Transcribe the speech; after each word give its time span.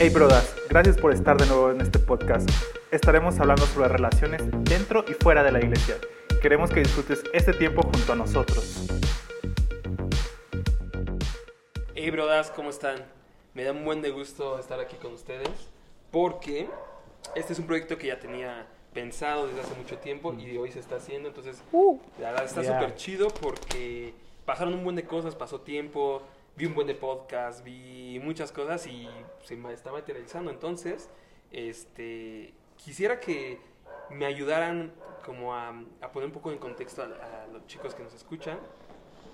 Hey 0.00 0.10
brodas, 0.10 0.54
gracias 0.68 0.96
por 0.96 1.12
estar 1.12 1.36
de 1.36 1.46
nuevo 1.46 1.70
en 1.70 1.80
este 1.80 1.98
podcast. 1.98 2.48
Estaremos 2.90 3.38
hablando 3.40 3.66
sobre 3.66 3.88
relaciones 3.88 4.42
dentro 4.64 5.04
y 5.08 5.12
fuera 5.14 5.42
de 5.42 5.52
la 5.52 5.58
iglesia. 5.58 5.96
Queremos 6.40 6.70
que 6.70 6.80
disfrutes 6.80 7.24
este 7.32 7.52
tiempo 7.52 7.82
junto 7.82 8.12
a 8.12 8.16
nosotros. 8.16 8.86
Hey 11.94 12.10
brodas, 12.10 12.50
¿cómo 12.50 12.70
están? 12.70 13.04
Me 13.54 13.64
da 13.64 13.72
un 13.72 13.84
buen 13.84 14.00
de 14.02 14.10
gusto 14.10 14.58
estar 14.58 14.78
aquí 14.80 14.96
con 14.96 15.14
ustedes 15.14 15.48
porque 16.10 16.68
este 17.34 17.52
es 17.52 17.58
un 17.58 17.66
proyecto 17.66 17.98
que 17.98 18.06
ya 18.06 18.18
tenía 18.18 18.66
pensado 18.94 19.48
desde 19.48 19.60
hace 19.62 19.74
mucho 19.74 19.98
tiempo 19.98 20.32
y 20.34 20.56
hoy 20.56 20.70
se 20.70 20.78
está 20.80 20.96
haciendo, 20.96 21.28
entonces 21.28 21.62
la 22.20 22.30
verdad 22.30 22.44
está 22.44 22.62
Yeah. 22.62 22.80
súper 22.80 22.94
chido 22.96 23.28
porque 23.28 24.14
pasaron 24.44 24.74
un 24.74 24.84
buen 24.84 24.96
de 24.96 25.04
cosas, 25.04 25.34
pasó 25.34 25.60
tiempo, 25.60 26.22
vi 26.58 26.66
un 26.66 26.74
buen 26.74 26.88
de 26.88 26.94
podcast, 26.96 27.62
vi 27.62 28.20
muchas 28.20 28.50
cosas 28.50 28.84
y 28.88 29.08
se 29.44 29.56
me 29.56 29.72
está 29.72 29.92
materializando, 29.92 30.50
entonces 30.50 31.08
este 31.52 32.52
quisiera 32.76 33.20
que 33.20 33.60
me 34.10 34.26
ayudaran 34.26 34.92
como 35.24 35.54
a, 35.54 35.72
poner 36.12 36.26
un 36.26 36.32
poco 36.32 36.50
en 36.50 36.58
contexto 36.58 37.02
a, 37.02 37.46
los 37.52 37.64
chicos 37.68 37.94
que 37.94 38.02
nos 38.02 38.12
escuchan, 38.12 38.58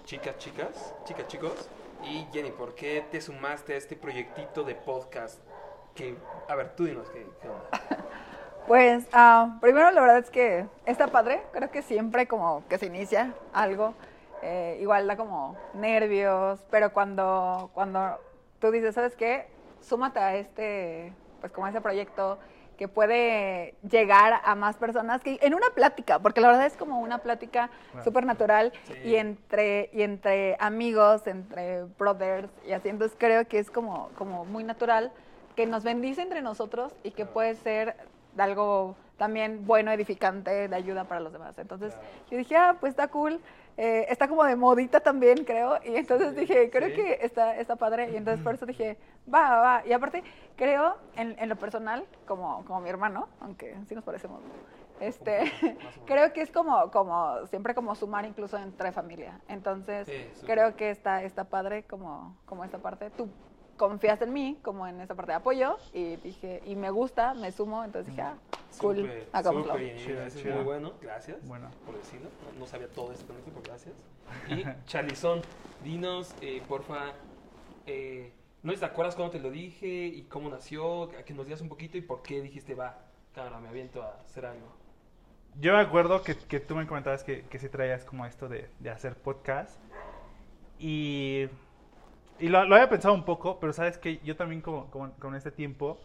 chicas, 0.04 0.36
chicas, 0.36 0.94
chicas, 1.06 1.26
chicos, 1.26 1.70
y 2.02 2.26
Jenny, 2.30 2.50
¿por 2.50 2.74
qué 2.74 3.02
te 3.10 3.22
sumaste 3.22 3.72
a 3.72 3.76
este 3.78 3.96
proyectito 3.96 4.62
de 4.62 4.74
podcast? 4.74 5.40
Que, 5.94 6.16
a 6.46 6.54
ver, 6.56 6.76
tú 6.76 6.84
dinos 6.84 7.08
qué, 7.08 7.26
qué 7.40 7.48
onda. 7.48 7.70
Pues 8.66 9.06
ah, 9.12 9.58
primero 9.60 9.90
la 9.90 10.00
verdad 10.00 10.18
es 10.18 10.30
que 10.30 10.64
está 10.86 11.08
padre, 11.08 11.42
creo 11.52 11.70
que 11.70 11.82
siempre 11.82 12.26
como 12.26 12.66
que 12.66 12.78
se 12.78 12.86
inicia 12.86 13.34
algo, 13.52 13.92
eh, 14.44 14.78
igual 14.80 15.06
da 15.06 15.16
como 15.16 15.56
nervios, 15.72 16.60
pero 16.70 16.92
cuando, 16.92 17.70
cuando 17.72 18.18
tú 18.60 18.70
dices, 18.70 18.94
¿sabes 18.94 19.16
qué? 19.16 19.46
Súmate 19.80 20.18
a 20.20 20.36
este, 20.36 21.12
pues 21.40 21.50
como 21.52 21.66
a 21.66 21.70
ese 21.70 21.80
proyecto 21.80 22.38
que 22.76 22.88
puede 22.88 23.74
llegar 23.88 24.40
a 24.44 24.54
más 24.56 24.76
personas 24.76 25.22
que 25.22 25.38
en 25.40 25.54
una 25.54 25.68
plática, 25.74 26.18
porque 26.18 26.40
la 26.40 26.48
verdad 26.48 26.66
es 26.66 26.76
como 26.76 26.98
una 27.00 27.18
plática 27.18 27.70
Claro. 27.92 28.04
súper 28.04 28.26
natural 28.26 28.72
Sí. 28.84 28.94
y 29.04 29.16
entre 29.16 29.90
y 29.92 30.02
entre 30.02 30.56
amigos, 30.58 31.26
entre 31.26 31.84
brothers 31.98 32.50
y 32.66 32.72
así, 32.72 32.88
entonces 32.88 33.16
creo 33.18 33.46
que 33.46 33.58
es 33.60 33.70
como 33.70 34.10
como 34.18 34.44
muy 34.44 34.64
natural 34.64 35.12
que 35.56 35.66
nos 35.66 35.84
bendice 35.84 36.20
entre 36.22 36.42
nosotros 36.42 36.92
y 37.04 37.12
que 37.12 37.24
puede 37.26 37.54
ser 37.54 37.94
algo 38.36 38.96
también 39.18 39.64
bueno, 39.64 39.92
edificante, 39.92 40.66
de 40.66 40.74
ayuda 40.74 41.04
para 41.04 41.20
los 41.20 41.32
demás. 41.32 41.56
Entonces 41.58 41.94
Claro. 41.94 42.08
yo 42.30 42.36
dije, 42.38 42.56
ah, 42.56 42.76
pues 42.80 42.90
está 42.90 43.06
cool, 43.06 43.40
eh, 43.76 44.06
está 44.08 44.28
como 44.28 44.44
de 44.44 44.56
modita 44.56 45.00
también, 45.00 45.44
creo, 45.44 45.78
y 45.84 45.96
entonces 45.96 46.34
dije, 46.36 46.70
creo 46.70 46.90
sí. 46.90 46.94
que 46.94 47.18
está, 47.22 47.56
está 47.56 47.76
padre, 47.76 48.10
y 48.12 48.16
entonces 48.16 48.42
por 48.42 48.54
eso 48.54 48.66
dije, 48.66 48.96
va, 49.32 49.50
va, 49.50 49.60
va. 49.60 49.82
Y 49.86 49.92
aparte, 49.92 50.22
creo 50.56 50.96
en, 51.16 51.36
en 51.38 51.48
lo 51.48 51.56
personal, 51.56 52.04
como, 52.26 52.64
como 52.64 52.80
mi 52.80 52.88
hermano, 52.88 53.28
aunque 53.40 53.76
sí 53.86 53.94
nos 53.94 54.04
parecemos, 54.04 54.40
este, 55.00 55.52
creo 56.06 56.32
que 56.32 56.42
es 56.42 56.50
como, 56.50 56.90
como, 56.90 57.46
siempre 57.46 57.74
como 57.74 57.94
sumar 57.94 58.24
incluso 58.24 58.56
entre 58.58 58.92
familia. 58.92 59.40
Entonces, 59.48 60.06
Sí, 60.06 60.46
creo 60.46 60.76
que 60.76 60.90
está, 60.90 61.22
está 61.22 61.44
padre 61.44 61.82
como, 61.84 62.36
como 62.46 62.64
esta 62.64 62.78
parte. 62.78 63.10
Tú 63.10 63.28
confiaste 63.76 64.24
en 64.24 64.32
mí, 64.32 64.58
como 64.62 64.86
en 64.86 65.00
esa 65.00 65.14
parte 65.14 65.32
de 65.32 65.36
apoyo, 65.36 65.76
y 65.92 66.16
dije, 66.16 66.62
y 66.66 66.76
me 66.76 66.90
gusta, 66.90 67.34
me 67.34 67.52
sumo, 67.52 67.84
entonces 67.84 68.10
dije, 68.10 68.22
ah, 68.22 68.34
cool, 68.78 69.10
Chido, 69.96 70.28
chido. 70.30 70.54
muy 70.56 70.64
bueno, 70.64 70.92
gracias 71.00 71.46
Bueno. 71.46 71.70
por 71.86 71.96
decirlo. 71.96 72.28
No, 72.54 72.60
no 72.60 72.66
sabía 72.66 72.88
todo 72.88 73.12
esto, 73.12 73.24
pero 73.26 73.62
gracias. 73.62 73.94
Y 74.48 74.64
Charlison, 74.86 75.42
dinos, 75.82 76.34
eh, 76.40 76.62
porfa, 76.68 77.12
eh, 77.86 78.32
¿no 78.62 78.72
te 78.72 78.84
acuerdas 78.84 79.14
cuándo 79.14 79.32
te 79.32 79.40
lo 79.40 79.50
dije 79.50 80.06
y 80.06 80.22
cómo 80.22 80.48
nació? 80.48 81.04
A 81.04 81.22
que 81.24 81.34
nos 81.34 81.46
digas 81.46 81.60
un 81.60 81.68
poquito 81.68 81.96
y 81.98 82.00
por 82.02 82.22
qué 82.22 82.40
dijiste, 82.40 82.74
va, 82.74 82.98
cámara, 83.34 83.60
me 83.60 83.68
aviento 83.68 84.02
a 84.02 84.20
hacer 84.24 84.46
algo. 84.46 84.66
Yo 85.60 85.72
me 85.72 85.80
acuerdo 85.80 86.22
que, 86.22 86.36
que 86.36 86.58
tú 86.58 86.74
me 86.74 86.86
comentabas 86.86 87.22
que, 87.22 87.42
que 87.42 87.58
sí 87.60 87.68
traías 87.68 88.04
como 88.04 88.26
esto 88.26 88.48
de, 88.48 88.68
de 88.80 88.90
hacer 88.90 89.16
podcast. 89.16 89.78
Y, 90.78 91.46
y 92.38 92.48
lo, 92.48 92.64
lo 92.64 92.74
había 92.74 92.88
pensado 92.88 93.14
un 93.14 93.24
poco, 93.24 93.58
pero 93.60 93.72
sabes 93.72 93.98
que 93.98 94.18
yo 94.18 94.36
también 94.36 94.60
como, 94.60 94.90
como 94.90 95.12
con 95.18 95.34
este 95.34 95.50
tiempo, 95.50 95.98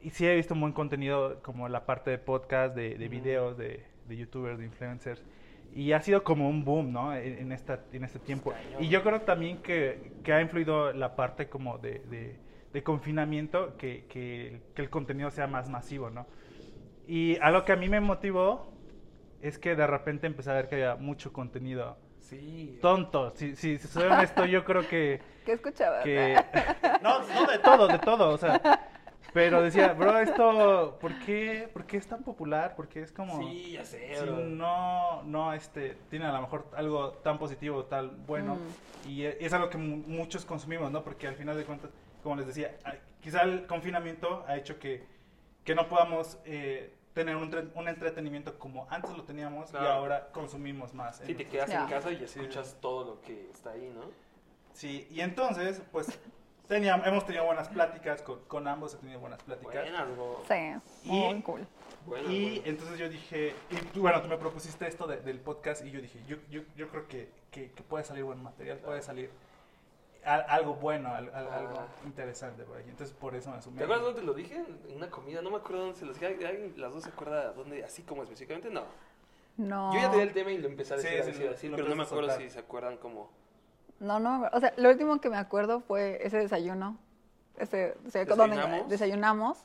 y 0.00 0.10
sí 0.10 0.26
he 0.26 0.34
visto 0.36 0.54
un 0.54 0.60
buen 0.60 0.72
contenido 0.72 1.42
como 1.42 1.68
la 1.68 1.84
parte 1.84 2.10
de 2.10 2.18
podcast, 2.18 2.74
de, 2.74 2.96
de 2.96 3.04
Ujú. 3.06 3.10
videos, 3.10 3.56
de, 3.58 3.84
de 4.06 4.16
youtubers, 4.16 4.58
de 4.58 4.64
influencers. 4.64 5.24
Y 5.74 5.92
ha 5.92 6.00
sido 6.00 6.24
como 6.24 6.48
un 6.48 6.64
boom, 6.64 6.92
¿no? 6.92 7.14
En, 7.14 7.38
en 7.38 7.52
esta, 7.52 7.84
en 7.92 8.04
este 8.04 8.18
tiempo. 8.18 8.52
Y 8.78 8.88
yo 8.88 9.02
creo 9.02 9.20
también 9.22 9.58
que, 9.58 10.12
que 10.22 10.32
ha 10.32 10.40
influido 10.40 10.92
la 10.92 11.14
parte 11.16 11.48
como 11.48 11.78
de, 11.78 12.00
de, 12.10 12.38
de 12.72 12.82
confinamiento, 12.82 13.76
que, 13.76 14.06
que, 14.08 14.62
que 14.74 14.82
el 14.82 14.88
contenido 14.90 15.30
sea 15.30 15.46
más 15.46 15.68
masivo, 15.68 16.10
¿no? 16.10 16.26
Y 17.06 17.38
algo 17.40 17.64
que 17.64 17.72
a 17.72 17.76
mí 17.76 17.88
me 17.88 18.00
motivó 18.00 18.72
es 19.40 19.58
que 19.58 19.76
de 19.76 19.86
repente 19.86 20.26
empecé 20.26 20.50
a 20.50 20.54
ver 20.54 20.68
que 20.68 20.76
había 20.76 20.96
mucho 20.96 21.32
contenido 21.32 21.98
Sí. 22.28 22.78
tonto. 22.82 23.30
Si, 23.36 23.56
si, 23.56 23.78
si 23.78 23.88
soy 23.88 24.04
honesto, 24.04 24.44
yo 24.44 24.64
creo 24.64 24.86
que... 24.88 25.20
¿Qué 25.46 25.52
escuchabas? 25.52 26.04
que... 26.04 26.36
No, 27.02 27.20
no, 27.20 27.46
de 27.46 27.58
todo, 27.58 27.88
de 27.88 27.98
todo, 27.98 28.30
o 28.30 28.38
sea... 28.38 28.60
Pero 29.34 29.60
decía, 29.62 29.92
bro, 29.92 30.18
esto, 30.18 30.96
¿por 31.00 31.12
qué, 31.20 31.68
¿por 31.72 31.84
qué 31.84 31.98
es 31.98 32.06
tan 32.06 32.22
popular? 32.24 32.72
Porque 32.74 33.02
es 33.02 33.12
como... 33.12 33.38
Sí, 33.38 33.72
ya 33.72 33.84
sé, 33.84 34.16
no, 34.26 35.22
no, 35.24 35.52
este, 35.52 35.98
tiene 36.08 36.24
a 36.24 36.32
lo 36.32 36.40
mejor 36.40 36.66
algo 36.74 37.10
tan 37.22 37.38
positivo, 37.38 37.84
tal 37.84 38.08
bueno, 38.26 38.56
Mm. 38.56 39.08
y 39.10 39.24
e- 39.26 39.36
es 39.38 39.52
algo 39.52 39.68
que 39.68 39.76
mu- 39.76 40.02
muchos 40.06 40.46
consumimos, 40.46 40.90
¿no? 40.90 41.04
Porque 41.04 41.26
al 41.28 41.34
final 41.36 41.56
de 41.58 41.64
cuentas, 41.64 41.90
como 42.22 42.36
les 42.36 42.46
decía, 42.46 42.78
quizá 43.20 43.42
el 43.42 43.66
confinamiento 43.66 44.44
ha 44.48 44.56
hecho 44.56 44.78
que, 44.78 45.04
que 45.62 45.74
no 45.74 45.88
podamos 45.88 46.38
eh, 46.46 46.94
tener 47.14 47.36
un, 47.36 47.72
un 47.74 47.88
entretenimiento 47.88 48.58
como 48.58 48.86
antes 48.90 49.10
lo 49.16 49.24
teníamos 49.24 49.68
y 49.70 49.72
Claro. 49.72 49.88
ahora 49.88 50.28
consumimos 50.32 50.94
más. 50.94 51.16
Sí, 51.24 51.34
te 51.34 51.46
quedas 51.48 51.68
en 51.70 51.80
Ya. 51.80 51.86
casa 51.88 52.10
y 52.12 52.16
Sí. 52.18 52.24
escuchas 52.24 52.76
todo 52.80 53.04
lo 53.04 53.20
que 53.22 53.50
está 53.50 53.70
ahí, 53.70 53.90
¿no? 53.94 54.02
Sí, 54.72 55.08
y 55.10 55.20
entonces, 55.20 55.82
pues, 55.90 56.06
teníamos, 56.68 57.06
hemos 57.06 57.24
tenido 57.26 57.44
buenas 57.46 57.68
pláticas 57.68 58.22
con, 58.22 58.40
con 58.44 58.68
ambos, 58.68 58.94
he 58.94 58.98
tenido 58.98 59.18
buenas 59.18 59.42
pláticas. 59.42 59.74
Buenas, 59.74 60.10
bro. 60.14 60.42
Sí, 60.46 60.54
Y- 61.04 61.10
muy 61.10 61.42
cool. 61.42 61.66
Buenas, 62.06 62.30
Y 62.30 62.42
buenas. 62.50 62.66
entonces 62.66 62.98
yo 62.98 63.08
dije, 63.08 63.54
y 63.70 63.76
tú, 63.92 64.00
bueno, 64.02 64.22
tú 64.22 64.28
me 64.28 64.36
propusiste 64.38 64.86
esto 64.86 65.06
de- 65.06 65.20
del 65.20 65.40
podcast 65.40 65.84
y 65.84 65.90
yo 65.90 66.00
dije, 66.00 66.20
yo, 66.28 66.36
yo, 66.50 66.62
yo 66.76 66.88
creo 66.88 67.08
que, 67.08 67.30
que, 67.50 67.72
que 67.72 67.82
puede 67.82 68.04
salir 68.04 68.22
buen 68.24 68.42
material, 68.42 68.78
puede 68.78 69.02
salir 69.02 69.30
al- 70.24 70.44
algo 70.48 70.74
bueno, 70.74 71.08
al- 71.14 71.32
al- 71.34 71.48
algo 71.52 71.74
Ah. 71.78 71.86
interesante 72.04 72.64
por 72.64 72.76
ahí. 72.76 72.84
Entonces 72.88 73.14
por 73.18 73.34
eso 73.34 73.50
me 73.50 73.56
asumí. 73.56 73.78
¿Te 73.78 73.84
acuerdas 73.84 74.04
dónde 74.06 74.20
te 74.20 74.26
lo 74.26 74.34
dije? 74.34 74.56
En 74.88 74.96
una 74.96 75.10
comida, 75.10 75.40
no 75.42 75.50
me 75.50 75.56
acuerdo 75.56 75.82
dónde 75.84 75.98
se 75.98 76.04
los 76.06 76.18
dije. 76.18 76.26
¿Alguien- 76.46 76.74
¿Las 76.76 76.92
dos 76.92 77.02
se 77.04 77.10
acuerda 77.10 77.52
dónde? 77.52 77.82
Así 77.84 78.02
como 78.02 78.22
específicamente, 78.22 78.70
no. 78.70 78.84
No. 79.56 79.92
Yo 79.92 80.00
ya 80.00 80.10
tenía 80.10 80.24
el 80.24 80.32
tema 80.32 80.52
y 80.52 80.58
lo 80.58 80.68
empecé 80.68 80.94
a 80.94 80.98
Sí, 80.98 81.08
decir, 81.08 81.20
a 81.20 81.24
sí, 81.36 81.42
decir, 81.42 81.70
lo 81.70 81.76
pero 81.76 81.88
no 81.88 81.96
me 81.96 82.02
acuerdo 82.04 82.28
soltar. 82.28 82.40
si 82.42 82.50
se 82.50 82.58
acuerdan 82.60 82.96
como... 82.98 83.30
No, 83.98 84.20
no, 84.20 84.48
o 84.52 84.60
sea, 84.60 84.72
lo 84.76 84.88
último 84.90 85.20
que 85.20 85.28
me 85.30 85.36
acuerdo 85.36 85.80
fue 85.80 86.24
ese 86.24 86.38
desayuno. 86.38 86.96
Ese, 87.56 87.96
o 88.06 88.10
sea, 88.10 88.24
donde 88.24 88.84
¿Desayunamos? 88.88 89.64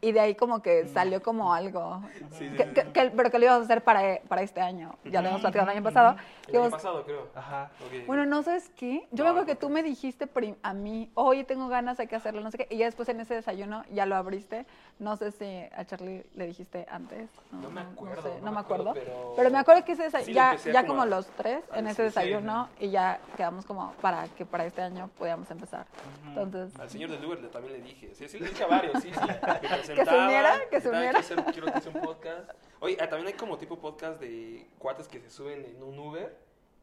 Y 0.00 0.12
de 0.12 0.20
ahí 0.20 0.34
como 0.34 0.60
que 0.62 0.86
salió 0.88 1.22
como 1.22 1.52
algo. 1.54 2.02
Sí, 2.30 2.48
sí, 2.50 2.56
que- 2.56 2.64
sí. 2.64 2.70
que- 2.74 2.92
que- 2.92 3.10
pero 3.16 3.30
que 3.30 3.38
lo 3.38 3.44
íbamos 3.46 3.62
a 3.62 3.64
hacer 3.64 3.82
para, 3.82 4.20
para 4.28 4.42
este 4.42 4.60
año. 4.60 4.94
Ya 5.04 5.12
lo 5.22 5.28
habíamos 5.28 5.40
platicado 5.40 5.70
el 5.70 5.76
año 5.76 5.82
pasado. 5.84 6.10
El 6.12 6.18
año 6.18 6.66
Íbamos- 6.66 6.70
pasado, 6.72 7.04
creo. 7.04 7.28
Ajá. 7.34 7.70
Ok. 7.84 8.06
bueno, 8.06 8.24
no 8.26 8.42
sabes 8.42 8.70
qué. 8.76 9.06
Yo 9.10 9.18
No, 9.18 9.24
me 9.24 9.30
acuerdo 9.30 9.46
que 9.46 9.54
no, 9.54 9.58
tú 9.58 9.68
no. 9.68 9.74
me 9.74 9.82
dijiste 9.82 10.28
a 10.62 10.72
mí, 10.74 11.10
oye, 11.14 11.42
tengo 11.44 11.66
ganas, 11.68 11.98
hay 11.98 12.06
que 12.06 12.14
hacerlo, 12.14 12.40
no 12.42 12.50
sé 12.50 12.58
qué. 12.58 12.68
Y 12.70 12.76
ya 12.78 12.84
después 12.86 13.08
en 13.08 13.20
ese 13.20 13.34
desayuno 13.34 13.84
ya 13.90 14.06
lo 14.06 14.14
abriste. 14.16 14.66
No 14.98 15.16
sé 15.16 15.32
si 15.32 15.44
a 15.74 15.84
Charlie 15.84 16.24
le 16.34 16.46
dijiste 16.46 16.86
antes. 16.90 17.28
No 17.50 17.70
me 17.70 17.80
acuerdo, 17.80 18.22
sé, 18.22 18.38
no 18.40 18.46
no 18.46 18.52
me 18.52 18.60
acuerdo, 18.60 18.90
acuerdo. 18.90 19.10
pero- 19.12 19.32
Pero 19.36 19.50
me 19.50 19.58
acuerdo 19.58 19.84
que 19.84 19.92
ese 19.92 20.32
ya, 20.32 20.54
ya 20.56 20.86
como 20.86 21.02
a- 21.02 21.06
los 21.06 21.26
tres 21.28 21.64
en 21.74 21.86
ese 21.88 22.02
decir, 22.04 22.22
sí, 22.22 22.28
desayuno 22.28 22.68
y 22.78 22.90
ya 22.90 23.18
quedamos 23.36 23.64
como 23.66 23.92
para 24.00 24.28
que 24.28 24.46
para 24.46 24.64
este 24.66 24.82
año 24.82 25.10
podíamos 25.18 25.50
empezar. 25.50 25.86
Entonces, 26.28 26.78
Al 26.78 26.90
señor 26.90 27.10
del 27.10 27.24
Uber 27.24 27.48
también 27.50 27.74
le 27.74 27.80
dije. 27.80 28.14
Sí, 28.14 28.28
sí, 28.28 28.38
le 28.38 28.48
dije 28.48 28.62
a 28.64 28.66
varios, 28.68 29.02
sí, 29.02 29.10
sí. 29.12 29.20
Que, 29.86 29.94
Que 29.94 30.04
se 30.04 30.16
uniera, 30.16 30.60
que 30.70 30.80
se 30.80 30.88
uniera. 30.88 31.20
Quiero, 31.22 31.42
hacer- 31.42 31.52
quiero 31.52 31.74
hacer 31.74 31.96
un 31.96 32.02
podcast. 32.02 32.50
Oye, 32.80 32.96
ah, 33.00 33.08
también 33.08 33.28
hay 33.28 33.34
como 33.34 33.56
tipo 33.58 33.78
podcast 33.78 34.20
de 34.20 34.66
cuates 34.78 35.08
que 35.08 35.20
se 35.20 35.30
suben 35.30 35.64
en 35.64 35.82
un 35.82 35.98
Uber 35.98 36.36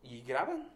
y 0.04 0.22
graban. 0.24 0.70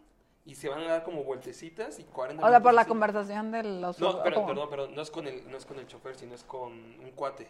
Y 0.44 0.54
se 0.54 0.68
van 0.70 0.80
a 0.80 0.86
dar 0.88 1.02
como 1.04 1.24
vueltecitas 1.24 1.98
y 1.98 2.04
40 2.04 2.42
o 2.46 2.48
sea, 2.48 2.60
por 2.60 2.72
la 2.72 2.80
así. 2.82 2.88
conversación 2.88 3.50
de 3.52 3.62
los 3.64 3.98
No, 4.00 4.22
pero, 4.22 4.46
perdón, 4.46 4.70
perdón, 4.70 4.94
no 4.94 5.02
es, 5.02 5.10
con 5.10 5.26
el, 5.26 5.50
no 5.50 5.58
es 5.58 5.66
con 5.66 5.78
el 5.78 5.86
chofer, 5.86 6.14
sino 6.16 6.34
es 6.34 6.42
con 6.44 6.72
un 6.72 7.10
cuate. 7.14 7.48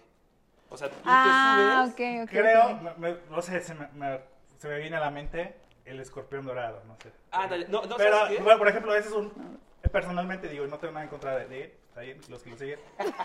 O 0.69 0.77
sea, 0.77 0.91
tú 0.91 0.97
Ah, 1.05 1.85
te 1.87 1.93
subes. 1.95 2.25
ok, 2.25 2.25
ok. 2.25 2.31
Creo, 2.31 2.67
ok. 2.73 2.83
me- 2.83 2.95
me- 3.13 3.19
no 3.31 3.41
sé, 3.41 3.61
se 3.61 3.75
me, 3.75 3.87
me- 3.95 4.21
se 4.59 4.67
me 4.69 4.79
viene 4.81 4.97
a 4.97 5.01
la 5.01 5.11
mente 5.13 5.55
el 5.85 6.01
escorpión 6.01 6.45
dorado, 6.45 6.83
no 6.89 6.97
sé. 7.01 7.13
Ah, 7.31 7.47
dale, 7.47 7.69
no, 7.69 7.83
no, 7.85 7.97
Pero, 7.97 8.17
¿sabes 8.19 8.37
qué? 8.39 8.43
bueno, 8.43 8.59
por 8.59 8.69
ejemplo, 8.69 8.95
ese 8.97 9.09
es 9.09 9.15
un... 9.15 9.61
Personalmente 9.93 10.49
digo, 10.49 10.67
no 10.67 10.79
tengo 10.79 10.93
nada 10.93 11.05
en 11.05 11.11
contra 11.11 11.37
de, 11.37 11.47
de 11.47 11.63
él, 11.65 11.73
está 11.89 12.01
bien, 12.01 12.21
los 12.29 12.43
que 12.43 12.51
lo 12.51 12.57
siguen, 12.59 12.81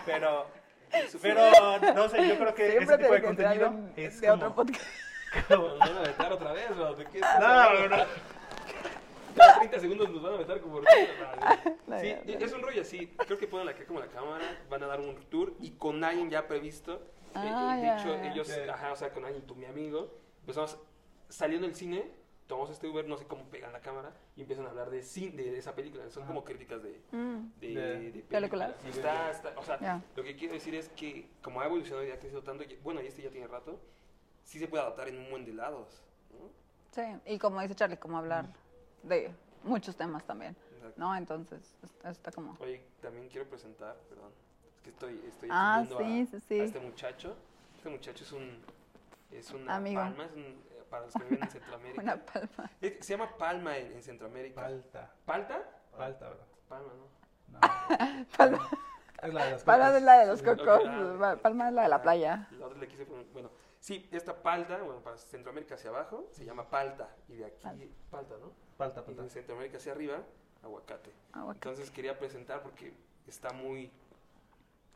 pero... 0.06 0.46
Pero, 1.22 1.40
no 1.94 2.08
sé, 2.08 2.28
yo 2.28 2.38
creo 2.38 2.54
que 2.54 2.70
Siempre 2.70 2.94
ese 2.94 2.98
tipo 3.02 3.12
de 3.14 3.22
contenido 3.22 3.74
es 3.96 4.20
de 4.20 4.28
como... 4.28 4.36
otro 4.44 4.54
podcast. 4.54 4.84
Nos 5.50 5.78
van 5.78 5.96
a 5.98 6.00
vetar 6.02 6.32
otra 6.32 6.52
vez, 6.52 6.68
bro. 6.76 6.94
¿De 6.94 7.04
qué 7.06 7.20
No, 7.20 7.88
no, 7.88 7.96
no. 7.96 8.04
30 9.58 9.80
segundos 9.80 10.10
nos 10.10 10.22
van 10.22 10.34
a 10.34 10.36
meter 10.38 10.60
como. 10.60 10.80
No, 10.80 12.00
Sí, 12.00 12.14
es 12.28 12.52
un 12.52 12.62
rollo 12.62 12.82
así. 12.82 13.08
Creo 13.26 13.36
que 13.36 13.48
ponen 13.48 13.68
acá 13.68 13.84
como 13.84 13.98
la 13.98 14.06
cámara, 14.06 14.44
van 14.70 14.82
a 14.84 14.86
dar 14.86 15.00
un 15.00 15.16
tour 15.28 15.54
y 15.60 15.72
con 15.72 16.04
alguien 16.04 16.30
ya 16.30 16.46
previsto. 16.46 16.94
Eh, 16.94 17.30
Ah, 17.34 17.74
eh, 17.76 17.80
de 17.80 17.86
ya, 17.86 17.98
hecho, 17.98 18.14
ya. 18.14 18.30
ellos, 18.30 18.48
Ok. 18.48 18.68
ajá, 18.68 18.92
o 18.92 18.96
sea, 18.96 19.10
con 19.12 19.24
alguien, 19.24 19.44
tú, 19.44 19.56
mi 19.56 19.64
amigo, 19.64 20.08
empezamos 20.42 20.78
saliendo 21.28 21.66
del 21.66 21.74
cine, 21.74 22.08
tomamos 22.46 22.70
este 22.70 22.86
Uber, 22.88 23.06
no 23.08 23.16
sé 23.16 23.26
cómo 23.26 23.44
pegan 23.44 23.72
la 23.72 23.80
cámara 23.80 24.12
y 24.36 24.42
empiezan 24.42 24.66
a 24.66 24.70
hablar 24.70 24.90
de, 24.90 25.00
cin- 25.02 25.34
de 25.34 25.56
esa 25.56 25.74
película. 25.74 26.08
Son 26.10 26.22
Ajá. 26.24 26.32
como 26.32 26.44
críticas 26.44 26.82
de, 26.82 27.00
Mm, 27.12 27.50
de, 27.60 27.68
De- 27.74 28.12
de 28.12 28.22
¿Películas? 28.22 28.74
Y 28.84 28.90
está, 28.90 29.30
está, 29.30 29.52
o 29.56 29.62
sea, 29.62 29.78
Ya. 29.80 30.02
lo 30.16 30.22
que 30.22 30.36
quiero 30.36 30.54
decir 30.54 30.74
es 30.74 30.88
que 30.90 31.28
como 31.42 31.60
ha 31.60 31.66
evolucionado 31.66 32.06
y 32.06 32.10
ha 32.10 32.18
crecido 32.18 32.42
tanto, 32.42 32.64
bueno, 32.82 33.00
y 33.02 33.06
este 33.06 33.22
ya 33.22 33.30
tiene 33.30 33.46
rato, 33.46 33.80
sí 34.44 34.58
se 34.58 34.68
puede 34.68 34.82
adaptar 34.82 35.08
en 35.08 35.18
un 35.18 35.30
buen 35.30 35.44
de 35.44 35.54
lados. 35.54 36.02
¿no? 36.32 36.50
Sí, 36.90 37.02
y 37.26 37.38
como 37.38 37.60
dice 37.60 37.74
Charlie, 37.74 37.96
como 37.96 38.18
hablar 38.18 38.46
de 39.02 39.30
muchos 39.62 39.96
temas 39.96 40.24
también, 40.24 40.54
Exacto. 40.76 40.94
¿no? 41.00 41.16
Entonces, 41.16 41.74
es- 41.82 42.04
está 42.04 42.30
como... 42.30 42.56
Oye, 42.60 42.84
también 43.00 43.28
quiero 43.28 43.48
presentar, 43.48 43.96
perdón, 44.08 44.32
es 44.76 44.80
que 44.82 44.90
estoy, 44.90 45.20
estoy 45.26 45.48
Ah, 45.50 45.84
sí, 45.88 46.26
sí, 46.30 46.36
a, 46.36 46.40
sí. 46.40 46.60
a 46.60 46.64
este 46.64 46.80
muchacho. 46.80 47.34
Este 47.76 47.88
muchacho 47.88 48.24
es 48.24 48.32
un, 48.32 48.58
es 49.30 49.50
una 49.50 49.76
Amigo. 49.76 50.00
palma, 50.00 50.24
es 50.26 50.32
un, 50.32 50.62
para 50.94 51.06
los 51.06 51.14
que 51.14 51.24
viven 51.24 51.42
en 51.42 51.50
Centroamérica. 51.50 52.02
Una 52.02 52.16
palma. 52.24 52.70
Se 52.80 53.16
llama 53.16 53.36
palma 53.36 53.78
en, 53.78 53.92
en 53.94 54.02
Centroamérica. 54.02 54.60
Falta. 54.62 55.10
¿Palta? 55.24 55.62
Falta, 55.96 56.28
bro. 56.28 56.38
Palma, 56.68 56.92
¿no? 56.94 57.08
No. 57.48 57.60
Palma, 58.36 58.68
Es 59.22 59.32
la 59.34 59.44
de 59.44 59.50
los 59.52 59.62
palma 59.64 59.84
cocos. 59.86 59.96
es 59.98 60.02
la 60.04 60.18
de 60.18 60.26
los 60.26 60.42
cocos, 60.42 60.82
ah, 60.86 61.16
pa- 61.18 61.36
palma 61.36 61.68
es 61.68 61.74
la 61.74 61.82
de 61.82 61.88
la 61.88 62.02
playa. 62.02 62.48
La 62.52 62.66
otra 62.66 62.78
le 62.78 62.88
quise 62.88 63.06
poner, 63.06 63.26
bueno, 63.32 63.50
sí, 63.80 64.08
esta 64.12 64.34
palta, 64.42 64.78
bueno, 64.78 65.00
para 65.00 65.16
Centroamérica 65.18 65.74
hacia 65.76 65.90
abajo, 65.90 66.28
se 66.32 66.44
llama 66.44 66.68
palta. 66.68 67.08
Y 67.28 67.36
de 67.36 67.46
aquí, 67.46 67.90
palta, 68.10 68.34
¿no? 68.40 68.52
Falta, 68.76 69.00
Y 69.00 69.04
falta. 69.04 69.22
de 69.22 69.30
Centroamérica 69.30 69.76
hacia 69.78 69.92
arriba, 69.92 70.20
aguacate. 70.62 71.12
Aguacate. 71.32 71.68
Entonces 71.70 71.90
quería 71.90 72.18
presentar 72.18 72.62
porque 72.62 72.92
está 73.26 73.52
muy 73.52 73.90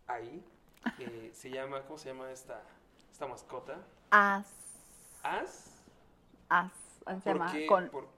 ahí. 0.06 0.44
Eh, 0.98 1.30
se 1.34 1.50
llama, 1.50 1.82
¿cómo 1.82 1.98
se 1.98 2.08
llama 2.08 2.30
esta, 2.30 2.60
esta 3.12 3.26
mascota? 3.26 3.76
As, 4.10 4.46
As. 5.22 5.77
As, 6.48 6.72
se 6.72 7.04
¿Por 7.04 7.24
llama, 7.24 7.52
qué? 7.52 7.66
con 7.66 7.88
Por 7.90 8.08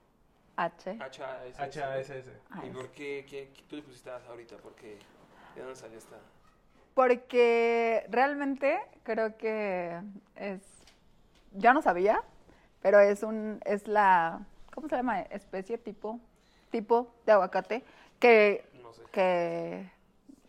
H. 0.57 0.97
H-A-S-S. 0.99 1.59
HASS. 1.61 2.25
Ah, 2.51 2.61
¿Y 2.65 2.69
es. 2.69 2.73
por 2.75 2.89
qué, 2.91 3.25
qué, 3.27 3.51
qué 3.53 3.63
tú 3.69 3.75
le 3.77 3.81
pusiste 3.83 4.09
As 4.11 4.25
ahorita? 4.25 4.57
Porque, 4.57 4.99
¿de 5.55 5.61
dónde 5.61 5.75
salió 5.75 5.97
esta? 5.97 6.17
Porque 6.93 8.05
realmente 8.09 8.79
creo 9.03 9.37
que 9.37 9.99
es, 10.35 10.61
yo 11.53 11.73
no 11.73 11.81
sabía, 11.81 12.21
pero 12.81 12.99
es 12.99 13.23
un, 13.23 13.61
es 13.65 13.87
la, 13.87 14.41
¿cómo 14.73 14.89
se 14.89 14.97
llama? 14.97 15.21
Especie 15.21 15.77
tipo, 15.77 16.19
tipo 16.69 17.13
de 17.25 17.31
aguacate 17.31 17.85
que, 18.19 18.65
No 18.83 18.91
sé. 18.93 19.03
que 19.11 19.89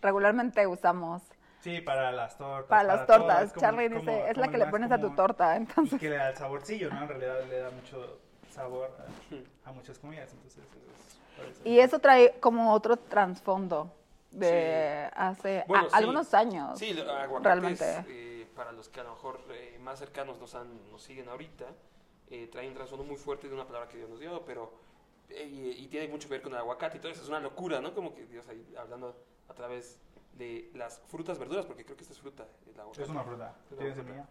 regularmente 0.00 0.66
usamos 0.66 1.22
Sí, 1.62 1.80
para 1.80 2.10
las 2.10 2.36
tortas. 2.36 2.68
para 2.68 2.82
las 2.82 3.06
todo, 3.06 3.18
tortas. 3.18 3.44
es 3.44 3.54
Charlie 3.54 3.88
como- 3.88 4.00
dice, 4.00 4.18
es 4.18 4.34
como 4.34 4.40
la 4.40 4.46
el 4.46 4.50
que 4.52 4.58
le 4.58 4.66
pones 4.66 4.90
a 4.90 4.98
tu 5.00 5.10
torta, 5.14 5.54
Y 5.54 5.56
entonces. 5.58 6.00
que 6.00 6.10
le 6.10 6.16
da 6.16 6.30
el 6.30 6.36
saborcillo, 6.36 6.90
¿no? 6.90 7.02
En 7.02 7.08
realidad 7.08 7.44
le 7.48 7.58
da 7.58 7.70
mucho 7.70 8.18
sabor 8.50 8.90
a, 9.64 9.68
a 9.68 9.72
muchas 9.72 9.98
comidas, 10.00 10.32
entonces. 10.32 10.58
es- 10.64 11.52
eso. 11.56 11.62
Y 11.64 11.78
eso 11.78 11.98
trae 12.00 12.34
como 12.40 12.72
otro 12.72 12.96
trasfondo 12.96 13.92
de 14.32 15.08
hace 15.14 15.64
Bueno, 15.68 15.86
a- 15.86 15.90
sí. 15.90 15.94
algunos 15.96 16.34
años. 16.34 16.78
Sí, 16.78 16.92
realmente. 17.42 18.04
eh, 18.08 18.46
para 18.56 18.72
los 18.72 18.88
que 18.88 19.00
a 19.00 19.04
lo 19.04 19.10
mejor 19.10 19.40
eh, 19.50 19.78
más 19.80 19.98
cercanos 20.00 20.38
nos, 20.40 20.54
han, 20.56 20.90
nos 20.90 21.02
siguen 21.02 21.28
ahorita, 21.28 21.66
eh, 22.30 22.48
traen 22.50 22.70
un 22.70 22.74
trasfondo 22.74 23.04
muy 23.04 23.16
fuerte 23.16 23.48
de 23.48 23.54
una 23.54 23.66
palabra 23.66 23.88
que 23.88 23.98
Dios 23.98 24.10
nos 24.10 24.18
dio, 24.18 24.44
pero 24.44 24.72
eh, 25.30 25.44
y, 25.44 25.84
y 25.84 25.86
tiene 25.88 26.08
mucho 26.08 26.28
que 26.28 26.34
ver 26.34 26.42
con 26.42 26.52
el 26.52 26.58
aguacate 26.58 26.96
y 26.98 27.00
todo 27.00 27.12
eso, 27.12 27.22
es 27.22 27.28
una 27.28 27.40
locura, 27.40 27.80
¿no? 27.80 27.94
Como 27.94 28.14
que 28.14 28.26
Dios 28.26 28.48
ahí 28.48 28.74
hablando 28.78 29.14
a 29.48 29.54
través 29.54 29.98
de 30.32 30.70
las 30.74 31.00
frutas, 31.08 31.38
verduras, 31.38 31.66
porque 31.66 31.84
creo 31.84 31.96
que 31.96 32.02
esta 32.02 32.14
es 32.14 32.20
fruta, 32.20 32.46
el 32.72 32.80
aguacate. 32.80 33.02
Es 33.02 33.08
una 33.08 33.22
fruta. 33.22 33.54
¿Tiene 33.76 33.94
semilla? 33.94 34.28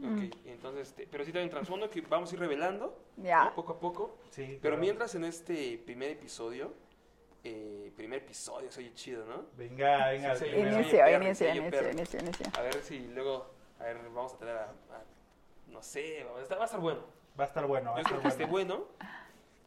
Ok, 0.00 0.36
entonces, 0.44 0.88
este, 0.88 1.06
pero 1.06 1.24
sí 1.24 1.30
un 1.36 1.48
trasfondo 1.48 1.88
que 1.88 2.00
vamos 2.02 2.30
a 2.30 2.34
ir 2.34 2.40
revelando 2.40 2.98
Ya. 3.16 3.44
¿no? 3.46 3.54
poco 3.54 3.72
a 3.74 3.78
poco. 3.80 4.18
Sí. 4.30 4.58
Pero 4.60 4.76
mientras 4.76 5.14
en 5.14 5.24
este 5.24 5.78
primer 5.78 6.10
episodio, 6.10 6.74
eh, 7.44 7.92
primer 7.96 8.22
episodio, 8.22 8.70
soy 8.72 8.92
chido, 8.94 9.24
¿no? 9.24 9.46
Venga, 9.56 10.08
venga. 10.08 10.34
Sí, 10.34 10.44
sí, 10.46 10.50
primero. 10.50 10.76
Inicio, 10.80 10.98
perro, 10.98 11.24
inicio, 11.24 11.46
oye, 11.46 11.56
inicio, 11.58 11.70
perro. 11.78 11.92
inicio, 11.92 12.20
inicio. 12.20 12.46
A 12.58 12.62
ver 12.62 12.74
si 12.82 12.98
luego, 13.08 13.50
a 13.78 13.84
ver, 13.84 13.98
vamos 14.10 14.34
a 14.34 14.38
traer 14.38 14.56
a, 14.58 14.64
a- 14.70 15.04
no 15.68 15.82
sé, 15.82 16.24
va 16.24 16.38
a 16.38 16.42
estar, 16.42 16.58
va 16.58 16.62
a 16.62 16.66
estar 16.66 16.80
bueno. 16.80 17.02
Va 17.38 17.44
a 17.44 17.46
estar 17.46 17.66
bueno. 17.66 17.92
Va 17.92 17.98
a 17.98 18.00
Yo 18.00 18.04
creo 18.04 18.16
estar 18.18 18.22
que 18.22 18.28
esté 18.28 18.44
bueno. 18.46 18.76
bueno. 18.78 19.16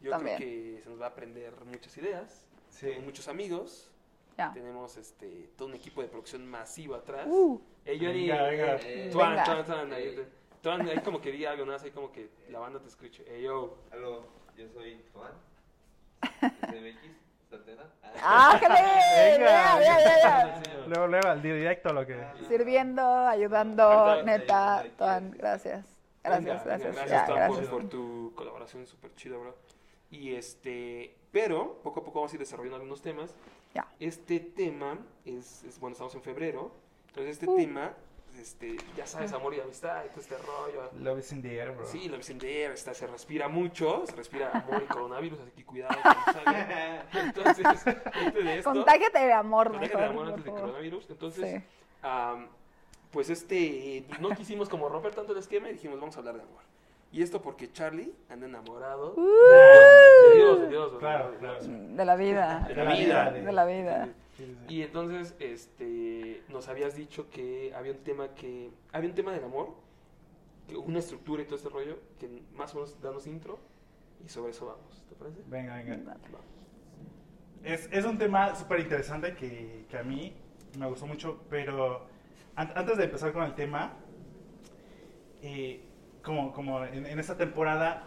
Yo 0.02 0.12
También. 0.12 0.38
creo 0.38 0.50
que 0.76 0.82
se 0.84 0.90
nos 0.90 1.00
va 1.02 1.06
a 1.06 1.10
aprender 1.10 1.54
muchas 1.66 1.98
ideas. 1.98 2.46
Sí. 2.70 2.82
Tenemos 2.88 3.06
muchos 3.06 3.28
amigos. 3.28 3.92
Ya. 4.40 4.54
Tenemos 4.54 4.96
este 4.96 5.50
todo 5.58 5.68
un 5.68 5.74
equipo 5.76 6.02
de 6.02 6.08
producción 6.08 6.46
masivo 6.48 6.96
atrás. 6.96 7.26
Uh, 7.28 7.60
Johnny, 7.86 8.28
Venga, 8.30 8.44
venga. 8.44 8.76
eh, 8.84 9.10
Tuan, 9.12 9.32
Venga. 9.32 9.44
Tuan, 9.44 9.66
Tuan, 9.66 9.94
ahí, 9.94 10.28
Tuan, 10.62 10.88
ahí 10.90 11.00
como 11.00 11.20
que 11.20 11.32
diga 11.32 11.52
algo 11.52 11.66
más, 11.66 11.84
ahí 11.84 11.92
como 11.92 12.10
que 12.12 12.30
la 12.50 12.60
banda 12.60 12.80
te 12.80 12.88
escuche. 12.88 13.24
Ey, 13.30 13.44
yo. 13.44 13.78
Aló, 13.92 14.26
yo 14.56 14.66
soy 14.74 15.04
Juan, 15.14 15.32
de 16.72 16.92
MX. 16.94 17.20
Venga. 17.52 18.00
Ya, 18.20 19.80
ya, 19.82 20.00
ya, 20.00 20.22
ya. 20.22 20.62
Luego, 20.88 21.08
luego, 21.08 21.28
al 21.28 21.42
directo 21.42 21.92
lo 21.94 22.06
que. 22.06 22.18
Sirviendo, 22.48 23.02
ayudando, 23.28 24.24
neta, 24.24 24.86
Tuan, 24.98 25.32
gracias. 25.32 25.86
Venga, 26.24 26.40
Gracias, 26.40 26.66
venga, 26.66 26.78
gracias. 26.78 26.96
gracias, 26.96 27.10
Ya, 27.22 27.26
Tuan, 27.26 27.38
por- 27.48 27.56
gracias. 27.58 27.68
Por, 27.70 27.90
tu 27.90 28.34
colaboración 28.36 28.86
súper 28.88 29.14
chido, 29.16 29.40
bro. 29.40 29.56
Y 30.12 30.34
este, 30.34 31.16
pero 31.32 31.80
poco 31.84 32.02
a 32.02 32.04
poco 32.04 32.20
vamos 32.20 32.32
a 32.32 32.36
ir 32.36 32.40
desarrollando 32.40 32.76
algunos 32.78 33.02
temas. 33.02 33.36
Ya. 33.74 33.88
Este 34.00 34.40
tema 34.40 34.98
es, 35.26 35.64
es- 35.64 35.80
bueno, 35.80 35.94
estamos 35.94 36.16
en 36.16 36.22
febrero, 36.22 36.72
entonces 37.10 37.34
este 37.34 37.48
Uh. 37.48 37.56
tema, 37.56 37.94
este, 38.40 38.78
ya 38.96 39.06
sabes, 39.06 39.32
amor 39.34 39.54
y 39.54 39.60
amistad 39.60 40.04
y 40.06 40.10
todo 40.10 40.22
este 40.22 40.38
rollo. 40.38 40.90
Love 41.00 41.20
is 41.20 41.32
in 41.32 41.42
the 41.42 41.56
air, 41.60 41.72
bro. 41.72 41.86
Sí, 41.86 42.08
lo 42.08 42.18
dicen 42.18 42.40
de 42.40 42.64
air, 42.64 42.72
está, 42.72 42.94
se 42.94 43.06
respira 43.08 43.48
mucho, 43.48 44.06
se 44.08 44.16
respira 44.16 44.52
amor 44.52 44.82
y 44.84 44.88
coronavirus, 44.88 45.40
así 45.42 45.52
que 45.52 45.66
cuidado 45.66 45.96
con. 46.02 46.54
Entonces, 47.22 47.66
este 47.86 48.42
de 48.44 48.58
esto, 48.60 48.72
Contágiate 48.72 49.20
de 49.20 49.34
amor, 49.34 49.68
contágiate 49.72 49.98
mejor. 49.98 50.02
de 50.14 50.20
amor 50.20 50.28
antes 50.30 50.46
de 50.46 50.52
coronavirus. 50.52 51.10
Entonces, 51.10 51.62
Sí. 51.62 51.68
Am, 52.02 52.48
pues 53.12 53.30
este, 53.30 54.06
no 54.20 54.30
quisimos 54.30 54.70
como 54.70 54.88
romper 54.88 55.14
tanto 55.16 55.34
el 55.34 55.40
esquema 55.40 55.70
y 55.70 55.74
dijimos, 55.74 56.00
vamos 56.00 56.16
a 56.16 56.20
hablar 56.20 56.36
de 56.36 56.44
amor. 56.44 56.62
Y 57.12 57.24
esto 57.24 57.42
porque 57.42 57.72
Charlie 57.72 58.14
anda 58.30 58.46
enamorado 58.46 59.14
Uh. 59.16 60.30
de 60.30 60.36
Dios, 60.38 60.62
de 60.62 60.68
Dios. 60.70 60.94
Claro, 61.00 61.36
claro. 61.40 61.60
De 61.64 62.06
la 62.06 62.16
vida. 62.16 62.66
De 62.68 62.76
la 62.76 62.94
vida. 62.94 63.32
De 63.32 63.52
la 63.52 63.66
vida. 63.66 64.10
Y 64.70 64.84
entonces, 64.84 65.36
este, 65.40 66.44
nos 66.50 66.68
habías 66.70 66.96
dicho 66.96 67.30
que 67.30 67.74
había 67.76 67.92
un 67.94 67.98
tema 68.00 68.30
que, 68.36 68.70
había 68.94 69.10
un 69.10 69.16
tema 69.16 69.34
del 69.34 69.44
amor, 69.44 69.74
que 70.68 70.78
una 70.78 71.00
estructura 71.00 71.42
y 71.42 71.46
todo 71.46 71.56
este 71.56 71.70
rollo, 71.70 71.98
que 72.20 72.44
más 72.54 72.74
o 72.74 72.76
menos 72.76 73.02
danos 73.02 73.26
intro 73.28 73.58
y 74.24 74.30
sobre 74.30 74.52
eso 74.52 74.68
vamos, 74.68 75.04
¿te 75.10 75.16
parece? 75.16 75.42
Venga, 75.48 75.76
venga. 75.78 76.14
Va. 76.34 76.40
Es, 77.64 77.90
es 77.92 78.06
un 78.06 78.18
tema 78.18 78.56
súper 78.56 78.80
interesante 78.82 79.34
que, 79.36 79.86
que 79.90 79.98
a 79.98 80.04
mí 80.04 80.34
me 80.78 80.86
gustó 80.88 81.06
mucho, 81.08 81.42
pero 81.50 82.06
an- 82.56 82.72
antes 82.76 82.98
de 82.98 83.04
empezar 83.06 83.34
con 83.34 83.44
el 83.44 83.56
tema, 83.56 83.94
eh, 85.42 85.82
como, 86.24 86.54
como 86.54 86.84
en, 86.86 87.06
en 87.06 87.20
esta 87.20 87.38
temporada, 87.38 88.04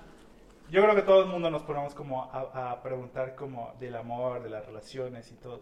yo 0.70 0.82
creo 0.82 0.94
que 0.94 1.02
todo 1.02 1.22
el 1.22 1.28
mundo 1.28 1.50
nos 1.50 1.62
ponemos 1.62 1.94
como 1.94 2.24
a, 2.32 2.72
a 2.72 2.82
preguntar 2.82 3.34
como 3.34 3.74
del 3.78 3.96
amor, 3.96 4.42
de 4.42 4.50
las 4.50 4.64
relaciones 4.64 5.30
y 5.30 5.34
todo. 5.34 5.60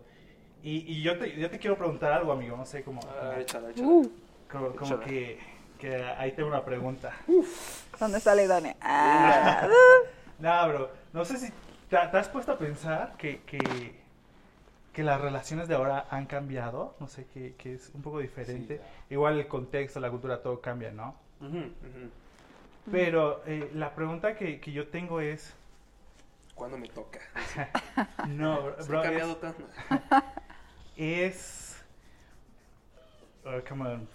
Y, 0.62 0.92
y 0.92 1.02
yo, 1.02 1.18
te, 1.18 1.38
yo 1.38 1.50
te 1.50 1.58
quiero 1.58 1.76
preguntar 1.76 2.12
algo, 2.12 2.32
amigo, 2.32 2.56
no 2.56 2.64
sé, 2.66 2.82
como, 2.84 3.00
A 3.02 3.28
ver, 3.30 3.40
échala, 3.40 3.70
échala. 3.70 3.88
Uh, 3.88 4.10
como, 4.50 4.74
como 4.76 5.00
que, 5.00 5.38
que 5.78 5.96
ahí 5.96 6.32
tengo 6.32 6.48
una 6.48 6.64
pregunta. 6.64 7.12
¿Dónde 7.98 8.18
está 8.18 8.34
la 8.34 8.42
idónea? 8.42 8.76
Ah, 8.80 9.68
No, 10.38 10.68
bro, 10.68 10.90
no 11.12 11.24
sé 11.24 11.36
si 11.38 11.48
te, 11.88 11.96
te 11.96 12.16
has 12.16 12.28
puesto 12.28 12.52
a 12.52 12.58
pensar 12.58 13.14
que, 13.18 13.40
que, 13.42 14.00
que 14.92 15.02
las 15.02 15.20
relaciones 15.20 15.68
de 15.68 15.74
ahora 15.74 16.06
han 16.10 16.26
cambiado, 16.26 16.94
no 17.00 17.08
sé, 17.08 17.26
que, 17.26 17.54
que 17.56 17.74
es 17.74 17.90
un 17.94 18.02
poco 18.02 18.20
diferente. 18.20 18.80
Igual 19.10 19.38
el 19.38 19.48
contexto, 19.48 20.00
la 20.00 20.10
cultura, 20.10 20.42
todo 20.42 20.60
cambia, 20.60 20.92
¿no? 20.92 21.14
Ujú, 21.40 21.58
ujú. 21.58 22.10
Pero 22.90 23.42
eh, 23.46 23.70
la 23.74 23.94
pregunta 23.94 24.34
que, 24.36 24.60
que 24.60 24.72
yo 24.72 24.88
tengo 24.88 25.20
es, 25.20 25.54
¿Cuándo 26.54 26.76
me 26.76 26.88
toca? 26.88 27.20
no, 28.28 28.62
bro, 28.62 28.82
¿Se 28.82 28.88
bro, 28.88 29.00
ha 29.00 29.02
cambiado 29.02 29.32
es, 29.32 29.40
tanto? 29.40 29.64
es, 30.96 31.82
oh, 33.44 33.60
come 33.68 33.88
on, 33.88 34.08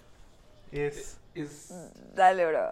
es, 0.72 1.18
Es, 1.34 1.70
Dale, 2.14 2.46
bro. 2.46 2.70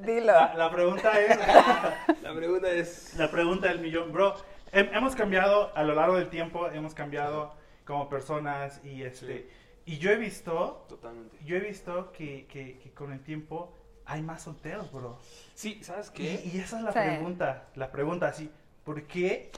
Dilo. 0.00 0.26
la, 0.26 0.54
la 0.54 0.70
pregunta 0.70 1.18
es, 1.20 1.36
la 2.22 2.34
pregunta 2.34 2.70
es... 2.70 3.14
La 3.16 3.30
pregunta 3.30 3.68
del 3.68 3.80
millón, 3.80 4.12
bro. 4.12 4.34
hem- 4.72 4.90
hemos 4.96 5.14
cambiado 5.16 5.72
a 5.76 5.82
lo 5.82 5.94
largo 5.94 6.16
del 6.16 6.28
tiempo, 6.28 6.68
hemos 6.68 6.94
cambiado 6.94 7.54
como 7.84 8.08
personas 8.08 8.80
y 8.84 9.02
este 9.02 9.48
y 9.86 9.96
yo 9.98 10.10
he 10.10 10.16
visto, 10.16 10.84
Totalmente. 10.88 11.38
yo 11.44 11.56
he 11.56 11.60
visto 11.60 12.12
que, 12.12 12.46
que, 12.46 12.78
que 12.78 12.90
con 12.92 13.10
el 13.12 13.22
tiempo 13.22 13.72
hay 14.08 14.22
más 14.22 14.42
solteros, 14.42 14.90
bro. 14.90 15.18
Sí, 15.54 15.82
¿sabes 15.84 16.08
Y, 16.08 16.12
qué? 16.14 16.42
y 16.52 16.58
esa 16.58 16.78
es 16.78 16.84
la 16.84 16.92
Sí. 16.92 16.98
pregunta, 16.98 17.64
la 17.74 17.90
pregunta 17.92 18.26
así, 18.28 18.50
¿por 18.84 19.02
qué 19.04 19.50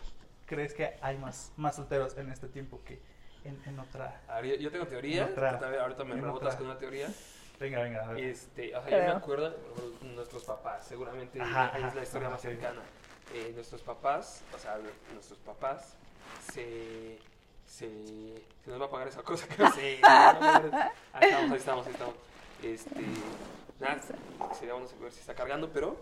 crees 0.47 0.75
que 0.75 0.97
hay 1.00 1.16
más, 1.19 1.52
más 1.57 1.76
solteros 1.76 2.16
en 2.19 2.30
este 2.30 2.49
tiempo 2.49 2.80
que 2.85 3.00
en, 3.45 3.61
en 3.66 3.78
otra? 3.78 4.21
A 4.28 4.40
ver, 4.40 4.59
yo, 4.59 4.71
tengo 4.71 4.87
teoría. 4.87 5.26
Otra. 5.26 5.59
ahorita 5.80 6.04
me 6.04 6.14
rebotas 6.16 6.57
con 6.57 6.66
una 6.66 6.78
teoría. 6.78 7.09
Venga, 7.59 7.80
venga, 7.83 8.04
a 8.04 8.12
ver. 8.12 8.25
Este, 8.25 8.75
o 8.75 8.83
sea, 8.83 8.90
yo 8.90 9.12
me 9.12 9.19
acuerdo, 9.19 9.54
nuestros 10.02 10.45
papás, 10.45 10.87
seguramente 10.87 11.40
Ajá, 11.40 11.71
ahí 11.75 11.83
es 11.83 11.87
ajá, 11.88 11.95
la 11.95 12.02
historia 12.02 12.26
ajá, 12.28 12.35
más 12.35 12.42
cercana. 12.42 12.80
Eh, 13.35 13.52
nuestros 13.54 13.83
papás, 13.83 14.42
o 14.54 14.59
sea, 14.59 14.78
nuestros 15.12 15.38
papás 15.40 15.95
se, 16.52 17.19
se, 17.66 18.42
se 18.64 18.71
nos 18.71 18.80
va 18.80 18.87
a 18.87 18.90
pagar 18.90 19.09
esa 19.09 19.23
cosa, 19.23 19.47
creo, 19.47 19.71
sí. 19.73 19.80
se 19.80 20.00
nos 20.00 20.11
va 20.11 20.30
a 20.30 20.40
pagar- 20.40 20.92
Ahí 21.12 21.28
estamos, 21.28 21.50
ahí 21.52 21.59
estamos, 21.59 21.87
ahí 21.87 21.92
estamos. 21.92 22.14
Este, 22.62 23.00
nada, 23.80 24.00
sería 24.54 24.75
bueno 24.75 24.88
ver 25.00 25.12
si 25.12 25.20
está 25.20 25.34
cargando, 25.34 25.70
pero 25.70 25.96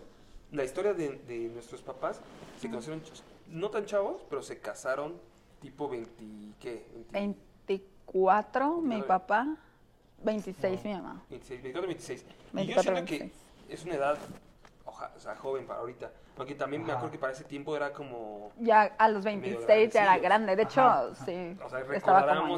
la 0.51 0.63
historia 0.63 0.93
de, 0.93 1.09
de 1.27 1.37
nuestros 1.49 1.81
papás 1.81 2.21
se 2.59 2.69
conocieron, 2.69 3.01
ch- 3.03 3.21
no 3.47 3.69
tan 3.69 3.85
chavos, 3.85 4.21
pero 4.29 4.41
se 4.41 4.59
casaron 4.59 5.19
tipo 5.61 5.87
20, 5.89 6.23
¿qué? 6.59 6.85
20, 7.11 7.39
24, 7.67 8.77
mi 8.81 8.87
Nueve. 8.95 9.03
papá. 9.07 9.47
26, 10.23 10.83
mi 10.83 10.93
mamá. 10.93 11.23
26, 11.29 11.61
24, 11.63 11.87
26. 11.87 12.21
y 12.21 12.25
yo 12.25 12.29
24, 12.53 12.83
siento 12.83 13.05
que 13.05 13.19
26. 13.19 13.43
es 13.69 13.85
una 13.85 13.95
edad, 13.95 14.17
oja- 14.85 15.11
o 15.15 15.19
sea, 15.19 15.35
joven 15.35 15.65
para 15.65 15.79
ahorita. 15.79 16.11
Aunque 16.37 16.55
también 16.55 16.81
me 16.83 16.89
Ajá. 16.91 16.99
acuerdo 16.99 17.11
que 17.13 17.19
para 17.19 17.33
ese 17.33 17.43
tiempo 17.43 17.75
era 17.75 17.91
como, 17.93 18.51
Ya 18.59 18.83
a 18.97 19.07
los 19.09 19.23
Medio 19.23 19.41
26 19.59 19.93
ya 19.93 20.03
era 20.03 20.17
grande. 20.17 20.55
De 20.55 20.63
hecho, 20.63 20.81
Ajá, 20.81 21.15
sí. 21.25 21.57
o 21.63 21.69
sea, 21.69 21.79
en- 21.81 21.85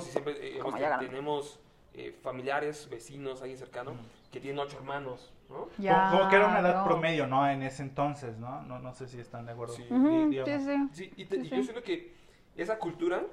y 0.08 0.12
siempre 0.12 0.58
eh, 0.58 0.60
como 0.60 0.78
ya 0.78 0.98
tenemos 1.00 1.60
eh, 1.94 2.16
familiares, 2.24 2.88
vecinos, 2.90 3.42
alguien 3.42 3.58
cercano, 3.60 3.94
que 4.32 4.40
tienen 4.40 4.60
ocho 4.60 4.78
hermanos, 4.78 5.34
¿no? 5.50 5.68
Ya, 5.78 6.08
como, 6.10 6.20
como 6.20 6.30
que 6.30 6.36
era 6.38 6.48
una 6.48 6.60
edad 6.60 6.76
no. 6.80 6.86
promedio, 6.86 7.28
¿no? 7.28 7.48
En 7.50 7.64
ese 7.64 7.84
entonces, 7.84 8.38
¿no? 8.38 8.62
No, 8.64 8.80
no 8.80 8.94
sé 8.94 9.08
si 9.08 9.20
están 9.20 9.46
de 9.46 9.52
acuerdo. 9.52 9.74
Sí. 9.76 9.84
Di- 9.84 10.42
sí, 10.46 10.60
sí. 10.60 10.90
Sí, 10.94 11.14
y, 11.18 11.26
te- 11.26 11.36
Sí, 11.42 11.48
y 11.48 11.50
sí. 11.50 11.56
yo 11.58 11.64
siento 11.64 11.84
que 11.84 12.14
esa 12.56 12.80
cultura 12.80 13.24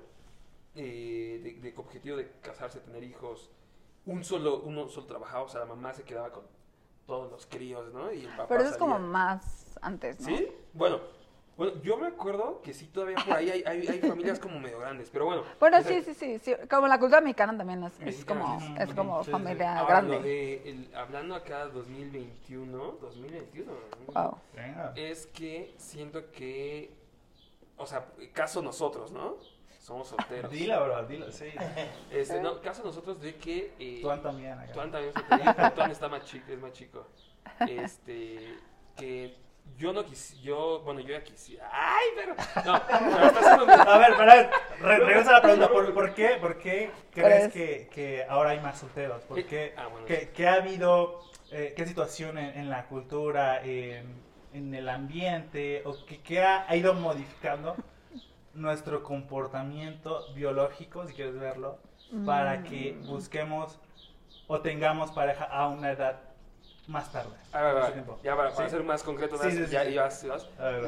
eh, 0.74 1.40
de, 1.42 1.70
de 1.70 1.74
objetivo 1.78 2.16
de 2.16 2.30
casarse, 2.42 2.80
tener 2.80 3.02
hijos, 3.04 3.50
un 4.06 4.24
solo, 4.24 4.60
uno 4.62 4.88
solo 4.88 5.06
trabajaba, 5.06 5.44
o 5.44 5.48
sea, 5.48 5.60
la 5.60 5.66
mamá 5.66 5.92
se 5.92 6.02
quedaba 6.04 6.30
con 6.32 6.44
todos 7.06 7.30
los 7.30 7.46
críos, 7.46 7.92
¿no? 7.92 8.12
Y 8.12 8.24
el 8.24 8.28
papá 8.30 8.48
Pero 8.48 8.60
eso 8.62 8.70
es 8.72 8.76
como 8.76 8.98
más 8.98 9.78
antes, 9.82 10.20
¿no? 10.20 10.26
¿Sí? 10.26 10.48
Bueno, 10.74 11.00
bueno, 11.58 11.82
yo 11.82 11.96
me 11.98 12.06
acuerdo 12.06 12.62
que 12.62 12.72
sí, 12.72 12.86
todavía 12.86 13.16
por 13.16 13.34
ahí 13.36 13.50
hay, 13.50 13.62
hay, 13.66 13.86
hay 13.86 13.98
familias 14.00 14.38
como 14.38 14.58
medio 14.60 14.78
grandes, 14.78 15.10
pero 15.10 15.24
bueno. 15.26 15.42
Bueno, 15.58 15.78
o 15.78 15.82
sea, 15.82 16.00
sí, 16.02 16.14
sí, 16.14 16.14
sí, 16.14 16.38
sí. 16.38 16.54
Como 16.70 16.86
la 16.86 16.98
cultura 16.98 17.20
mexicana 17.20 17.54
también 17.58 17.82
es, 17.82 18.00
es 18.00 18.24
como, 18.24 18.60
sí, 18.60 18.74
es 18.78 18.94
como 18.94 19.18
sí, 19.18 19.24
sí. 19.26 19.30
familia 19.32 19.78
ahora, 19.80 20.00
lo 20.00 20.08
grande. 20.08 20.28
de 20.28 20.70
el- 20.70 20.94
hablando 20.94 21.34
acá 21.34 21.66
2021, 21.66 22.98
2021, 23.00 23.72
Wow. 24.14 24.38
Venga. 24.54 24.92
es 24.94 25.26
que 25.26 25.74
siento 25.76 26.30
que, 26.30 26.96
o 27.76 27.86
sea, 27.86 28.06
caso 28.32 28.62
nosotros, 28.62 29.10
¿no? 29.10 29.36
Somos 29.80 30.08
solteros. 30.08 30.52
Dila, 30.52 30.78
bro, 30.80 31.06
dila, 31.06 31.32
sí. 31.32 31.46
Este, 32.12 32.40
no, 32.40 32.60
caso 32.60 32.84
nosotros 32.84 33.20
de 33.20 33.34
que... 33.36 33.72
Eh, 33.78 33.98
Tuan 34.02 34.22
también. 34.22 34.52
acá. 34.52 34.72
Tuan 34.72 34.92
también 34.92 35.12
es 35.16 35.74
Tuan 35.74 35.90
está 35.90 36.08
más 36.08 36.24
chico, 36.24 36.52
es 36.52 36.60
más 36.60 36.72
chico. 36.72 37.06
Este, 37.66 38.54
que 38.96 39.34
yo 39.76 39.92
no 39.92 40.04
quisiera, 40.04 40.42
yo, 40.42 40.80
bueno, 40.84 41.00
yo 41.00 41.08
ya 41.10 41.22
quisiera. 41.22 41.68
¡Ay, 41.72 42.06
pero! 42.16 42.34
No, 42.64 42.82
pero 42.88 43.72
A 43.90 43.98
ver, 43.98 44.16
para 44.16 44.34
ver, 44.34 44.50
re- 44.80 44.98
regresa 44.98 45.30
a 45.30 45.32
la 45.34 45.42
pregunta. 45.42 45.68
¿Por, 45.68 45.94
por 45.94 46.14
qué, 46.14 46.28
por 46.40 46.58
qué 46.58 46.90
crees 47.12 47.52
¿Crees? 47.52 47.52
que, 47.52 47.88
que 47.92 48.24
ahora 48.28 48.50
hay 48.50 48.60
más 48.60 48.78
solteros? 48.78 49.22
¿Por 49.24 49.42
qué, 49.44 49.74
Ah, 49.76 49.86
bueno, 49.88 50.06
qué- 50.06 50.30
qué 50.34 50.48
ha 50.48 50.54
habido, 50.54 51.20
eh, 51.52 51.74
qué 51.76 51.86
situación 51.86 52.38
en, 52.38 52.58
en 52.58 52.70
la 52.70 52.86
cultura, 52.86 53.62
en, 53.64 54.20
en 54.52 54.74
el 54.74 54.88
ambiente, 54.88 55.82
o 55.84 55.94
qué, 56.06 56.20
qué 56.20 56.42
ha, 56.42 56.64
ha 56.68 56.74
ido 56.76 56.94
modificando 56.94 57.76
nuestro 58.54 59.02
comportamiento 59.02 60.32
biológico, 60.34 61.06
si 61.06 61.14
quieres 61.14 61.38
verlo, 61.38 61.78
para 62.24 62.62
que 62.64 62.94
Mm. 62.98 63.06
busquemos 63.06 63.78
o 64.46 64.60
tengamos 64.60 65.10
pareja 65.12 65.44
a 65.44 65.68
una 65.68 65.90
edad 65.92 66.20
más 66.88 67.12
tarde? 67.12 67.36
A 67.52 67.62
ver, 67.62 67.76
a 67.76 67.94
ya 68.22 68.36
para, 68.36 68.50
para 68.54 68.68
Sí. 68.68 68.74
ser 68.74 68.82
más 68.82 69.02
concreto, 69.02 69.36
Sí, 69.36 69.44
más, 69.44 69.54
sí, 69.54 69.64
sí, 69.66 69.70
ya, 69.70 70.10
sí. 70.10 70.26
ya 70.26 70.38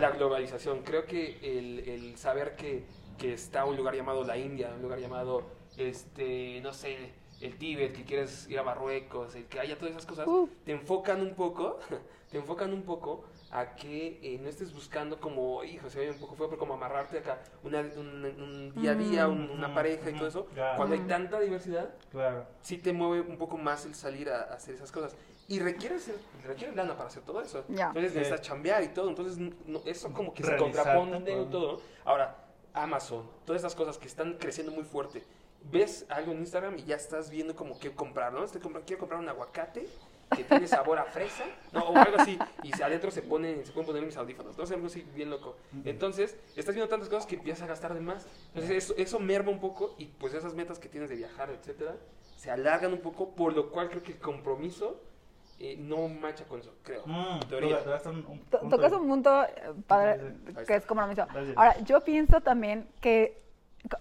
la 0.00 0.11
globalización. 0.11 0.83
Creo 0.83 1.04
que 1.04 1.38
el, 1.42 1.80
el 1.88 2.16
saber 2.16 2.57
que, 2.57 2.85
que 3.19 3.35
está 3.35 3.64
un 3.66 3.76
lugar 3.76 3.95
llamado 3.95 4.25
la 4.25 4.37
India, 4.37 4.73
un 4.75 4.83
lugar 4.83 4.99
llamado, 4.99 5.42
este, 5.76 6.61
no 6.62 6.73
sé, 6.73 7.12
el 7.40 7.57
Tíbet, 7.57 7.95
que 7.95 8.04
quieres 8.04 8.49
ir 8.49 8.59
a 8.59 8.62
Marruecos, 8.62 9.35
el 9.35 9.47
que 9.47 9.61
haya 9.61 9.76
todas 9.78 9.92
esas 9.92 10.07
cosas, 10.07 10.26
Uh. 10.26 10.49
te 10.64 10.73
enfocan 10.73 11.21
un 11.21 11.35
poco, 11.35 11.78
te 12.30 12.38
enfocan 12.38 12.73
un 12.73 12.83
poco 12.83 13.25
a 13.50 13.75
que 13.75 14.21
eh, 14.23 14.38
no 14.40 14.49
estés 14.49 14.73
buscando 14.73 15.19
como, 15.21 15.64
hijo, 15.64 15.90
se 15.90 16.00
oye 16.00 16.11
un 16.12 16.19
poco 16.19 16.35
feo, 16.37 16.47
pero 16.49 16.59
como 16.59 16.75
amarrarte 16.75 17.19
acá 17.19 17.42
una- 17.64 17.80
un, 17.80 18.25
un 18.25 18.73
día 18.80 18.92
a 18.92 18.95
día, 18.95 19.28
un- 19.28 19.50
una 19.50 19.69
Mm, 19.69 19.75
pareja 19.75 20.09
y 20.11 20.14
mm, 20.14 20.19
todo 20.19 20.28
eso. 20.28 20.47
claro. 20.54 20.76
Cuando 20.76 20.95
hay 20.95 21.00
tanta 21.02 21.40
diversidad, 21.40 21.90
Claro. 22.11 22.47
sí 22.62 22.78
te 22.78 22.92
mueve 22.92 23.23
un 23.28 23.37
poco 23.38 23.59
más 23.59 23.85
el 23.87 23.95
salir 23.95 24.30
a, 24.30 24.42
a 24.42 24.54
hacer 24.54 24.75
esas 24.76 24.92
cosas. 24.92 25.16
Y 25.50 25.59
requiere, 25.59 25.99
ser, 25.99 26.14
requiere 26.47 26.76
lana 26.76 26.95
para 26.97 27.09
hacer 27.09 27.25
todo 27.25 27.42
eso. 27.42 27.64
Ya. 27.69 27.88
Entonces 27.88 28.12
Sí. 28.12 28.19
necesitas 28.19 28.40
chambear 28.47 28.85
y 28.85 28.88
todo. 28.88 29.09
Entonces 29.09 29.37
no- 29.66 29.83
eso 29.85 30.12
como 30.12 30.33
que 30.33 30.45
se 30.45 30.50
Realizarte, 30.50 30.95
contrapone 30.97 31.21
todo. 31.33 31.47
todo. 31.47 31.80
Ahora, 32.04 32.37
Amazon, 32.73 33.28
todas 33.45 33.59
estas 33.61 33.75
cosas 33.75 33.99
que 33.99 34.07
están 34.07 34.35
creciendo 34.35 34.71
muy 34.73 34.85
fuerte. 34.85 35.25
Ves 35.73 36.07
algo 36.09 36.30
en 36.30 36.38
Instagram 36.38 36.78
y 36.78 36.85
ya 36.85 36.95
estás 36.95 37.30
viendo 37.30 37.57
como 37.57 37.80
qué 37.80 37.90
comprar, 37.92 38.33
¿no? 38.33 38.45
Estoy 38.45 38.61
compra- 38.61 38.83
quiero 38.87 39.00
comprar 39.00 39.19
un 39.21 39.28
aguacate 39.28 39.88
que 40.37 40.45
tiene 40.45 40.69
sabor 40.69 41.00
a 41.00 41.04
fresa, 41.07 41.45
¿no? 41.73 41.80
O 41.83 41.97
algo 41.97 42.16
así. 42.21 42.38
Y 42.62 42.71
se- 42.73 42.85
adentro 42.85 43.11
se, 43.11 43.21
pone, 43.21 43.64
se 43.64 43.73
pueden 43.73 43.87
poner 43.88 44.04
mis 44.07 44.16
audífonos. 44.16 44.52
Entonces 44.52 44.73
algo 44.76 44.87
así 44.87 45.02
bien 45.16 45.30
loco. 45.30 45.57
Entonces, 45.85 46.37
estás 46.54 46.76
viendo 46.76 46.88
tantas 46.88 47.09
cosas 47.09 47.26
que 47.26 47.35
empiezas 47.35 47.62
a 47.64 47.66
gastar 47.66 47.92
de 47.92 48.00
más. 48.00 48.25
Entonces 48.54 48.85
eso, 48.85 48.95
eso 48.97 49.19
merma 49.19 49.50
un 49.50 49.59
poco 49.59 49.97
y 49.99 50.07
pues 50.07 50.33
esas 50.33 50.54
metas 50.54 50.78
que 50.78 50.88
tienes 50.88 51.11
de 51.11 51.16
viajar, 51.16 51.50
etcétera, 51.50 51.97
se 52.37 52.52
alargan 52.52 52.92
un 52.92 53.00
poco, 53.00 53.35
por 53.35 53.52
lo 53.52 53.71
cual 53.71 53.88
creo 53.90 54.04
que 54.04 54.12
el 54.12 54.19
compromiso 54.21 55.00
eh, 55.62 55.76
no 55.79 56.09
macha 56.09 56.45
con 56.47 56.59
eso, 56.61 56.73
creo. 56.83 57.02
Mm, 57.07 57.40
Teoría. 57.49 57.79
un- 58.07 58.17
un 58.26 58.40
To- 58.47 58.61
punto 58.61 58.76
Tocas 58.76 58.93
un 58.93 59.07
punto 59.07 59.45
padre 59.87 60.33
que 60.67 60.75
es 60.76 60.87
compromiso. 60.87 61.26
Gracias. 61.31 61.57
Ahora, 61.57 61.79
yo 61.81 62.00
pienso 62.00 62.40
también 62.40 62.88
que 63.00 63.38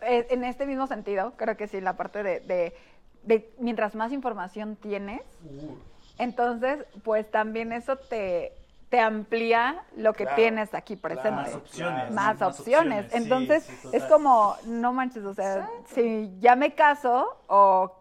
eh, 0.01 0.27
en 0.29 0.43
este 0.43 0.65
mismo 0.65 0.87
sentido, 0.87 1.33
creo 1.37 1.55
que 1.57 1.67
sí, 1.67 1.79
la 1.81 1.95
parte 1.97 2.23
de, 2.23 2.39
de- 2.41 2.75
de 3.23 3.53
mientras 3.59 3.93
más 3.95 4.11
información 4.13 4.75
tienes, 4.77 5.21
Uh, 5.43 5.75
entonces, 6.17 6.85
pues 7.03 7.29
también 7.31 7.71
eso 7.71 7.95
te, 7.97 8.53
te 8.89 8.99
amplía 8.99 9.83
lo 9.95 10.11
que 10.13 10.23
Claro, 10.23 10.35
tienes 10.35 10.73
aquí 10.73 10.97
claro. 10.97 11.15
presente. 11.15 11.31
más 11.41 11.55
opciones. 11.55 12.11
Más 12.11 12.39
más 12.39 12.41
opciones. 12.59 13.13
Entonces, 13.13 13.63
sí, 13.63 13.89
es 13.93 14.03
como, 14.05 14.55
no 14.65 14.91
manches, 14.93 15.23
o 15.23 15.33
sea, 15.33 15.69
si 15.87 16.29
ya 16.39 16.55
me 16.57 16.73
caso, 16.75 17.37
o 17.47 17.98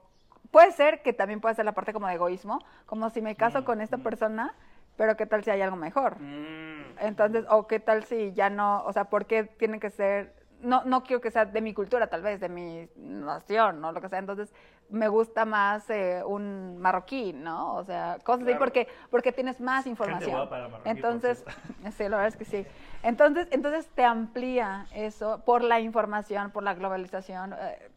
puede 0.51 0.73
ser 0.73 1.03
que 1.03 1.13
también 1.13 1.41
puede 1.41 1.55
ser 1.55 1.65
la 1.65 1.73
parte 1.73 1.93
como 1.93 2.07
de 2.09 2.15
egoísmo, 2.15 2.59
como 2.87 3.11
si 3.11 3.21
me 3.23 3.37
caso 3.37 3.61
Mm, 3.61 3.65
con 3.65 3.81
esta 3.81 3.97
mm. 3.99 4.03
persona, 4.03 4.55
pero 4.97 5.17
qué 5.17 5.27
tal 5.27 5.45
si 5.45 5.51
hay 5.51 5.61
algo 5.63 5.77
mejor. 5.77 6.19
Mm. 6.21 6.97
Entonces, 7.01 7.45
o 7.51 7.67
qué 7.67 7.81
tal 7.81 8.05
si 8.05 8.33
ya 8.33 8.51
no, 8.51 8.83
o 8.85 8.93
sea, 8.93 9.05
¿por 9.05 9.27
qué 9.27 9.45
tiene 9.45 9.79
que 9.79 9.91
ser, 9.91 10.35
no, 10.61 10.83
no 10.85 11.05
quiero 11.05 11.21
que 11.21 11.31
sea 11.31 11.45
de 11.45 11.61
mi 11.61 11.73
cultura, 11.75 12.09
tal 12.09 12.23
vez, 12.23 12.41
de 12.41 12.49
mi 12.49 12.89
nación, 12.97 13.85
o 13.85 13.93
lo 13.93 14.01
que 14.01 14.09
sea. 14.09 14.19
Entonces, 14.19 14.53
me 14.91 15.07
gusta 15.07 15.45
más 15.45 15.89
eh, 15.91 16.23
un 16.27 16.79
marroquí, 16.79 17.33
¿no? 17.35 17.75
O 17.75 17.85
sea, 17.85 18.17
cosas 18.25 18.41
así, 18.41 18.47
Claro. 18.53 18.59
porque, 18.59 18.89
porque 19.11 19.33
tienes 19.33 19.61
más 19.61 19.87
información. 19.87 20.49
la 20.51 20.69
marroquí, 20.69 20.89
Entonces, 20.91 21.45
sí, 21.97 22.03
la 22.09 22.17
verdad 22.17 22.27
es 22.29 22.37
que 22.37 22.45
sí. 22.47 22.67
Entonces, 23.03 23.47
entonces 23.53 23.87
te 23.95 24.03
amplía 24.05 24.87
eso 24.95 25.43
por 25.45 25.63
la 25.63 25.79
información, 25.79 26.51
por 26.51 26.63
la 26.65 26.75
globalización. 26.75 27.53
eh, 27.53 27.91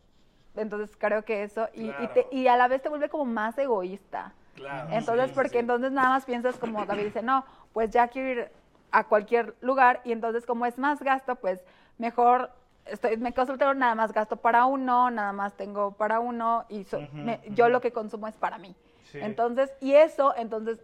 entonces, 0.55 0.96
creo 0.98 1.24
que 1.24 1.43
eso, 1.43 1.67
y, 1.74 1.89
y, 1.98 2.08
te- 2.08 2.27
y 2.31 2.48
a 2.48 2.58
la 2.58 2.67
vez 2.67 2.81
te 2.81 2.89
vuelve 2.89 3.10
como 3.10 3.25
más 3.25 3.58
egoísta. 3.58 4.34
Claro. 4.55 4.89
Entonces, 4.91 5.29
sí, 5.29 5.36
porque 5.36 5.51
sí. 5.51 5.58
entonces 5.60 5.91
nada 5.91 6.10
más 6.10 6.25
piensas 6.25 6.58
como 6.58 6.86
David 6.86 7.05
dice, 7.05 7.22
no, 7.22 7.46
pues 7.74 7.89
ya 7.91 8.08
quiero 8.10 8.29
ir 8.41 8.51
a 8.91 9.05
cualquier 9.05 9.55
lugar 9.62 10.01
y 10.03 10.12
entonces 10.12 10.46
como 10.46 10.65
es 10.65 10.77
más 10.77 11.01
gasto, 11.01 11.36
pues 11.36 11.63
mejor 11.98 12.51
estoy, 12.86 13.15
me 13.17 13.31
quedo 13.34 13.46
soltero, 13.46 13.74
nada 13.74 13.96
más 13.96 14.12
gasto 14.12 14.36
para 14.36 14.65
uno, 14.65 15.10
nada 15.10 15.31
más 15.31 15.53
tengo 15.55 15.91
para 15.93 16.20
uno 16.20 16.65
y 16.67 16.84
so- 16.84 17.00
me- 17.13 17.39
yo 17.51 17.70
lo 17.70 17.79
que 17.79 17.91
consumo 17.93 18.27
es 18.27 18.36
para 18.36 18.58
mí. 18.58 18.75
Sí. 19.05 19.20
Entonces, 19.22 19.72
y 19.79 19.93
eso, 19.93 20.34
entonces 20.36 20.79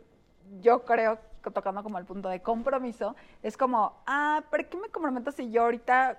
yo 0.61 0.85
creo, 0.85 1.19
que 1.43 1.51
tocando 1.51 1.83
como 1.83 1.97
el 1.97 2.05
punto 2.05 2.29
de 2.29 2.41
compromiso, 2.41 3.15
es 3.43 3.57
como, 3.57 4.01
ah, 4.05 4.41
¿pero 4.49 4.69
qué 4.69 4.77
me 4.77 4.89
comprometo 4.89 5.31
si 5.31 5.51
yo 5.51 5.63
ahorita, 5.63 6.17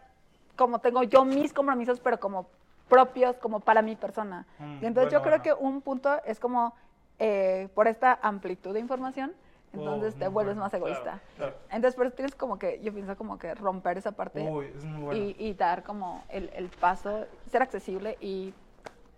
como 0.57 0.81
tengo 0.81 1.03
yo 1.03 1.25
mis 1.25 1.53
compromisos, 1.55 2.01
pero 2.01 2.21
como 2.21 2.49
propios, 2.89 3.37
como 3.39 3.61
para 3.61 3.83
mi 3.83 3.97
persona? 3.97 4.47
Mm, 4.59 4.83
y 4.83 4.87
entonces 4.87 5.13
yo 5.13 5.21
bueno, 5.21 5.39
creo 5.43 5.55
bueno. 5.55 5.61
que 5.61 5.65
un 5.65 5.81
punto 5.83 6.21
es 6.25 6.41
como, 6.41 6.75
eh, 7.19 7.69
por 7.75 7.89
esta 7.89 8.19
amplitud 8.23 8.73
de 8.75 8.81
información, 8.81 9.33
entonces 9.73 10.15
Oh, 10.15 10.19
te 10.19 10.25
muy 10.27 10.35
vuelves 10.35 10.57
bueno, 10.57 10.63
más 10.63 10.71
claro, 10.71 10.87
egoísta. 10.87 11.21
claro. 11.37 11.55
Entonces, 11.71 11.95
por 11.97 12.07
eso 12.07 12.15
tienes 12.17 12.35
como 12.35 12.59
que, 12.59 12.81
yo 12.83 12.93
pienso 12.93 13.17
como 13.17 13.39
que 13.39 13.55
romper 13.55 13.99
esa 13.99 14.13
parte 14.13 14.41
Uy, 14.43 14.73
es 14.75 14.85
muy 14.85 15.03
bueno. 15.03 15.21
y, 15.23 15.37
y 15.39 15.53
dar 15.55 15.83
como 15.83 16.25
el, 16.31 16.51
el 16.55 16.69
paso, 16.69 17.27
ser 17.51 17.63
accesible 17.63 18.17
y 18.21 18.55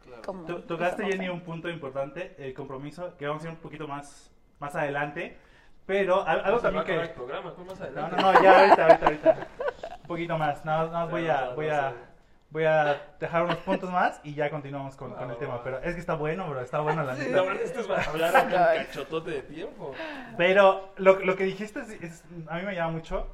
Claro. 0.04 0.22
como... 0.24 0.44
To- 0.44 0.62
Tocaste, 0.64 1.02
no 1.02 1.08
Jenny, 1.08 1.28
un 1.28 1.42
punto 1.42 1.68
importante, 1.68 2.34
el 2.38 2.52
compromiso, 2.54 3.16
que 3.16 3.28
vamos 3.28 3.44
a 3.44 3.46
ir 3.46 3.52
un 3.52 3.58
poquito 3.60 3.86
más, 3.86 4.30
más 4.58 4.74
adelante. 4.74 5.36
Pero 5.86 6.22
al- 6.26 6.44
algo 6.44 6.58
también 6.60 6.82
acabar 6.84 7.02
el 7.04 7.08
que... 7.10 7.14
programa, 7.14 7.54
¿cómo 7.54 7.66
más 7.66 7.78
No, 7.80 7.86
adelante? 7.86 8.16
no, 8.16 8.32
no, 8.32 8.42
ya 8.42 8.58
ahorita, 8.60 8.86
ahorita, 8.86 9.06
ahorita. 9.06 9.36
poquito 10.08 10.38
más. 10.38 10.64
Nada, 10.64 10.86
nada 10.86 11.00
más 11.04 11.10
voy 11.10 11.28
a, 11.28 11.44
No, 11.46 11.54
voy 11.54 11.66
no 11.68 11.74
a. 11.74 11.92
voy 12.50 12.64
a 12.64 13.00
dejar 13.20 13.44
unos 13.44 13.56
puntos 13.58 13.90
más 13.90 14.20
y 14.24 14.34
ya 14.34 14.50
continuamos 14.50 14.96
con, 14.96 15.14
el 15.30 15.36
tema. 15.38 15.62
Pero 15.62 15.78
es 15.78 15.94
que 15.94 16.00
está 16.00 16.14
bueno, 16.14 16.48
bro. 16.50 16.60
Está 16.60 16.80
bueno 16.80 17.02
la 17.04 17.14
La 17.14 17.18
neta. 17.18 17.42
verdad, 17.42 17.62
esto 17.62 17.80
es 17.80 17.86
para 17.86 18.02
hablar 18.04 18.36
acá 18.36 18.72
un 18.78 18.84
cachotote 18.86 19.30
de 19.30 19.42
tiempo. 19.42 19.92
Pero 20.36 20.92
lo, 20.96 21.18
lo 21.20 21.36
que 21.36 21.44
dijiste 21.44 21.80
es, 21.80 21.90
es- 22.02 22.24
a 22.48 22.56
mí 22.58 22.62
me 22.64 22.74
llama 22.74 22.92
mucho 22.92 23.26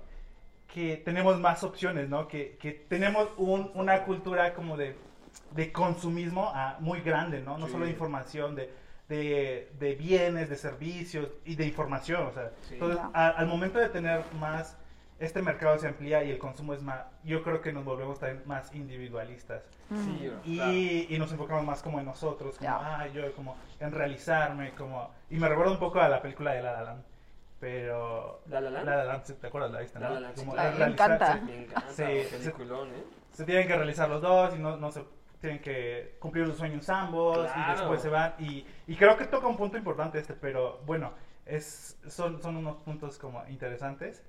que 0.73 0.97
tenemos 0.99 1.39
más 1.41 1.63
opciones, 1.65 2.09
¿no? 2.09 2.29
Que, 2.29 2.57
que 2.59 2.73
tenemos 2.73 3.29
un- 3.39 3.71
una 3.75 4.03
cultura 4.05 4.53
como 4.53 4.77
de, 4.77 4.97
de 5.53 5.73
consumismo 5.73 6.51
ah, 6.55 6.77
muy 6.81 7.01
grande, 7.01 7.41
¿no? 7.41 7.57
No 7.57 7.67
Sí. 7.67 7.73
solo 7.73 7.85
de 7.87 7.93
información, 7.93 8.55
de, 8.55 8.71
de, 9.09 9.71
de 9.79 9.95
bienes, 9.95 10.51
de 10.51 10.57
servicios 10.57 11.29
y 11.45 11.55
de 11.55 11.65
información, 11.67 12.27
o 12.27 12.33
sea. 12.33 12.51
Sí. 12.69 12.75
Entonces, 12.75 12.99
a- 13.15 13.29
al 13.31 13.47
momento 13.47 13.79
de 13.79 13.89
tener 13.89 14.23
más, 14.39 14.77
este 15.19 15.41
mercado 15.43 15.79
se 15.79 15.89
amplía 15.89 16.23
y 16.25 16.31
el 16.31 16.39
consumo 16.39 16.75
es 16.75 16.83
más, 16.83 17.07
yo 17.25 17.43
creo 17.43 17.61
que 17.63 17.73
nos 17.73 17.85
volvemos 17.85 18.19
también 18.19 18.43
más 18.47 18.75
individualistas. 18.75 19.63
Sí, 19.89 20.31
Y, 20.45 20.57
claro. 20.57 20.73
y 20.73 21.17
nos 21.19 21.33
enfocamos 21.33 21.65
más 21.65 21.83
como 21.83 21.99
en 22.01 22.07
nosotros, 22.07 22.57
como, 22.59 22.69
Ya. 22.69 22.77
ah, 23.01 23.07
yo 23.09 23.33
como 23.35 23.57
en 23.81 23.93
realizarme, 23.93 24.73
como... 24.73 25.11
Y 25.31 25.37
me 25.37 25.49
recuerda 25.49 25.73
un 25.73 25.79
poco 25.79 26.01
a 26.01 26.09
la 26.09 26.21
película 26.21 26.53
de 26.53 26.63
La 26.63 26.73
La 26.73 26.83
Land, 26.83 27.03
pero... 27.61 28.41
¿La 28.49 28.61
La 28.61 28.71
Land? 28.71 28.87
La 28.87 28.97
La 28.97 29.05
Land, 29.05 29.25
¿sí 29.25 29.33
¿te 29.35 29.47
acuerdas? 29.47 29.71
La 29.73 29.81
viste, 29.81 29.99
La 29.99 30.09
no? 30.09 30.15
La 30.15 30.21
Land, 30.21 30.35
sí, 30.35 30.41
Como 30.41 30.53
claro. 30.53 30.79
Me 30.79 30.85
encanta. 30.87 31.41
Me 31.45 31.63
encanta, 31.65 31.91
Sí, 31.93 32.05
peliculón, 32.31 32.89
¿eh? 32.91 33.05
Se 33.33 33.45
tienen 33.45 33.67
que 33.67 33.77
realizar 33.77 34.09
los 34.09 34.21
dos 34.23 34.55
y 34.55 34.59
no, 34.59 34.77
no 34.77 34.91
se 34.93 35.03
tienen 35.41 35.61
que 35.61 36.17
cumplir 36.19 36.47
los 36.49 36.57
sueños 36.57 36.89
ambos 36.89 37.47
y 37.49 37.53
Claro. 37.53 37.79
después 37.79 38.03
se 38.03 38.09
van. 38.09 38.35
Y, 38.39 38.67
y 38.87 38.97
creo 38.97 39.17
que 39.17 39.25
toca 39.27 39.47
un 39.47 39.57
punto 39.57 39.77
importante 39.77 40.19
este, 40.19 40.35
pero 40.35 40.81
bueno, 40.87 41.13
es, 41.45 41.99
son, 42.09 42.41
son 42.43 42.57
unos 42.57 42.77
puntos 42.79 43.19
como 43.19 43.47
interesantes, 43.49 44.23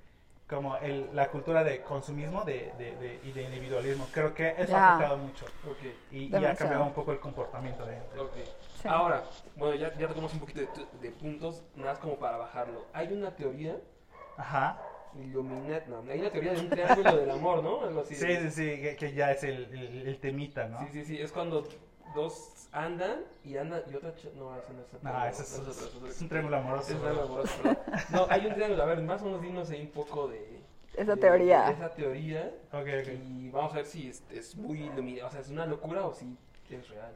como 0.48 0.78
el, 0.78 1.10
la 1.14 1.28
cultura 1.30 1.64
de 1.64 1.82
consumismo 1.82 2.44
de, 2.46 2.72
de- 2.78 2.96
de- 2.96 3.20
y 3.24 3.32
de 3.34 3.44
individualismo. 3.44 4.08
Creo 4.12 4.34
que 4.34 4.50
eso 4.58 4.72
Ya. 4.72 4.78
ha 4.78 4.96
afectado 4.96 5.18
mucho 5.18 5.46
Ok, 5.70 5.78
y, 6.12 6.18
y 6.32 6.46
ha 6.46 6.56
cambiado 6.56 6.86
un 6.86 6.94
poco 6.94 7.12
el 7.12 7.20
comportamiento 7.20 7.86
de... 7.86 7.96
de- 7.96 8.20
ok. 8.20 8.34
Sí. 8.82 8.88
Ahora, 8.88 9.24
bueno, 9.56 9.76
ya, 9.76 9.94
ya 9.98 10.08
tocamos 10.08 10.34
un 10.34 10.40
poquito 10.40 10.62
de 11.02 11.12
puntos, 11.12 11.64
nada 11.76 11.92
más 11.92 12.00
como 12.00 12.16
para 12.18 12.38
bajarlo. 12.38 12.86
Hay 12.94 13.12
una 13.12 13.36
teoría, 13.36 13.76
Ajá. 14.38 14.80
Illuminat, 15.16 15.88
no, 15.88 16.04
hay 16.12 16.20
una 16.20 16.30
teoría 16.30 16.54
de 16.54 16.60
un 16.60 16.70
triángulo 16.70 17.18
del 17.18 17.32
amor, 17.32 17.64
¿no? 17.64 17.82
Algo 17.84 18.02
así. 18.02 18.16
Sí, 18.16 18.28
sí, 18.38 18.52
sí, 18.52 18.82
que, 18.82 18.96
que 18.96 19.14
ya 19.14 19.32
es 19.32 19.44
el, 19.44 19.66
el, 19.74 20.08
el 20.08 20.20
temita, 20.20 20.68
¿no? 20.68 20.80
Sí, 20.80 20.88
sí, 20.94 21.06
sí, 21.06 21.20
es 21.20 21.32
cuando 21.32 21.68
dos 22.18 22.68
andan 22.74 23.22
y 23.46 23.56
andan 23.58 23.82
y 23.90 23.96
otra... 23.96 24.12
No, 24.36 24.56
eso 24.58 24.74
no 24.74 24.82
es 24.82 25.04
No, 25.04 25.26
ese 25.26 25.42
es, 25.44 25.54
es 25.60 25.94
es 26.16 26.22
un 26.22 26.30
triángulo 26.30 26.58
amoroso. 26.58 26.88
Es 26.90 26.96
un 26.96 27.02
bro. 27.02 27.10
triángulo 27.12 27.26
amoroso, 27.34 27.54
perdón. 27.64 27.78
No, 28.12 28.28
hay 28.30 28.46
un 28.48 28.54
triángulo, 28.54 28.84
a 28.84 28.86
ver, 28.88 29.02
más 29.02 29.22
o 29.22 29.26
menos 29.26 29.42
dinos 29.42 29.70
ahí 29.70 29.82
un 29.82 29.92
poco 29.92 30.28
de... 30.28 30.60
Esa 30.96 31.16
de- 31.16 31.22
teoría. 31.22 31.66
de 31.68 31.74
esa 31.74 31.90
teoría 31.94 32.52
Ok, 32.74 32.88
ok. 33.02 33.08
y 33.24 33.50
vamos 33.52 33.72
a 33.74 33.76
ver 33.78 33.86
si 33.86 34.10
es, 34.10 34.24
es 34.32 34.56
muy 34.56 34.82
iluminado, 34.84 35.28
o 35.28 35.32
sea, 35.32 35.42
es 35.42 35.50
una 35.50 35.66
locura 35.66 36.06
o 36.06 36.14
si 36.14 36.36
es 36.72 36.90
real. 36.90 37.14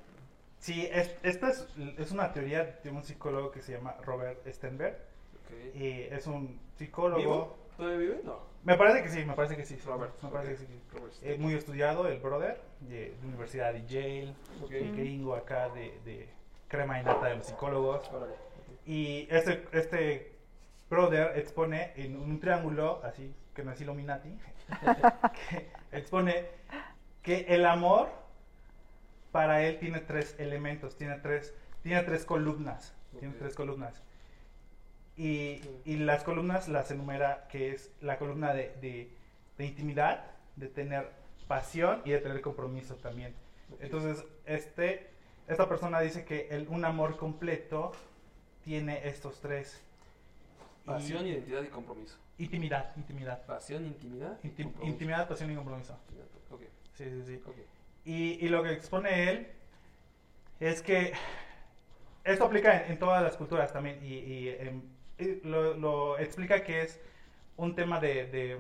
Sí, 0.60 0.88
es- 0.92 1.16
esta 1.24 1.50
es, 1.50 1.66
es 1.98 2.12
una 2.12 2.32
teoría 2.32 2.80
de 2.84 2.92
un 2.92 3.04
psicólogo 3.04 3.50
que 3.52 3.62
se 3.64 3.72
llama 3.74 3.96
Robert 4.04 4.46
Stenberg. 4.48 4.94
Ok. 4.96 5.76
Y 5.76 6.02
es 6.04 6.28
un 6.28 6.60
psicólogo. 6.78 7.20
¿Vivo? 7.20 7.58
¿Todavía 7.78 7.98
vive? 7.98 8.22
No. 8.24 8.40
Me 8.64 8.78
parece 8.78 9.02
que 9.02 9.10
sí, 9.10 9.26
me 9.26 9.34
parece 9.34 9.56
que 9.56 9.66
sí. 9.66 9.78
Robert. 9.86 10.14
Me 10.22 10.30
parece 10.30 10.52
que 10.52 10.58
sí. 10.58 10.82
Es 11.24 11.40
muy 11.40 11.54
estudiado, 11.56 12.08
el 12.08 12.20
brother, 12.20 12.62
de, 12.82 13.16
de 13.20 13.28
Universidad 13.28 13.74
de 13.74 13.86
Yale, 13.88 14.36
el 14.70 14.96
gringo 14.96 15.36
acá 15.36 15.70
de, 15.70 16.00
de 16.06 16.30
crema 16.68 17.00
y 17.00 17.04
nata 17.04 17.28
de 17.28 17.36
los 17.38 17.46
psicólogos. 17.46 18.10
Y 18.86 19.28
este, 19.30 19.66
este 19.72 20.32
brother 20.90 21.38
expone 21.38 21.94
en 21.96 22.18
un 22.18 22.40
triángulo, 22.40 23.02
así, 23.04 23.34
que 23.56 23.64
no 23.64 23.72
es 23.72 23.82
Illuminati, 23.82 24.38
que 25.50 25.72
expone 25.92 26.46
que 27.22 27.46
el 27.50 27.66
amor 27.66 28.10
para 29.32 29.64
él 29.64 29.80
tiene 29.80 30.00
tres 30.00 30.36
elementos, 30.40 30.98
tiene 30.98 31.16
tres, 31.20 31.54
tiene 31.84 32.04
tres 32.04 32.26
columnas, 32.26 32.94
tiene 33.20 33.34
tres 33.36 33.56
columnas. 33.56 34.02
Y, 35.22 35.62
y 35.86 35.98
las 35.98 36.24
columnas 36.24 36.68
las 36.68 36.90
enumera 36.90 37.48
que 37.48 37.72
es 37.74 37.92
la 38.02 38.18
columna 38.18 38.54
de, 38.56 38.76
de- 38.82 39.10
de 39.58 39.66
intimidad, 39.66 40.26
de 40.56 40.68
tener 40.68 41.12
pasión 41.48 42.02
y 42.06 42.10
de 42.12 42.18
tener 42.20 42.42
compromiso 42.42 42.96
también. 42.96 43.36
Entonces, 43.80 44.26
este, 44.46 45.10
esta 45.48 45.70
persona 45.70 46.00
dice 46.02 46.26
que 46.26 46.48
el, 46.50 46.68
un 46.70 46.86
amor 46.86 47.18
completo 47.18 47.92
tiene 48.64 49.08
estos 49.08 49.40
tres. 49.40 49.80
Y- 50.84 50.88
Pasión, 50.88 51.28
identidad 51.28 51.62
y 51.62 51.68
compromiso. 51.68 52.18
Intimidad, 52.40 52.92
intimidad. 52.98 53.46
Pasión, 53.46 53.86
intimidad 53.86 54.40
y 54.44 54.48
intimidad, 54.88 55.28
pasión 55.30 55.52
y 55.52 55.56
compromiso. 55.56 55.94
Ok, 56.50 56.62
Sí, 56.94 57.04
sí, 57.06 57.24
sí. 57.28 57.42
ok. 57.46 57.56
Y, 58.06 58.44
y 58.44 58.50
lo 58.50 58.64
que 58.64 58.72
expone 58.72 59.30
él 59.30 59.48
es 60.60 60.82
que 60.82 61.14
esto 62.24 62.46
aplica 62.46 62.84
en, 62.86 62.94
en 62.94 62.98
todas 63.00 63.22
las 63.22 63.38
culturas 63.38 63.72
también 63.72 64.00
y, 64.04 64.14
y, 64.16 64.50
y 64.50 64.82
lo, 65.44 65.74
lo 65.76 66.18
explica 66.20 66.64
que 66.64 66.82
es 66.82 67.00
un 67.58 67.76
tema 67.76 68.00
de, 68.00 68.26
de, 68.28 68.60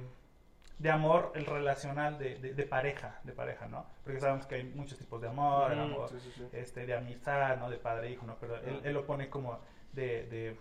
de 0.79 0.89
amor 0.91 1.31
el 1.35 1.45
relacional 1.45 2.17
de, 2.17 2.35
de- 2.39 2.53
de 2.53 2.63
pareja, 2.65 3.19
de 3.23 3.33
pareja, 3.33 3.67
¿no? 3.67 3.85
Porque 4.03 4.19
sabemos 4.19 4.45
que 4.45 4.55
hay 4.55 4.63
muchos 4.63 4.97
tipos 4.97 5.21
de 5.21 5.27
amor, 5.29 5.71
el 5.71 5.77
Mm, 5.79 5.81
amor 5.81 6.09
sí, 6.09 6.19
sí, 6.19 6.31
sí. 6.35 6.47
este, 6.53 6.85
de 6.85 6.95
amistad, 6.95 7.57
¿no? 7.57 7.69
De 7.69 7.77
padre-hijo, 7.77 8.25
¿no? 8.25 8.35
Pero 8.39 8.55
él, 8.57 8.77
Ah. 8.77 8.81
él 8.87 8.93
lo 8.93 9.05
pone 9.05 9.29
como 9.29 9.59
de, 9.93 10.25
de, 10.27 10.57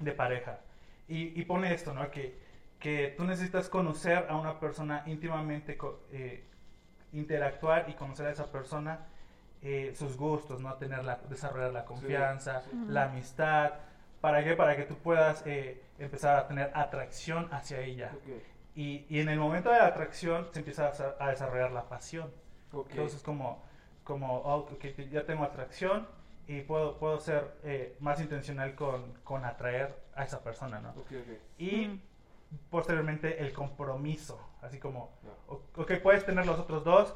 de 0.00 0.12
pareja. 0.12 0.60
Y, 1.08 1.40
y 1.40 1.44
pone 1.44 1.72
esto, 1.72 1.92
¿no? 1.94 2.10
Que, 2.10 2.38
que 2.78 3.14
tú 3.16 3.24
necesitas 3.24 3.68
conocer 3.68 4.26
a 4.28 4.36
una 4.36 4.60
persona 4.60 5.02
íntimamente, 5.06 5.76
eh, 6.12 6.44
interactuar 7.12 7.88
y 7.88 7.94
conocer 7.94 8.26
a 8.26 8.30
esa 8.30 8.50
persona, 8.52 9.06
eh, 9.62 9.92
sus 9.96 10.16
gustos, 10.16 10.60
¿no? 10.60 10.74
Tener 10.74 11.04
la, 11.04 11.16
desarrollar 11.28 11.72
la 11.72 11.84
confianza, 11.84 12.60
sí. 12.62 12.70
la 12.88 13.04
amistad. 13.04 13.72
¿Para 14.20 14.42
qué? 14.44 14.54
Para 14.54 14.76
que 14.76 14.82
tú 14.82 14.96
puedas 14.96 15.42
eh, 15.46 15.82
empezar 15.98 16.36
a 16.38 16.48
tener 16.48 16.70
atracción 16.74 17.48
hacia 17.52 17.80
ella. 17.80 18.12
Ok, 18.16 18.42
Y, 18.74 19.06
y 19.08 19.20
en 19.20 19.28
el 19.28 19.38
momento 19.38 19.70
de 19.70 19.78
la 19.78 19.86
atracción 19.86 20.48
se 20.52 20.60
empieza 20.60 20.88
a, 20.88 21.24
a 21.24 21.30
desarrollar 21.30 21.70
la 21.72 21.88
pasión. 21.88 22.32
ok. 22.72 22.90
Entonces 22.90 23.22
como, 23.22 23.62
como 24.04 24.38
oh, 24.38 24.56
ok, 24.58 24.80
te- 24.80 25.08
ya 25.08 25.24
tengo 25.24 25.44
atracción 25.44 26.06
y 26.46 26.62
puedo, 26.62 26.98
puedo 26.98 27.18
ser 27.20 27.58
eh, 27.62 27.96
más 28.00 28.20
intencional 28.20 28.74
con, 28.74 29.12
con 29.24 29.44
atraer 29.44 29.94
a 30.14 30.24
esa 30.24 30.42
persona, 30.42 30.80
¿no? 30.80 30.94
Y 31.58 31.86
Mm. 31.88 32.00
posteriormente 32.70 33.40
el 33.42 33.52
compromiso, 33.52 34.40
así 34.62 34.78
como, 34.78 35.10
Ya. 35.22 35.30
o- 35.48 35.62
ok, 35.76 35.92
puedes 36.02 36.24
tener 36.24 36.46
los 36.46 36.58
otros 36.58 36.82
dos, 36.84 37.14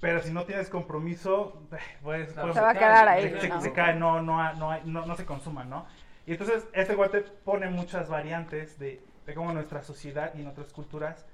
pero 0.00 0.20
si 0.20 0.30
no 0.32 0.44
tienes 0.44 0.68
compromiso, 0.68 1.62
pues, 2.02 2.32
Claro, 2.34 2.48
pues, 2.48 2.54
Se 2.54 2.60
va 2.60 2.70
a 2.70 2.74
quedar 2.74 3.08
ahí, 3.08 3.30
se, 3.30 3.40
se- 3.40 3.48
¿no? 3.48 3.60
se 3.62 3.72
cae, 3.72 3.94
no, 3.94 4.20
no, 4.20 4.52
no, 4.54 4.78
no, 4.84 5.06
no 5.06 5.16
se 5.16 5.24
consuma, 5.24 5.64
¿no? 5.64 5.86
Y 6.26 6.32
entonces 6.32 6.64
este 6.72 6.94
guate 6.94 7.20
pone 7.44 7.68
muchas 7.68 8.08
variantes 8.08 8.78
de, 8.78 9.00
de 9.26 9.34
cómo 9.34 9.50
en 9.50 9.54
nuestra 9.56 9.82
sociedad 9.82 10.32
y 10.34 10.40
en 10.42 10.48
otras 10.48 10.72
culturas 10.72 11.24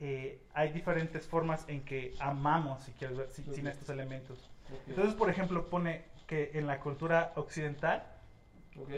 eh, 0.00 0.40
hay 0.52 0.72
diferentes 0.72 1.26
formas 1.28 1.64
en 1.68 1.82
que 1.84 2.14
amamos, 2.18 2.82
si 2.82 2.92
quieres 2.92 3.16
ver, 3.16 3.28
si- 3.30 3.44
sin 3.54 3.68
estos 3.68 3.88
elementos. 3.88 4.50
ok, 4.72 4.80
Entonces, 4.88 5.14
por 5.14 5.30
ejemplo, 5.30 5.68
pone 5.70 6.04
que 6.26 6.50
en 6.54 6.66
la 6.66 6.80
cultura 6.80 7.32
occidental, 7.36 8.02
ok. 8.76 8.90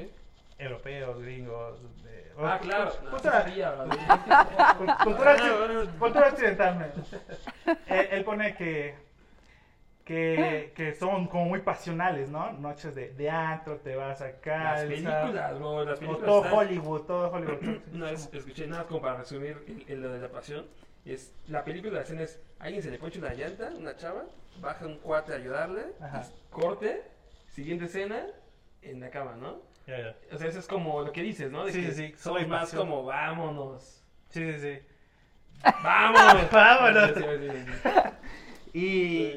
europeos, 0.59 1.21
gringos, 1.21 1.79
de- 2.05 2.33
Ah, 2.39 2.57
o- 2.59 2.65
claro. 2.65 2.93
No, 3.03 3.11
cultura, 3.11 3.45
cultura 5.05 5.37
cultura 5.99 6.29
occidental. 6.29 6.93
él, 7.87 8.09
él 8.11 8.25
pone 8.25 8.55
que, 8.57 8.95
que, 10.05 10.73
que 10.77 10.95
son 10.95 11.27
como 11.29 11.47
muy 11.47 11.61
pasionales, 11.61 12.29
¿no? 12.29 12.53
Noches 12.53 12.95
de, 12.95 13.11
de 13.15 13.31
antro, 13.31 13.77
te 13.79 13.97
vas 13.97 14.21
acá. 14.21 14.63
Las 14.65 14.83
el 14.83 14.89
películas, 14.89 15.59
bro, 15.59 15.85
las 15.85 15.97
O 15.97 16.01
películas. 16.01 16.27
todo 16.27 16.45
están- 16.45 16.59
Hollywood, 16.59 17.01
todo 17.03 17.31
Hollywood. 17.33 17.79
Una 17.95 18.11
vez 18.11 18.29
escuché 18.33 18.67
nada 18.67 18.85
como 18.85 19.01
para 19.01 19.17
resumir 19.19 19.85
lo 19.89 20.13
de 20.13 20.19
la 20.21 20.29
pasión. 20.31 20.67
Es, 21.07 21.35
la 21.49 21.65
película, 21.65 21.95
la 21.95 22.01
escena 22.03 22.23
es, 22.23 22.41
alguien 22.59 22.83
se 22.83 22.91
le 22.91 22.99
ponche 22.99 23.19
una 23.19 23.35
llanta, 23.35 23.71
una 23.77 23.95
chava, 23.97 24.25
baja 24.61 24.87
un 24.87 24.97
cuate 24.99 25.33
a 25.33 25.37
ayudarle, 25.37 25.83
corte, 26.51 27.03
siguiente 27.51 27.87
escena, 27.87 28.25
en 28.83 29.01
la 29.01 29.11
cama, 29.11 29.35
¿no? 29.37 29.59
Ya, 29.87 29.99
ya. 29.99 30.17
O 30.33 30.39
sea, 30.39 30.49
eso 30.49 30.59
es 30.61 30.67
como 30.67 31.03
lo 31.03 31.13
que 31.13 31.21
dices, 31.23 31.51
¿no? 31.51 31.65
De 31.67 31.73
Sí, 31.73 31.83
que 31.83 31.93
sí, 31.93 32.07
sí, 32.09 32.15
somos 32.19 32.41
soy 32.41 32.49
más 32.49 32.61
pasión. 32.63 32.83
como, 32.89 33.05
vámonos, 33.05 34.03
Sí, 34.31 34.53
sí, 34.53 34.59
sí. 34.61 34.79
vámonos, 35.83 36.51
Vámonos. 36.53 37.13
Y, 38.75 39.37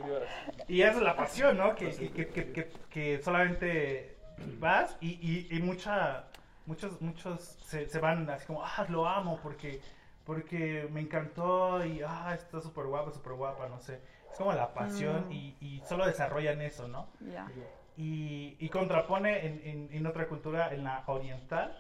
y 0.68 0.82
esa 0.82 0.94
es 0.98 1.02
la 1.02 1.16
pasión, 1.16 1.58
¿no? 1.58 1.76
Que, 1.76 1.92
que, 1.92 2.28
que, 2.28 2.72
que, 2.90 3.22
solamente 3.24 4.18
vas 4.60 4.98
y, 5.00 5.10
y, 5.22 5.56
y 5.56 5.60
mucha, 5.62 6.26
muchos, 6.66 7.00
muchos 7.02 7.40
se, 7.64 7.88
se 7.88 8.00
van 8.00 8.28
así 8.32 8.48
como, 8.48 8.64
ah, 8.66 8.86
lo 8.90 9.08
amo 9.08 9.40
porque, 9.44 9.80
porque 10.26 10.90
me 10.92 11.02
encantó 11.02 11.86
y, 11.86 12.02
ah, 12.06 12.34
está 12.34 12.60
súper 12.62 12.86
guapa, 12.88 13.12
súper 13.12 13.34
guapa, 13.34 13.70
no 13.70 13.80
sé. 13.80 14.02
Es 14.32 14.38
como 14.38 14.52
la 14.54 14.74
pasión 14.74 15.28
Mm. 15.30 15.32
y, 15.32 15.56
y 15.62 15.82
solo 15.88 16.06
desarrollan 16.08 16.60
eso, 16.62 16.88
¿no? 16.88 17.08
Ya. 17.20 17.48
y, 17.96 18.56
y 18.60 18.70
contrapone 18.70 19.46
en, 19.46 19.62
en, 19.64 19.90
en 19.92 20.06
otra 20.08 20.28
cultura, 20.28 20.74
en 20.74 20.84
la 20.84 21.04
oriental, 21.08 21.78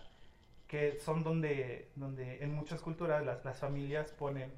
que 0.67 0.99
son 0.99 1.23
donde, 1.23 1.89
donde 1.95 2.43
en 2.43 2.53
muchas 2.53 2.81
culturas 2.81 3.23
las, 3.25 3.43
las 3.45 3.59
familias 3.59 4.11
ponen 4.11 4.51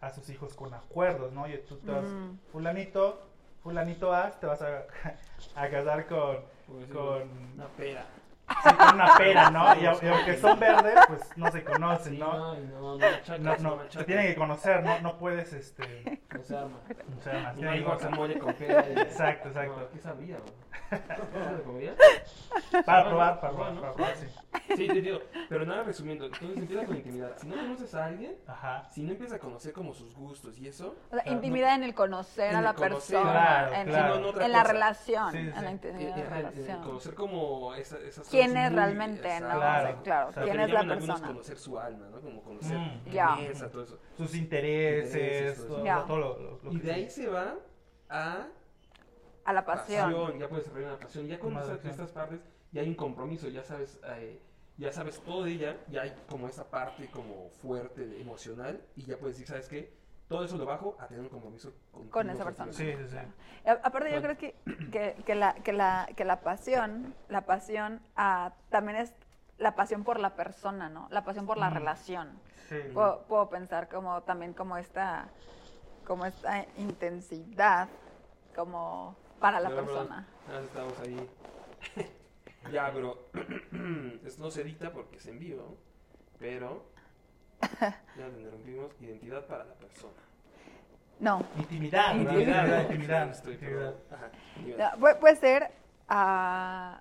a 0.00 0.10
sus 0.10 0.28
hijos 0.30 0.54
con 0.54 0.72
acuerdos, 0.74 1.32
¿no? 1.32 1.48
Y 1.48 1.56
tú 1.68 1.76
te 1.78 1.90
vas, 1.90 2.04
Mm. 2.04 2.38
fulanito, 2.52 3.20
fulanito 3.62 4.12
A, 4.12 4.30
te 4.32 4.46
vas 4.46 4.62
a, 4.62 4.84
a 5.56 5.68
casar 5.70 6.06
con, 6.06 6.38
decirlo, 6.78 7.00
con, 7.18 7.22
Una 7.54 7.66
pera. 7.76 8.04
Sí, 8.48 8.74
con 8.74 8.94
una 8.94 9.16
pera, 9.16 9.50
¿no? 9.50 9.74
Y, 9.76 9.82
y 9.84 9.86
aunque 10.08 10.36
son 10.38 10.58
verdes, 10.58 10.94
pues 11.08 11.20
no 11.36 11.50
se 11.50 11.64
conocen, 11.64 12.12
Sí, 12.14 12.18
¿no? 12.18 12.32
no, 12.32 12.54
no, 12.56 12.80
no 12.92 12.98
machacas, 12.98 13.40
No, 13.40 13.56
no, 13.58 13.76
no, 13.76 13.90
se 13.90 14.04
tienen 14.04 14.26
que 14.28 14.34
conocer, 14.36 14.82
no, 14.82 15.00
no 15.00 15.18
puedes, 15.18 15.52
este, 15.52 16.20
No 16.32 16.42
se 16.42 16.56
arma. 16.56 16.78
o 17.18 17.22
sea, 17.22 17.40
más, 17.42 17.56
No 17.56 17.70
hay 17.70 17.82
guacamole 17.82 18.38
con 18.38 18.54
pera. 18.54 18.86
Exacto, 18.88 19.48
exacto. 19.48 19.80
No, 19.80 19.88
¿Qué 19.90 19.98
sabía? 19.98 20.36
¿No 20.90 21.56
se 21.56 21.62
comía? 21.64 21.94
Para 22.84 23.02
No, 23.04 23.08
probar, 23.10 23.34
no, 23.34 23.40
para 23.40 23.52
probar, 23.52 23.72
no. 23.72 23.80
para 23.80 23.92
probar, 23.94 24.14
sí. 24.16 24.26
Sí, 24.76 24.86
te 24.88 25.00
digo. 25.00 25.20
Pero 25.48 25.64
nada, 25.64 25.82
resumiendo. 25.84 26.26
Entonces 26.26 26.56
empieza 26.56 26.84
con 26.86 26.96
intimidad. 26.96 27.32
Si 27.38 27.46
no 27.46 27.54
conoces 27.56 27.94
a 27.94 28.04
alguien, 28.06 28.36
Ajá. 28.46 28.88
si 28.90 29.02
no 29.02 29.12
empiezas 29.12 29.36
a 29.36 29.40
conocer 29.40 29.72
como 29.72 29.94
sus 29.94 30.14
gustos 30.14 30.58
y 30.58 30.68
eso, 30.68 30.96
O 31.10 31.14
sea, 31.14 31.22
Claro, 31.22 31.32
intimidad 31.32 31.74
en 31.76 31.84
el 31.84 31.94
conocer 31.94 32.50
En 32.50 32.56
a 32.56 32.62
la 32.62 32.74
conocer, 32.74 33.16
persona, 33.16 33.32
claro, 33.32 33.74
en, 33.74 33.86
claro. 33.88 34.14
en- 34.16 34.20
Sí, 34.22 34.26
no, 34.26 34.32
no 34.32 34.40
en 34.40 34.52
la 34.52 34.64
relación, 34.64 35.32
Sí, 35.32 35.38
sí, 35.38 35.44
en 35.48 35.54
la 35.54 35.60
sí. 35.60 35.66
intimidad 35.68 36.14
de 36.16 36.24
la 36.24 36.30
relación. 36.30 36.82
conocer 36.82 37.14
como 37.14 37.74
esa, 37.74 37.98
esas 37.98 38.28
¿Quién 38.36 38.56
es 38.56 38.70
muy- 38.70 38.78
realmente, 38.78 39.28
exacto. 39.28 39.48
no? 39.48 39.60
Claro. 39.60 39.88
O 39.88 39.92
sea, 39.92 40.02
claro, 40.02 40.28
O 40.28 40.32
sea, 40.32 40.42
¿quién 40.44 40.60
es 40.60 40.70
la 40.72 40.86
persona? 40.86 41.26
conocer 41.26 41.58
su 41.58 41.78
alma, 41.78 42.08
¿no? 42.10 42.20
Como 42.20 42.42
conocer 42.42 42.78
Mm. 42.78 43.04
qué 43.04 43.10
Ya. 43.10 43.36
piensa, 43.36 43.70
todo 43.70 43.82
eso. 43.82 43.98
Sus 44.16 44.34
intereses, 44.34 45.14
Intereses, 45.14 45.66
todo. 45.66 45.84
Ya. 45.84 46.04
todo 46.06 46.18
lo, 46.18 46.38
lo- 46.38 46.60
lo 46.62 46.72
Y 46.72 46.78
que 46.80 46.86
de 46.86 46.92
ahí 46.94 47.10
se 47.10 47.26
va 47.28 47.54
a 48.08 48.46
A 49.44 49.52
la 49.52 49.64
pasión. 49.64 50.12
pasión, 50.12 50.38
ya 50.38 50.48
puedes 50.48 50.64
desarrollar 50.64 50.90
una 50.92 51.00
pasión. 51.00 51.26
Ya 51.26 51.38
conoces 51.38 51.70
Madre, 51.76 51.90
estas 51.90 52.10
partes, 52.12 52.40
ya 52.72 52.80
hay 52.82 52.88
un 52.88 52.94
compromiso, 52.94 53.48
ya 53.48 53.62
sabes, 53.62 53.98
eh, 54.16 54.40
ya 54.76 54.92
sabes 54.92 55.20
todo 55.20 55.44
de 55.44 55.52
ella, 55.52 55.76
ya 55.88 56.02
hay 56.02 56.14
como 56.28 56.48
esa 56.48 56.68
parte 56.68 57.08
como 57.10 57.48
fuerte, 57.62 58.20
emocional, 58.20 58.80
y 58.96 59.02
ya 59.04 59.16
puedes 59.18 59.36
decir, 59.36 59.48
¿sabes 59.48 59.68
qué? 59.68 59.94
Todo 60.28 60.44
eso 60.44 60.56
lo 60.56 60.66
bajo 60.66 60.96
a 60.98 61.06
tener 61.06 61.22
un 61.22 61.28
compromiso 61.28 61.72
contigo, 61.92 62.10
Con 62.12 62.30
esa 62.30 62.44
persona. 62.44 62.72
Sí, 62.72 62.92
sí, 62.96 63.08
sí. 63.08 63.16
Y 63.64 63.68
a- 63.68 63.80
Aparte 63.84 64.12
yo 64.12 64.20
creo 64.20 64.36
que, 64.36 64.56
que, 64.90 65.16
que 65.24 65.34
la, 65.36 65.54
que, 65.54 65.72
la, 65.72 66.08
que 66.16 66.24
la 66.24 66.40
pasión, 66.40 67.14
la 67.28 67.42
pasión 67.42 68.00
ah, 68.16 68.52
también 68.68 68.98
es 68.98 69.14
la 69.58 69.74
pasión 69.76 70.02
por 70.04 70.18
la 70.18 70.34
persona, 70.34 70.88
¿no? 70.88 71.06
La 71.10 71.24
pasión 71.24 71.46
por 71.46 71.58
la 71.58 71.70
Mm. 71.70 71.74
relación. 71.74 72.40
Sí. 72.68 72.76
Puedo, 72.92 73.22
puedo 73.28 73.48
pensar 73.48 73.88
como 73.88 74.22
también 74.24 74.52
como 74.52 74.76
esta, 74.76 75.28
como 76.04 76.26
esta 76.26 76.66
intensidad 76.76 77.88
como 78.54 79.16
para 79.38 79.60
la 79.60 79.68
Pero, 79.68 79.84
persona. 79.84 80.26
más 80.48 80.62
estamos 80.64 80.98
ahí. 81.00 81.30
ya, 82.72 82.90
bro. 82.90 83.28
Esto 84.24 84.42
no 84.42 84.50
se 84.50 84.62
edita 84.62 84.90
porque 84.92 85.16
es 85.18 85.26
en 85.26 85.38
vivo, 85.38 85.76
pero 86.38 86.86
ya 87.80 88.28
le 88.28 88.50
rompimos 88.50 88.90
identidad 89.00 89.46
para 89.46 89.64
la 89.64 89.74
persona. 89.74 90.12
No, 91.18 91.42
Intimidad, 91.56 92.14
¿verdad? 92.16 92.32
Intimidad. 92.34 92.80
Intimidad, 92.82 93.30
Estoy, 93.30 93.54
intimidad. 93.54 93.94
Ajá, 94.12 94.30
intimidad. 94.56 94.92
no, 94.92 95.00
puede, 95.00 95.14
puede 95.16 95.36
ser 95.36 95.70
ah, 96.08 97.00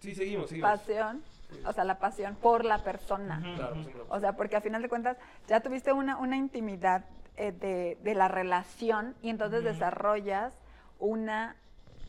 Sí, 0.00 0.14
seguimos, 0.14 0.48
seguimos. 0.48 0.70
pasión, 0.70 1.22
o 1.66 1.72
sea, 1.72 1.84
la 1.84 1.98
pasión 1.98 2.34
por 2.36 2.64
la 2.64 2.78
persona. 2.82 3.40
Claro, 3.56 3.76
O 4.08 4.18
sea, 4.20 4.32
porque 4.32 4.56
a 4.56 4.62
final 4.62 4.80
de 4.80 4.88
cuentas 4.88 5.18
ya 5.48 5.60
tuviste 5.60 5.92
una, 5.92 6.16
una 6.16 6.36
intimidad 6.36 7.04
eh, 7.36 7.52
de, 7.52 7.98
de 8.02 8.14
la 8.14 8.28
relación 8.28 9.14
y 9.22 9.28
entonces 9.28 9.62
desarrollas 9.64 10.54
una 10.98 11.56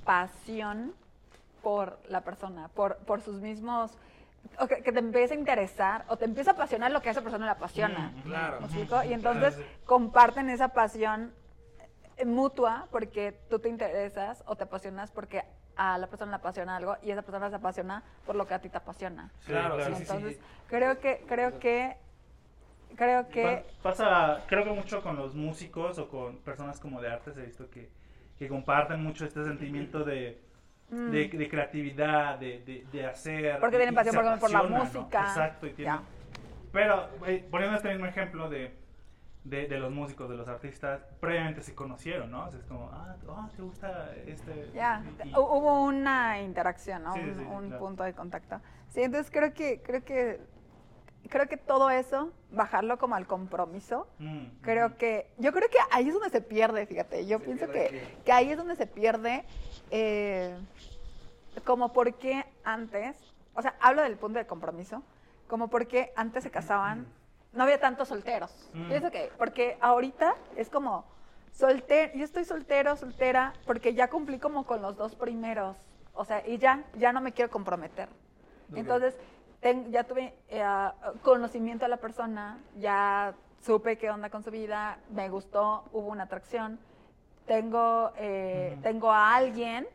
pasión 0.05 0.93
por 1.61 1.99
la 2.09 2.21
persona, 2.21 2.69
por, 2.69 2.97
por 2.99 3.21
sus 3.21 3.41
mismos... 3.41 3.91
o 4.59 4.67
que, 4.67 4.83
que 4.83 4.91
te 4.91 4.99
empieza 4.99 5.33
a 5.33 5.37
interesar 5.37 6.05
o 6.09 6.17
te 6.17 6.25
empieza 6.25 6.51
a 6.51 6.53
apasionar 6.53 6.91
lo 6.91 7.01
que 7.01 7.09
a 7.09 7.11
esa 7.11 7.21
persona 7.21 7.45
le 7.45 7.51
apasiona. 7.51 8.11
Ujú. 8.17 8.29
Claro. 8.29 8.59
¿Me 8.61 8.65
Ujú. 8.67 8.79
explico? 8.79 9.03
Y 9.03 9.13
entonces 9.13 9.55
Claro, 9.55 9.69
sí. 9.69 9.85
comparten 9.85 10.49
esa 10.49 10.69
pasión 10.69 11.33
eh, 12.17 12.25
mutua 12.25 12.87
porque 12.91 13.39
tú 13.49 13.59
te 13.59 13.69
interesas 13.69 14.43
o 14.45 14.55
te 14.55 14.63
apasionas 14.65 15.11
porque 15.11 15.43
a 15.75 15.97
la 15.97 16.07
persona 16.07 16.31
le 16.31 16.35
apasiona 16.37 16.75
algo 16.75 16.97
y 17.01 17.11
esa 17.11 17.23
persona 17.23 17.49
se 17.49 17.55
apasiona 17.55 18.03
por 18.25 18.35
lo 18.35 18.45
que 18.45 18.53
a 18.53 18.59
ti 18.59 18.69
te 18.69 18.77
apasiona. 18.77 19.31
Claro, 19.45 19.75
claro. 19.75 19.89
sí, 19.95 19.95
sí, 19.95 20.01
Entonces, 20.01 20.35
sí. 20.35 20.41
creo 20.67 20.99
que, 20.99 21.23
creo 21.27 21.57
que, 21.59 21.97
creo 22.95 23.27
que, 23.29 23.65
Pa- 23.81 23.89
Pasa, 23.89 24.43
creo 24.47 24.63
que 24.63 24.69
mucho 24.71 25.01
con 25.01 25.15
los 25.15 25.33
músicos 25.33 25.97
o 25.97 26.07
con 26.07 26.37
personas 26.37 26.79
como 26.79 27.01
de 27.01 27.09
artes, 27.11 27.35
he 27.37 27.41
visto 27.41 27.69
que, 27.69 27.89
que 28.37 28.47
comparten 28.47 29.01
mucho 29.01 29.25
este 29.25 29.43
sentimiento 29.43 30.03
de, 30.03 30.39
mm, 30.93 31.11
de, 31.11 31.27
de 31.29 31.49
creatividad, 31.49 32.37
de, 32.39 32.59
de, 32.65 32.85
de 32.91 33.05
hacer. 33.05 33.59
Porque 33.59 33.77
tienen 33.77 33.95
pasión, 33.95 34.15
por 34.15 34.39
por 34.39 34.51
la 34.51 34.63
música. 34.63 35.21
Exacto, 35.21 35.67
y 35.67 35.71
tienen-. 35.73 35.99
Pero 36.71 37.07
eh, 37.27 37.45
poniendo 37.51 37.75
este 37.77 37.89
mismo 37.89 38.05
ejemplo 38.05 38.49
de, 38.49 38.73
de, 39.43 39.67
de 39.67 39.77
los 39.79 39.91
músicos, 39.91 40.29
de 40.29 40.35
los 40.35 40.47
artistas, 40.47 41.01
previamente 41.19 41.61
se 41.61 41.75
conocieron, 41.75 42.31
¿no? 42.31 42.45
O 42.45 42.49
sea, 42.49 42.59
es 42.59 42.65
como, 42.65 42.89
ah, 42.91 43.15
ah, 43.29 43.49
¿te 43.55 43.61
gusta 43.61 44.11
este? 44.25 44.71
ya, 44.73 45.03
y- 45.23 45.27
y- 45.29 45.31
hu- 45.33 45.37
hubo 45.59 45.83
una 45.83 46.41
interacción, 46.41 47.03
¿no? 47.03 47.13
Sí, 47.13 47.19
un 47.19 47.35
sí, 47.35 47.43
un 47.43 47.67
claro. 47.67 47.79
punto 47.79 48.03
de 48.03 48.13
contacto. 48.13 48.59
Sí, 48.89 49.01
entonces 49.03 49.29
creo 49.31 49.53
que, 49.53 49.81
creo 49.83 50.03
que, 50.03 50.39
creo 51.29 51.47
que 51.47 51.57
todo 51.57 51.89
eso, 51.91 52.31
bajarlo 52.51 52.97
como 52.97 53.15
al 53.15 53.27
compromiso, 53.27 54.07
Mm, 54.19 54.45
creo 54.61 54.87
ujú. 54.87 54.97
que, 54.97 55.27
yo 55.37 55.51
creo 55.51 55.69
que 55.69 55.77
ahí 55.91 56.07
es 56.07 56.13
donde 56.13 56.29
se 56.29 56.41
pierde, 56.41 56.85
fíjate, 56.87 57.25
yo 57.27 57.37
¿Se 57.39 57.45
pienso 57.45 57.69
que, 57.69 58.07
que 58.25 58.31
ahí 58.31 58.49
es 58.51 58.57
donde 58.57 58.75
se 58.75 58.87
pierde, 58.87 59.43
eh, 59.95 60.57
como 61.65 61.93
porque 61.93 62.43
antes, 62.63 63.15
o 63.53 63.61
sea, 63.61 63.75
hablo 63.79 64.01
del 64.01 64.17
punto 64.17 64.39
de 64.39 64.47
compromiso, 64.47 65.03
como 65.47 65.67
porque 65.67 66.11
antes 66.15 66.41
se 66.43 66.49
casaban, 66.49 67.05
no 67.51 67.61
había 67.63 67.79
tantos 67.79 68.07
solteros. 68.07 68.51
Mm. 68.73 68.87
Pienso 68.87 69.11
que, 69.11 69.31
porque 69.37 69.77
ahorita 69.81 70.35
es 70.55 70.69
como, 70.71 71.05
soltero, 71.51 72.11
yo 72.15 72.25
estoy 72.25 72.43
soltero, 72.43 72.97
soltera, 72.97 73.53
porque 73.67 73.93
ya 73.93 74.09
cumplí 74.09 74.39
como 74.39 74.65
con 74.65 74.81
los 74.81 74.97
dos 74.97 75.13
primeros, 75.15 75.77
o 76.15 76.25
sea, 76.25 76.45
y 76.47 76.57
ya, 76.57 76.83
ya 76.97 77.13
no 77.13 77.21
me 77.21 77.31
quiero 77.31 77.51
comprometer. 77.51 78.09
Ok. 78.71 78.77
Entonces, 78.77 79.15
ten- 79.61 79.91
ya 79.91 80.05
tuve 80.05 80.33
eh, 80.49 80.65
conocimiento 81.21 81.85
de 81.85 81.89
la 81.89 81.97
persona, 81.97 82.57
ya 82.79 83.35
supe 83.61 83.99
qué 83.99 84.09
onda 84.09 84.31
con 84.31 84.41
su 84.43 84.49
vida, 84.49 84.97
me 85.11 85.29
gustó, 85.29 85.83
hubo 85.93 86.07
una 86.07 86.23
atracción, 86.23 86.79
tengo, 87.45 88.11
eh, 88.17 88.77
tengo 88.81 89.11
a 89.11 89.35
alguien, 89.35 89.87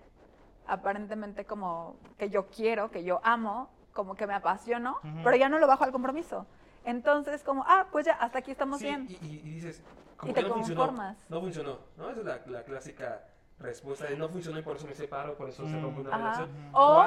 aparentemente 0.67 1.45
como 1.45 1.97
que 2.19 2.31
yo 2.31 2.47
quiero, 2.47 2.91
que 2.91 3.05
yo 3.05 3.21
amo, 3.23 3.71
como 3.93 4.15
que 4.15 4.27
me 4.27 4.35
apasiono, 4.35 4.99
pero 5.25 5.37
ya 5.37 5.49
no 5.49 5.59
lo 5.59 5.67
bajo 5.67 5.85
al 5.85 5.93
compromiso. 5.93 6.47
Entonces, 6.85 7.43
como, 7.43 7.65
ah, 7.67 7.87
pues 7.91 8.07
ya, 8.07 8.13
hasta 8.15 8.39
aquí 8.39 8.51
estamos 8.51 8.79
Sí, 8.81 8.87
bien. 8.87 9.07
Y, 9.09 9.15
y- 9.27 9.41
y 9.45 9.51
dices, 9.55 9.83
como 10.17 10.31
Y 10.31 10.35
que 10.35 10.43
te 10.43 10.49
no 10.49 10.55
funcionó. 10.55 10.81
conformas. 10.83 11.19
No 11.29 11.41
funcionó, 11.41 11.79
¿no? 11.97 12.11
Esa 12.11 12.21
es 12.21 12.27
la, 12.27 12.41
la 12.47 12.63
clásica 12.65 13.25
respuesta 13.59 14.05
de 14.05 14.17
no 14.17 14.29
funcionó 14.29 14.59
y 14.59 14.63
por 14.63 14.77
eso 14.77 14.87
me 14.87 14.95
separo, 14.95 15.35
por 15.37 15.49
eso 15.49 15.67
se 15.67 15.77
Mm. 15.77 15.83
rompe 15.83 16.01
una 16.03 16.11
Ajá. 16.11 16.19
relación. 16.21 16.51
O, 16.73 17.03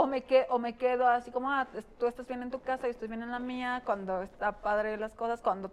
o, 0.00 0.06
me 0.06 0.24
que, 0.24 0.46
o 0.50 0.58
me 0.58 0.76
quedo 0.76 1.06
así 1.06 1.30
como, 1.30 1.50
ah, 1.50 1.68
tú 1.98 2.06
estás 2.06 2.26
bien 2.26 2.42
en 2.42 2.50
tu 2.50 2.60
casa, 2.60 2.84
yo 2.86 2.90
estoy 2.90 3.08
bien 3.08 3.22
en 3.22 3.30
la 3.30 3.38
mía, 3.38 3.82
cuando 3.86 4.22
está 4.22 4.52
padre 4.52 4.96
las 4.96 5.14
cosas, 5.14 5.40
cuando 5.40 5.70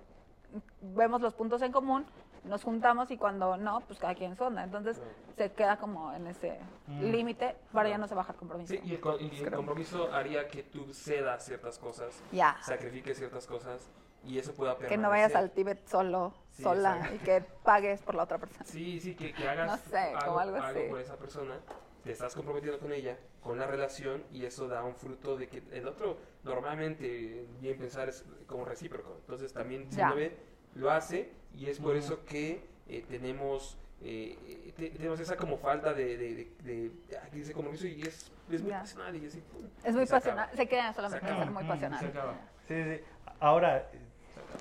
vemos 0.81 1.21
los 1.21 1.33
puntos 1.33 1.61
en 1.63 1.71
común, 1.71 2.05
nos 2.43 2.63
juntamos 2.63 3.11
y 3.11 3.17
cuando 3.17 3.57
no, 3.57 3.81
pues 3.81 3.99
cada 3.99 4.15
quien 4.15 4.35
su 4.35 4.43
onda. 4.43 4.63
Entonces 4.63 4.97
Claro. 4.97 5.11
se 5.37 5.51
queda 5.53 5.77
como 5.77 6.13
en 6.13 6.27
ese 6.27 6.59
Mm. 6.87 7.11
límite 7.11 7.55
para 7.71 7.89
ya 7.89 7.97
no 7.97 8.07
se 8.07 8.15
baja 8.15 8.33
el 8.33 8.37
compromiso. 8.39 8.73
Sí, 8.73 8.79
y 8.83 8.95
el, 8.95 9.01
y 9.33 9.43
el 9.43 9.51
compromiso 9.51 10.11
haría 10.13 10.47
que 10.47 10.63
tú 10.63 10.93
cedas 10.93 11.45
ciertas 11.45 11.77
cosas, 11.79 12.21
Ya, 12.31 12.57
sacrifiques 12.61 13.17
ciertas 13.17 13.45
cosas 13.47 13.89
y 14.23 14.37
eso 14.37 14.53
pueda 14.53 14.73
permanecer. 14.73 14.97
que 14.97 15.01
no 15.01 15.09
vayas 15.09 15.35
al 15.35 15.51
Tíbet 15.51 15.87
solo, 15.87 16.33
Sí, 16.51 16.63
sola, 16.63 16.95
exacto. 16.97 17.15
y 17.15 17.19
que 17.19 17.41
pagues 17.63 18.01
por 18.01 18.15
la 18.15 18.23
otra 18.23 18.37
persona. 18.37 18.65
Sí, 18.65 18.99
sí, 18.99 19.15
que, 19.15 19.33
que 19.33 19.47
hagas 19.47 19.67
No 19.67 19.77
sé, 19.77 20.13
como 20.25 20.39
algo 20.39 20.57
así. 20.57 20.79
por 20.89 20.99
esa 20.99 21.15
persona, 21.15 21.57
te 22.03 22.11
estás 22.11 22.33
comprometiendo 22.35 22.79
con 22.79 22.91
ella, 22.91 23.17
con 23.41 23.57
la 23.59 23.67
relación 23.67 24.23
y 24.33 24.45
eso 24.45 24.67
da 24.67 24.83
un 24.83 24.95
fruto 24.95 25.37
de 25.37 25.47
que 25.47 25.63
el 25.71 25.87
otro 25.87 26.17
normalmente, 26.43 27.45
bien 27.59 27.77
pensar, 27.77 28.09
es 28.09 28.25
como 28.47 28.65
recíproco. 28.65 29.15
Entonces 29.21 29.53
también 29.53 29.89
si 29.89 29.97
Ya. 29.97 30.07
uno 30.07 30.15
ve, 30.15 30.37
lo 30.75 30.91
hace 30.91 31.31
y 31.55 31.67
es 31.67 31.79
por 31.79 31.95
eso 31.95 32.25
que 32.25 32.63
eh, 32.87 33.05
tenemos... 33.09 33.77
eh, 34.01 34.71
te- 34.77 34.89
tenemos 34.91 35.19
esa 35.19 35.35
como 35.35 35.57
falta 35.57 35.93
de, 35.93 36.17
de, 36.17 36.35
de, 36.35 36.45
de, 36.63 36.91
de 37.31 37.41
ese 37.41 37.53
compromiso 37.53 37.85
y 37.87 38.01
es, 38.03 38.31
es 38.51 38.61
muy 38.61 38.71
pasional 38.71 39.15
y 39.15 39.25
así, 39.27 39.41
pum, 39.41 39.61
Es 39.83 39.93
muy 39.95 40.05
se 40.07 40.15
acaba. 40.15 40.19
pasional, 40.35 40.49
se 40.55 40.67
queda 40.67 40.93
solamente 40.93 41.25
Se 41.25 41.31
en 41.31 41.39
acaba. 41.39 41.45
ser 41.45 41.53
muy 41.53 41.63
Mm, 41.63 41.67
pasional. 41.67 41.99
Se 41.99 42.05
acaba. 42.07 42.33
Sí, 42.67 42.83
sí. 42.83 43.01
Ahora, 43.39 43.77
eh, 43.77 43.99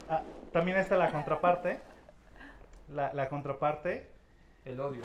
ah, 0.08 0.22
también 0.52 0.76
está 0.78 0.96
la 0.96 1.10
contraparte. 1.12 1.80
La, 2.88 3.12
la 3.12 3.28
contraparte. 3.28 4.10
El 4.64 4.80
odio. 4.80 5.02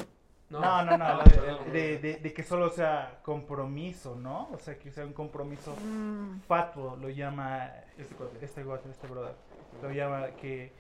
No, 0.50 0.60
no, 0.86 0.98
no. 0.98 1.06
Ah, 1.06 1.24
de, 1.66 1.72
de- 1.72 1.98
de- 2.00 2.16
de 2.18 2.34
que 2.34 2.44
solo 2.44 2.70
sea 2.70 3.20
compromiso, 3.24 4.16
¿no? 4.16 4.50
O 4.52 4.60
sea, 4.60 4.78
que 4.78 4.92
sea 4.92 5.06
un 5.06 5.14
compromiso 5.14 5.76
Mm, 5.76 6.40
fatuo, 6.48 6.96
lo 6.98 7.10
llama 7.10 7.72
Este 7.98 8.16
este 8.42 8.62
este 8.92 9.08
brother. 9.08 9.36
Lo 9.82 9.92
llama 9.92 10.28
que, 10.40 10.72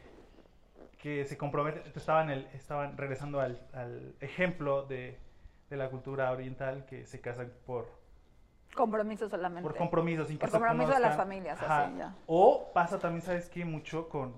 que 1.03 1.25
se 1.25 1.37
compromete. 1.37 1.83
Estaban, 1.95 2.29
el, 2.29 2.47
estaban 2.53 2.95
regresando 2.97 3.41
al, 3.41 3.59
al 3.73 4.15
ejemplo 4.21 4.83
de, 4.85 5.19
de 5.69 5.75
la 5.75 5.89
cultura 5.89 6.31
oriental 6.31 6.85
que 6.85 7.05
se 7.05 7.19
casan 7.19 7.51
por, 7.65 7.89
compromiso 8.73 9.27
solamente. 9.27 9.67
por 9.69 9.77
compromiso, 9.77 10.23
sin 10.23 10.37
que 10.37 10.47
Por 10.47 10.49
se 10.51 10.57
compromiso 10.57 10.93
de 10.93 10.99
las 11.01 11.17
familias, 11.17 11.61
Ajá. 11.61 11.87
así 11.87 11.97
ya. 11.97 12.15
O 12.25 12.71
pasa 12.73 12.99
también, 12.99 13.21
¿sabes 13.21 13.49
qué? 13.49 13.65
Mucho 13.65 14.07
con, 14.07 14.33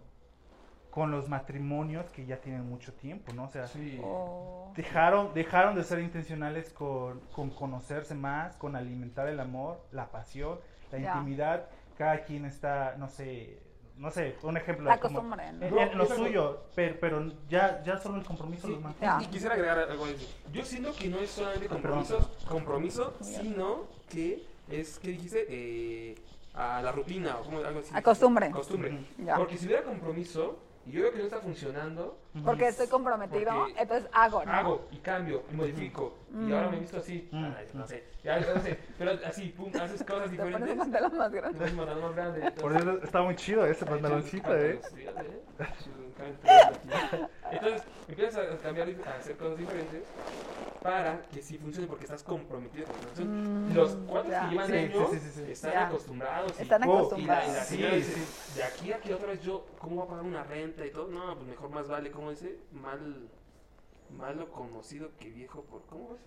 con 0.89 1.11
los 1.11 1.29
matrimonios 1.29 2.09
que 2.09 2.25
ya 2.25 2.37
tienen 2.41 2.67
mucho 2.67 2.93
tiempo, 2.93 3.31
¿no? 3.33 3.43
O 3.43 3.49
sea, 3.49 3.67
Sí. 3.67 4.01
O- 4.03 4.73
dejaron, 4.75 5.35
dejaron 5.35 5.75
de 5.75 5.83
ser 5.83 5.99
intencionales 5.99 6.73
con, 6.73 7.19
con 7.31 7.51
conocerse 7.51 8.15
más, 8.15 8.55
con 8.57 8.75
alimentar 8.75 9.27
el 9.27 9.39
amor, 9.39 9.85
la 9.91 10.09
pasión, 10.09 10.59
la 10.91 10.97
Ya. 10.97 11.13
intimidad. 11.13 11.69
Cada 11.95 12.23
quien 12.23 12.43
está, 12.45 12.95
no 12.97 13.07
sé, 13.07 13.61
no 13.97 14.11
sé, 14.11 14.35
un 14.43 14.57
ejemplo. 14.57 14.85
La 14.85 14.99
como- 14.99 15.19
costumbre, 15.19 15.51
¿no? 15.53 15.65
en- 15.65 15.77
en 15.91 15.97
lo 15.97 16.05
suyo, 16.05 16.63
pero, 16.75 16.95
pero 16.99 17.31
ya, 17.49 17.81
ya 17.83 17.97
solo 17.97 18.17
el 18.17 18.25
compromiso 18.25 18.67
Sí, 18.67 18.73
los 18.73 18.81
mantiene. 18.81 19.13
Ya. 19.19 19.23
y, 19.23 19.27
quisiera 19.27 19.55
agregar 19.55 19.79
algo 19.79 20.05
a 20.05 20.09
eso. 20.09 20.27
Yo 20.51 20.65
siento 20.65 20.93
que 20.93 21.07
no 21.07 21.19
es 21.19 21.29
solamente 21.31 21.67
Ah, 21.67 22.27
compromiso, 22.47 23.13
sino 23.21 23.83
que 24.09 24.43
es, 24.69 24.99
¿qué 24.99 25.09
dijiste? 25.09 25.45
Eh, 25.49 26.15
a 26.53 26.81
la 26.81 26.91
rutina 26.91 27.37
o 27.37 27.43
como 27.43 27.59
algo 27.59 27.79
así. 27.79 27.91
A 27.93 28.01
costumbre. 28.01 28.51
Porque 29.37 29.57
si 29.57 29.65
hubiera 29.65 29.83
compromiso, 29.83 30.57
y 30.85 30.91
yo 30.91 31.01
veo 31.03 31.11
que 31.11 31.17
no 31.19 31.23
está 31.25 31.39
funcionando, 31.39 32.17
Porque 32.43 32.67
estoy 32.67 32.87
comprometido, 32.87 33.53
Porque 33.53 33.81
entonces 33.81 34.09
hago, 34.11 34.43
¿no? 34.43 34.51
hago 34.51 34.87
y 34.91 34.97
cambio 34.97 35.43
y 35.51 35.55
modifico. 35.55 36.17
Y 36.31 36.35
Mm. 36.35 36.53
ahora 36.53 36.69
me 36.69 36.77
he 36.77 36.79
visto 36.81 36.97
así. 36.97 37.29
Mm. 37.31 37.45
Ay, 37.57 37.67
no 37.73 37.87
sé. 37.87 38.03
Ya 38.23 38.39
no 38.39 38.61
sé. 38.61 38.77
Pero 38.97 39.11
así, 39.25 39.49
pum, 39.55 39.71
haces 39.79 40.03
cosas 40.07 40.29
Te 40.29 40.35
pones 40.37 40.39
un 40.39 40.51
diferentes. 40.51 40.77
pantalón 40.77 41.17
más 41.17 41.31
grande. 41.31 41.49
Entonces, 41.57 41.77
pantalón 41.77 42.03
más 42.03 42.15
grande. 42.15 42.51
Por 42.51 42.75
eso 42.75 42.91
está 43.03 43.21
muy 43.21 43.35
chido 43.35 43.65
ese 43.65 43.85
pantaloncito, 43.85 44.55
¿eh? 44.57 44.79
Entonces 47.51 47.83
empiezas 48.07 48.37
a 48.53 48.57
cambiar, 48.57 48.89
a 48.89 49.17
hacer 49.17 49.37
cosas 49.37 49.57
diferentes 49.57 50.03
para 50.81 51.19
que 51.33 51.41
sí 51.41 51.57
funcione 51.57 51.87
porque 51.87 52.03
estás 52.03 52.21
comprometido 52.21 52.85
con 52.85 53.25
la. 53.25 53.25
Mm, 53.25 53.73
Los 53.73 53.95
cuatro 54.07 54.29
ya. 54.29 54.41
que 54.41 54.49
llevan 54.51 54.67
Sí, 54.67 54.73
años 54.77 55.09
sí, 55.09 55.19
sí, 55.19 55.29
sí, 55.33 55.43
sí. 55.45 55.51
están 55.51 55.71
Ya. 55.71 55.87
acostumbrados. 55.87 56.59
y- 56.59 56.61
Están 56.61 56.83
y 56.83 56.85
la, 56.85 56.91
y 56.91 56.95
acostumbrados. 56.97 57.47
la 57.47 57.65
dice, 57.95 58.03
sí. 58.13 58.53
de 58.55 58.63
aquí 58.63 58.93
a 58.93 58.97
aquí 58.97 59.11
otra 59.11 59.27
vez 59.29 59.41
yo, 59.41 59.65
¿cómo 59.79 59.95
voy 59.95 60.05
a 60.05 60.09
pagar 60.09 60.25
una 60.25 60.43
renta 60.43 60.85
y 60.85 60.91
todo? 60.91 61.07
No, 61.07 61.33
pues 61.35 61.47
mejor 61.47 61.69
más 61.71 61.87
vale, 61.87 62.11
¿cómo 62.11 62.24
dice? 62.31 62.57
Mal, 62.71 63.29
malo 64.09 64.51
conocido 64.51 65.09
que 65.19 65.29
viejo 65.29 65.63
por, 65.63 65.85
¿cómo 65.87 66.15
es? 66.15 66.21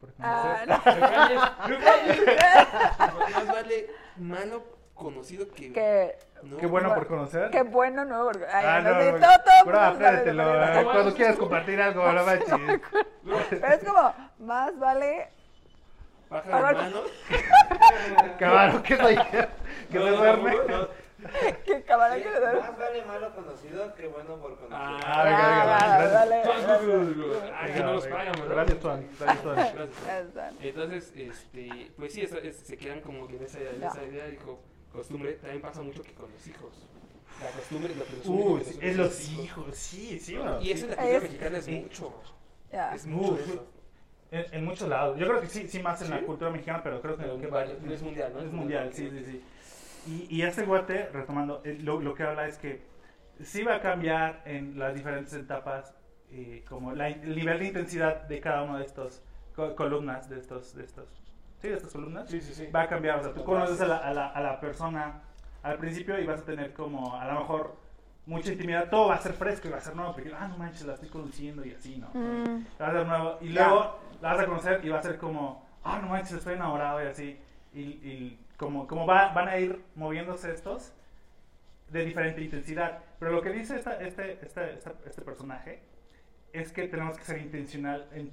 Porque 0.00 0.14
Ah, 0.20 0.64
no 0.66 0.82
sé. 1.74 3.32
Más 3.34 3.46
vale 3.48 3.86
malo 4.16 4.62
conocido 4.94 5.48
que... 5.52 5.72
Que, 5.72 6.16
no, 6.42 6.56
Qué 6.56 6.66
bueno 6.66 6.94
por 6.94 7.06
conocer. 7.08 7.50
qué 7.50 7.62
bueno, 7.62 8.04
¿no? 8.04 8.24
Porque, 8.24 8.46
ay, 8.46 8.64
Ah, 8.66 8.80
no 8.80 8.90
no, 8.90 8.96
no, 9.12 9.18
todo, 9.18 9.30
todo 9.44 9.72
manera- 9.92 10.80
eh, 10.80 10.84
Cuando 10.84 11.14
quieras 11.14 11.36
compartir 11.36 11.80
algo, 11.82 12.12
no 12.12 12.24
manches. 12.24 12.80
Pero 13.50 13.66
es 13.74 13.84
como, 13.84 14.14
más 14.38 14.78
vale 14.78 15.28
Baja 16.30 16.56
de 16.68 16.74
mano. 16.74 17.00
Cabrón. 18.38 18.82
Que 18.82 19.98
No, 19.98 20.04
se 20.04 20.10
no, 20.10 20.16
duerme. 20.16 20.54
no, 20.68 20.78
no. 20.78 20.88
que 21.64 21.82
camarón 21.82 22.22
que 22.22 22.30
le 22.30 22.40
da. 22.40 22.52
Más 22.60 22.78
vale 22.78 23.04
malo 23.04 23.34
conocido 23.34 23.94
que 23.94 24.06
bueno 24.06 24.36
por 24.36 24.56
conocido. 24.56 24.76
Ah, 24.78 25.00
Ah, 25.04 25.24
venga, 25.24 25.48
venga, 25.48 25.64
gracias. 25.64 26.12
dale, 26.12 27.52
Ay, 27.54 27.72
que 27.72 27.80
no 27.80 27.92
los 27.94 28.06
pagan, 28.06 28.32
¿verdad? 28.34 28.48
Gracias, 28.54 28.78
Tuan. 28.80 29.06
Gracias, 29.18 30.32
Tuan. 30.32 30.56
Entonces, 30.60 31.12
este, 31.16 31.92
pues 31.96 32.12
sí, 32.12 32.22
es- 32.22 32.56
se 32.56 32.76
quedan 32.76 33.00
como 33.00 33.26
que 33.26 33.36
en 33.36 33.42
esa, 33.44 33.58
en 33.60 33.80
Ya. 33.80 33.88
esa 33.88 34.04
idea, 34.04 34.26
dijo, 34.26 34.60
costumbre, 34.92 35.32
también 35.34 35.60
pasa 35.60 35.82
mucho 35.82 36.02
que 36.02 36.12
con 36.14 36.30
los 36.30 36.46
hijos. 36.46 36.72
La 37.42 37.50
costumbre, 37.50 37.94
lo 37.94 38.04
que 38.04 38.16
los 38.16 38.26
únicos 38.26 38.52
Uy, 38.52 38.58
que 38.60 38.64
sí, 38.64 38.72
son 38.74 38.84
es 38.84 38.96
los 38.96 39.28
hijos. 39.30 39.76
Sí, 39.76 40.18
sí, 40.20 40.36
bueno. 40.36 40.60
Y 40.60 40.70
eso 40.72 40.86
en 40.86 40.90
la 40.90 40.96
Es- 40.96 41.02
cultura 41.02 41.20
mexicana 41.20 41.58
es 41.58 41.68
mucho. 41.68 42.22
Es 42.94 43.06
mucho. 43.06 43.66
En, 44.30 44.44
en 44.54 44.64
muchos 44.64 44.88
lados. 44.88 45.18
Yo 45.18 45.26
creo 45.26 45.40
que 45.40 45.46
sí, 45.46 45.66
sí 45.68 45.78
más 45.80 46.02
en 46.02 46.10
la 46.10 46.18
¿Sí? 46.18 46.24
cultura 46.26 46.50
mexicana, 46.50 46.82
pero 46.82 47.00
creo 47.00 47.16
que, 47.16 47.22
Pero 47.22 47.38
que 47.40 47.46
vale, 47.46 47.76
es 47.92 48.02
mundial, 48.02 48.30
¿no? 48.34 48.40
Es 48.42 48.52
mundial, 48.52 48.92
sí, 48.92 49.08
sí, 49.10 49.24
sí. 49.24 49.44
Y, 50.08 50.26
y 50.36 50.42
este 50.42 50.64
guate, 50.64 51.08
retomando, 51.12 51.60
eh, 51.64 51.78
lo, 51.80 52.00
lo 52.00 52.14
que 52.14 52.22
habla 52.22 52.46
es 52.46 52.56
que 52.58 52.82
sí 53.42 53.62
va 53.62 53.76
a 53.76 53.80
cambiar 53.80 54.42
en 54.46 54.78
las 54.78 54.94
diferentes 54.94 55.32
etapas, 55.34 55.94
eh, 56.30 56.64
como 56.68 56.92
la, 56.94 57.08
el 57.08 57.36
nivel 57.36 57.58
de 57.58 57.66
intensidad 57.66 58.22
de 58.22 58.40
cada 58.40 58.62
una 58.62 58.78
de 58.78 58.84
estos 58.86 59.22
co- 59.54 59.74
columnas, 59.76 60.28
de 60.30 60.38
estos, 60.38 60.74
de 60.74 60.84
estos, 60.84 61.06
sí, 61.60 61.68
de 61.68 61.74
estas 61.74 61.92
columnas, 61.92 62.28
Sí, 62.30 62.40
sí, 62.40 62.54
sí. 62.54 62.66
va 62.74 62.82
a 62.82 62.88
cambiar. 62.88 63.18
O 63.20 63.22
sea, 63.22 63.34
tú 63.34 63.44
conoces 63.44 63.80
a 63.80 63.86
la, 63.86 63.96
a, 63.98 64.12
la, 64.14 64.28
a 64.28 64.40
la 64.40 64.60
persona 64.60 65.20
al 65.62 65.76
principio 65.78 66.18
y 66.18 66.24
vas 66.26 66.40
a 66.40 66.44
tener 66.44 66.72
como, 66.72 67.14
a 67.14 67.26
lo 67.32 67.40
mejor, 67.40 67.76
mucha 68.26 68.52
intimidad. 68.52 68.88
Todo 68.90 69.08
va 69.08 69.16
a 69.16 69.20
ser 69.20 69.32
fresco 69.34 69.68
y 69.68 69.70
va 69.70 69.78
a 69.78 69.80
ser 69.80 69.94
nuevo, 69.96 70.12
porque, 70.14 70.32
ah, 70.38 70.48
no 70.48 70.56
manches, 70.58 70.86
la 70.86 70.94
estoy 70.94 71.08
conociendo 71.08 71.64
y 71.64 71.72
así, 71.72 71.96
¿no? 71.96 72.08
Mm, 72.14 72.64
Va 72.80 72.88
a 72.88 72.92
ser 72.92 73.06
nuevo. 73.06 73.38
Y 73.40 73.48
luego 73.50 73.98
la 74.22 74.32
vas 74.32 74.40
a 74.40 74.46
conocer 74.46 74.80
y 74.84 74.88
va 74.88 74.98
a 74.98 75.02
ser 75.02 75.18
como, 75.18 75.66
ah, 75.84 75.98
no 76.00 76.08
manches, 76.08 76.32
estoy 76.38 76.54
enamorado 76.54 77.02
y 77.02 77.06
así. 77.06 77.38
Y, 77.74 77.80
y 77.80 78.38
como, 78.58 78.86
como 78.86 79.06
va, 79.06 79.28
van 79.32 79.48
a 79.48 79.56
ir 79.58 79.82
moviéndose 79.94 80.52
estos 80.52 80.92
de 81.88 82.04
diferente 82.04 82.42
intensidad. 82.42 82.98
Pero 83.18 83.32
lo 83.32 83.40
que 83.40 83.50
dice 83.50 83.76
esta, 83.76 83.98
este, 84.02 84.32
este, 84.44 84.74
esta- 84.74 84.94
este 85.06 85.22
personaje 85.22 85.80
es 86.52 86.70
que 86.72 86.86
tenemos 86.88 87.16
que 87.16 87.24
ser 87.24 87.38
intencional 87.38 88.06
en 88.12 88.30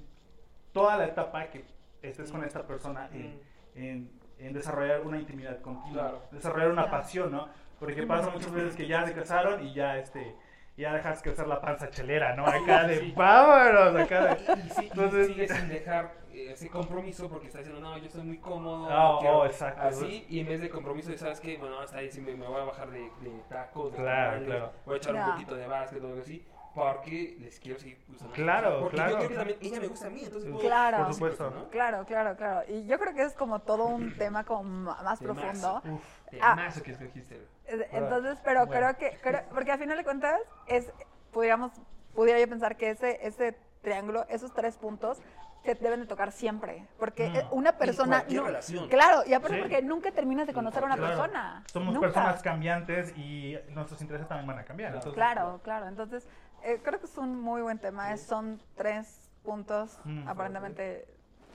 toda 0.74 0.98
la 0.98 1.06
etapa 1.06 1.46
que 1.50 1.64
estés 2.02 2.32
con 2.32 2.44
esta 2.44 2.68
persona 2.68 3.08
en, 3.14 3.40
en- 3.76 4.12
en 4.40 4.52
desarrollar 4.54 5.02
una 5.02 5.18
intimidad 5.18 5.62
continua, 5.62 6.02
Claro. 6.10 6.22
desarrollar 6.32 6.72
una 6.72 6.90
pasión, 6.92 7.32
¿no? 7.32 7.48
Porque 7.80 8.04
pasa 8.04 8.30
muchas 8.30 8.52
veces 8.52 8.76
que 8.76 8.88
ya 8.88 9.06
se 9.06 9.14
casaron 9.14 9.66
y 9.66 9.74
ya 9.74 9.98
este 9.98 10.36
ya 10.78 10.94
dejas 10.94 11.22
crecer 11.22 11.48
la 11.48 11.62
panza 11.62 11.90
chelera, 11.90 12.36
¿no? 12.36 12.46
Acá 12.46 12.84
de 12.88 13.00
Sí. 13.00 13.14
vámonos, 13.16 13.96
acá 13.96 14.36
de 14.36 14.44
Y, 14.66 14.70
sí, 14.72 14.82
y 14.84 14.88
Entonces- 14.88 15.28
sigue 15.28 15.48
sin 15.48 15.70
dejar 15.70 16.12
ese 16.36 16.70
compromiso 16.70 17.30
porque 17.30 17.48
está 17.48 17.60
diciendo, 17.60 17.82
no, 17.82 17.98
yo 17.98 18.06
estoy 18.06 18.24
muy 18.24 18.38
cómodo. 18.40 18.88
Ah, 18.90 19.12
no 19.14 19.20
quiero 19.20 19.40
oh, 19.40 19.46
exacto. 19.46 19.82
Así, 19.82 20.26
y 20.30 20.40
en 20.40 20.48
vez 20.48 20.62
de 20.62 20.70
compromiso, 20.70 21.16
¿sabes 21.18 21.40
qué? 21.40 21.58
Bueno, 21.58 21.80
hasta 21.80 21.98
ahí 22.00 22.12
sí 22.12 22.22
me, 22.22 22.36
me 22.36 22.48
voy 22.48 22.62
a 22.62 22.66
bajar 22.66 22.90
de, 22.92 23.00
de 23.22 23.42
tacos, 23.50 23.92
de 23.92 23.98
Claro, 23.98 24.32
tamales, 24.32 24.48
claro. 24.48 24.72
voy 24.86 24.94
a 24.94 24.98
echar 24.98 25.16
un 25.16 25.32
poquito 25.32 25.56
de 25.56 25.68
básquet 25.68 26.04
o 26.04 26.08
algo 26.08 26.20
así, 26.22 26.46
porque 26.74 27.38
les 27.40 27.60
quiero 27.60 27.80
seguir 27.80 28.04
gustando. 28.08 28.34
Claro, 28.34 28.80
porque 28.82 28.96
claro. 28.98 29.12
yo 29.12 29.18
creo 29.18 29.30
que 29.30 29.36
también 29.36 29.60
ella 29.62 29.80
me 29.80 29.88
gusta 29.88 30.08
a 30.08 30.10
mí, 30.10 30.22
entonces 30.24 30.50
puedo- 30.52 30.66
Claro. 30.66 30.98
Por 31.06 31.14
supuesto. 31.14 31.50
¿no? 31.52 31.70
Claro, 31.70 32.06
claro, 32.06 32.36
claro. 32.36 32.62
Y 32.72 32.86
yo 32.86 33.00
creo 33.00 33.14
que 33.14 33.24
es 33.24 33.34
como 33.34 33.60
todo 33.62 33.86
un 33.86 34.14
tema 34.18 34.44
como 34.44 34.64
más 34.64 35.20
Temazo. 35.20 35.24
profundo. 35.24 35.82
Uf, 35.96 36.04
Ah. 36.42 36.70
Que 36.84 36.92
escogiste. 36.92 37.36
Eh, 37.68 37.88
Entonces, 37.94 38.40
pero 38.44 38.66
Bueno. 38.66 38.94
creo 38.98 39.12
que, 39.12 39.18
creo- 39.22 39.44
porque 39.54 39.72
a 39.72 39.78
final 39.78 39.98
de 39.98 40.04
cuentas, 40.04 40.42
es, 40.68 40.92
pudiéramos, 41.32 41.72
pudiera 42.14 42.40
yo 42.42 42.50
pensar 42.50 42.76
que 42.76 42.90
ese, 42.90 43.26
ese 43.26 43.56
triángulo, 43.82 44.26
esos 44.28 44.54
tres 44.54 44.76
puntos, 44.76 45.22
se 45.66 45.76
deben 45.76 46.02
de 46.02 46.06
tocar 46.06 46.32
siempre. 46.32 46.86
Porque 47.00 47.30
Mm. 47.30 47.36
eh, 47.36 47.48
una 47.52 47.78
persona... 47.78 48.24
no- 48.30 48.44
relación. 48.46 48.88
Claro, 48.90 49.24
y 49.26 49.34
aparte 49.34 49.56
Sí. 49.58 49.62
porque 49.62 49.82
nunca 49.82 50.12
terminas 50.12 50.46
de 50.48 50.54
conocer 50.54 50.84
a 50.84 50.86
una 50.86 50.96
claro. 50.96 51.16
persona. 51.18 51.64
Somos 51.72 51.94
Nunca. 51.94 52.08
personas 52.08 52.42
cambiantes 52.44 53.18
y 53.18 53.58
nuestros 53.70 54.02
intereses 54.02 54.28
también 54.28 54.48
van 54.48 54.60
a 54.60 54.64
cambiar. 54.64 54.92
Claro. 54.92 54.98
entonces- 55.00 55.16
Claro, 55.16 55.60
claro. 55.64 55.88
Entonces, 55.88 56.28
eh, 56.64 56.80
creo 56.84 57.00
que 57.00 57.06
es 57.08 57.18
un 57.18 57.40
muy 57.42 57.62
buen 57.62 57.80
tema. 57.80 58.16
Son 58.18 58.62
tres 58.76 59.30
puntos, 59.44 60.00
Mm. 60.06 60.28
aparentemente 60.28 61.08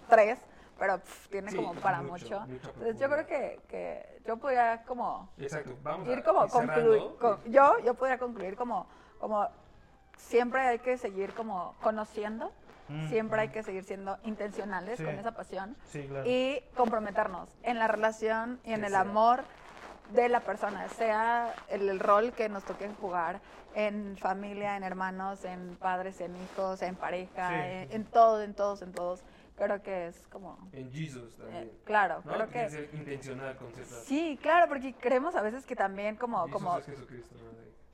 tres, 0.09 0.39
pero 0.79 1.01
tiene 1.31 1.51
Sí, 1.51 1.57
como 1.57 1.75
para 1.81 2.03
mucho, 2.03 2.43
Entonces, 2.49 2.99
yo 2.99 3.09
creo 3.09 3.27
que, 3.27 3.61
que 3.69 4.23
yo 4.27 4.37
podría 4.39 4.83
como 4.85 5.31
Exacto, 5.39 5.77
vamos 5.83 6.09
ir 6.09 6.19
a 6.19 6.23
como 6.23 6.49
concluir. 6.49 7.03
con- 7.21 7.45
yo, 7.45 7.79
yo 7.85 7.95
podría 7.95 8.19
concluir 8.19 8.57
como, 8.57 8.87
como 9.19 9.47
siempre 10.17 10.61
hay 10.63 10.79
que 10.79 10.97
seguir 10.99 11.35
como 11.35 11.75
conociendo, 11.83 12.53
Mm, 12.91 13.09
siempre 13.09 13.41
hay 13.41 13.49
mm. 13.49 13.53
que 13.53 13.63
seguir 13.63 13.85
siendo 13.85 14.19
intencionales 14.25 14.99
Sí. 14.99 15.05
con 15.05 15.15
esa 15.19 15.33
pasión 15.33 15.77
Sí, 15.87 16.03
claro. 16.09 16.29
y 16.29 16.61
comprometernos 16.77 17.49
en 17.63 17.79
la 17.79 17.87
relación 17.89 18.61
y 18.65 18.73
en 18.73 18.81
Que 18.81 18.87
el 18.87 18.93
sea. 18.93 19.01
amor 19.01 19.45
de 20.13 20.29
la 20.29 20.41
persona, 20.41 20.89
sea 20.89 21.55
el, 21.69 21.89
el 21.89 22.01
rol 22.01 22.33
que 22.33 22.49
nos 22.49 22.65
toque 22.65 22.89
jugar 23.01 23.41
en 23.75 24.17
familia, 24.19 24.77
en 24.77 24.83
hermanos, 24.83 25.45
en 25.45 25.77
padres, 25.77 26.21
en 26.21 26.35
hijos, 26.37 26.83
en 26.83 26.97
pareja, 26.97 27.49
Sí. 27.49 27.55
en, 27.55 27.93
en 27.93 28.05
todo, 28.07 28.43
en 28.43 28.55
todos, 28.55 28.83
en 28.83 28.93
todos. 28.93 29.23
Creo 29.57 29.81
que 29.83 30.09
es 30.09 30.27
como, 30.29 30.59
En 30.73 30.91
Jesus 30.91 31.37
también. 31.37 31.65
eh, 31.65 31.73
claro, 31.85 32.23
¿no? 32.25 32.33
creo 32.33 32.49
que 32.49 32.71
ser 32.71 32.91
intencional 32.95 33.57
con 33.57 33.71
ciertas... 33.73 34.03
sí, 34.05 34.39
claro, 34.43 34.69
porque 34.69 34.95
creemos 34.95 35.37
a 35.37 35.43
veces 35.43 35.65
que 35.67 35.77
también 35.77 36.17
como, 36.17 36.39
Jesus 36.47 36.53
como 36.53 36.79
es 36.79 36.87
Jesucristo, 36.87 37.37
¿no? 37.37 37.51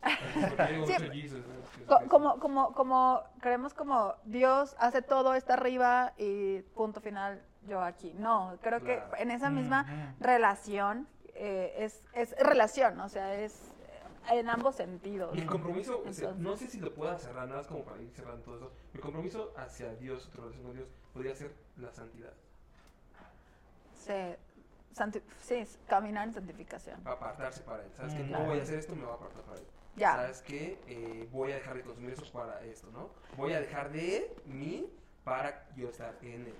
Sí, 0.06 1.42
¿no? 1.88 2.08
Como, 2.08 2.38
como, 2.38 2.72
como 2.72 3.22
creemos 3.40 3.74
como 3.74 4.14
Dios 4.24 4.74
hace 4.78 5.02
todo, 5.02 5.34
está 5.34 5.54
arriba 5.54 6.12
y 6.18 6.60
punto 6.74 7.00
final, 7.00 7.42
yo 7.66 7.80
aquí. 7.82 8.12
No, 8.18 8.56
creo 8.62 8.80
Claro. 8.80 9.10
que 9.10 9.22
en 9.22 9.30
esa 9.30 9.50
misma 9.50 10.14
relación 10.20 11.06
eh, 11.34 11.74
es, 11.78 12.02
es 12.12 12.34
relación, 12.38 12.98
o 13.00 13.08
sea, 13.08 13.34
es 13.34 13.52
eh, 14.30 14.38
en 14.38 14.48
ambos 14.48 14.74
sentidos. 14.76 15.34
Mi 15.34 15.44
compromiso, 15.46 15.98
o 16.06 16.12
sea, 16.12 16.30
Entonces- 16.30 16.36
no 16.38 16.56
sé 16.56 16.66
si 16.68 16.80
lo 16.80 16.92
pueda 16.94 17.18
cerrar, 17.18 17.46
nada 17.46 17.58
más 17.60 17.66
como 17.68 17.84
para 17.84 18.00
ir 18.02 18.10
cerrando 18.10 18.42
todo 18.42 18.56
eso. 18.56 18.72
Mi 18.92 19.00
compromiso 19.00 19.52
hacia 19.56 19.94
Dios, 19.94 20.28
tu 20.30 20.38
relación 20.40 20.64
con 20.64 20.74
Dios, 20.74 20.88
podría 21.12 21.34
ser 21.34 21.54
la 21.76 21.92
santidad. 21.92 22.32
Se- 23.94 24.38
santi- 24.94 25.22
sí, 25.42 25.64
caminar 25.86 26.28
en 26.28 26.34
santificación. 26.34 27.00
Apartarse 27.06 27.60
para 27.62 27.82
Él. 27.84 27.90
¿Sabes 27.96 28.14
Mm, 28.14 28.16
que 28.16 28.22
No 28.24 28.28
claro. 28.28 28.46
voy 28.46 28.58
a 28.58 28.62
hacer 28.62 28.78
esto, 28.78 28.96
me 28.96 29.02
voy 29.02 29.12
a 29.12 29.14
apartar 29.14 29.42
para 29.42 29.58
Él. 29.58 29.66
Ya. 29.96 30.12
¿Sabes 30.12 30.42
que 30.42 30.78
eh, 30.86 31.28
Voy 31.32 31.52
a 31.52 31.56
dejar 31.56 31.76
de 31.76 31.82
consumir 31.82 32.12
eso 32.12 32.30
para 32.32 32.62
esto, 32.64 32.88
¿no? 32.92 33.10
Voy 33.36 33.52
a 33.52 33.60
dejar 33.60 33.90
de 33.90 34.34
mí 34.44 34.86
para 35.24 35.66
yo 35.74 35.88
estar 35.88 36.16
en 36.22 36.46
Él. 36.46 36.54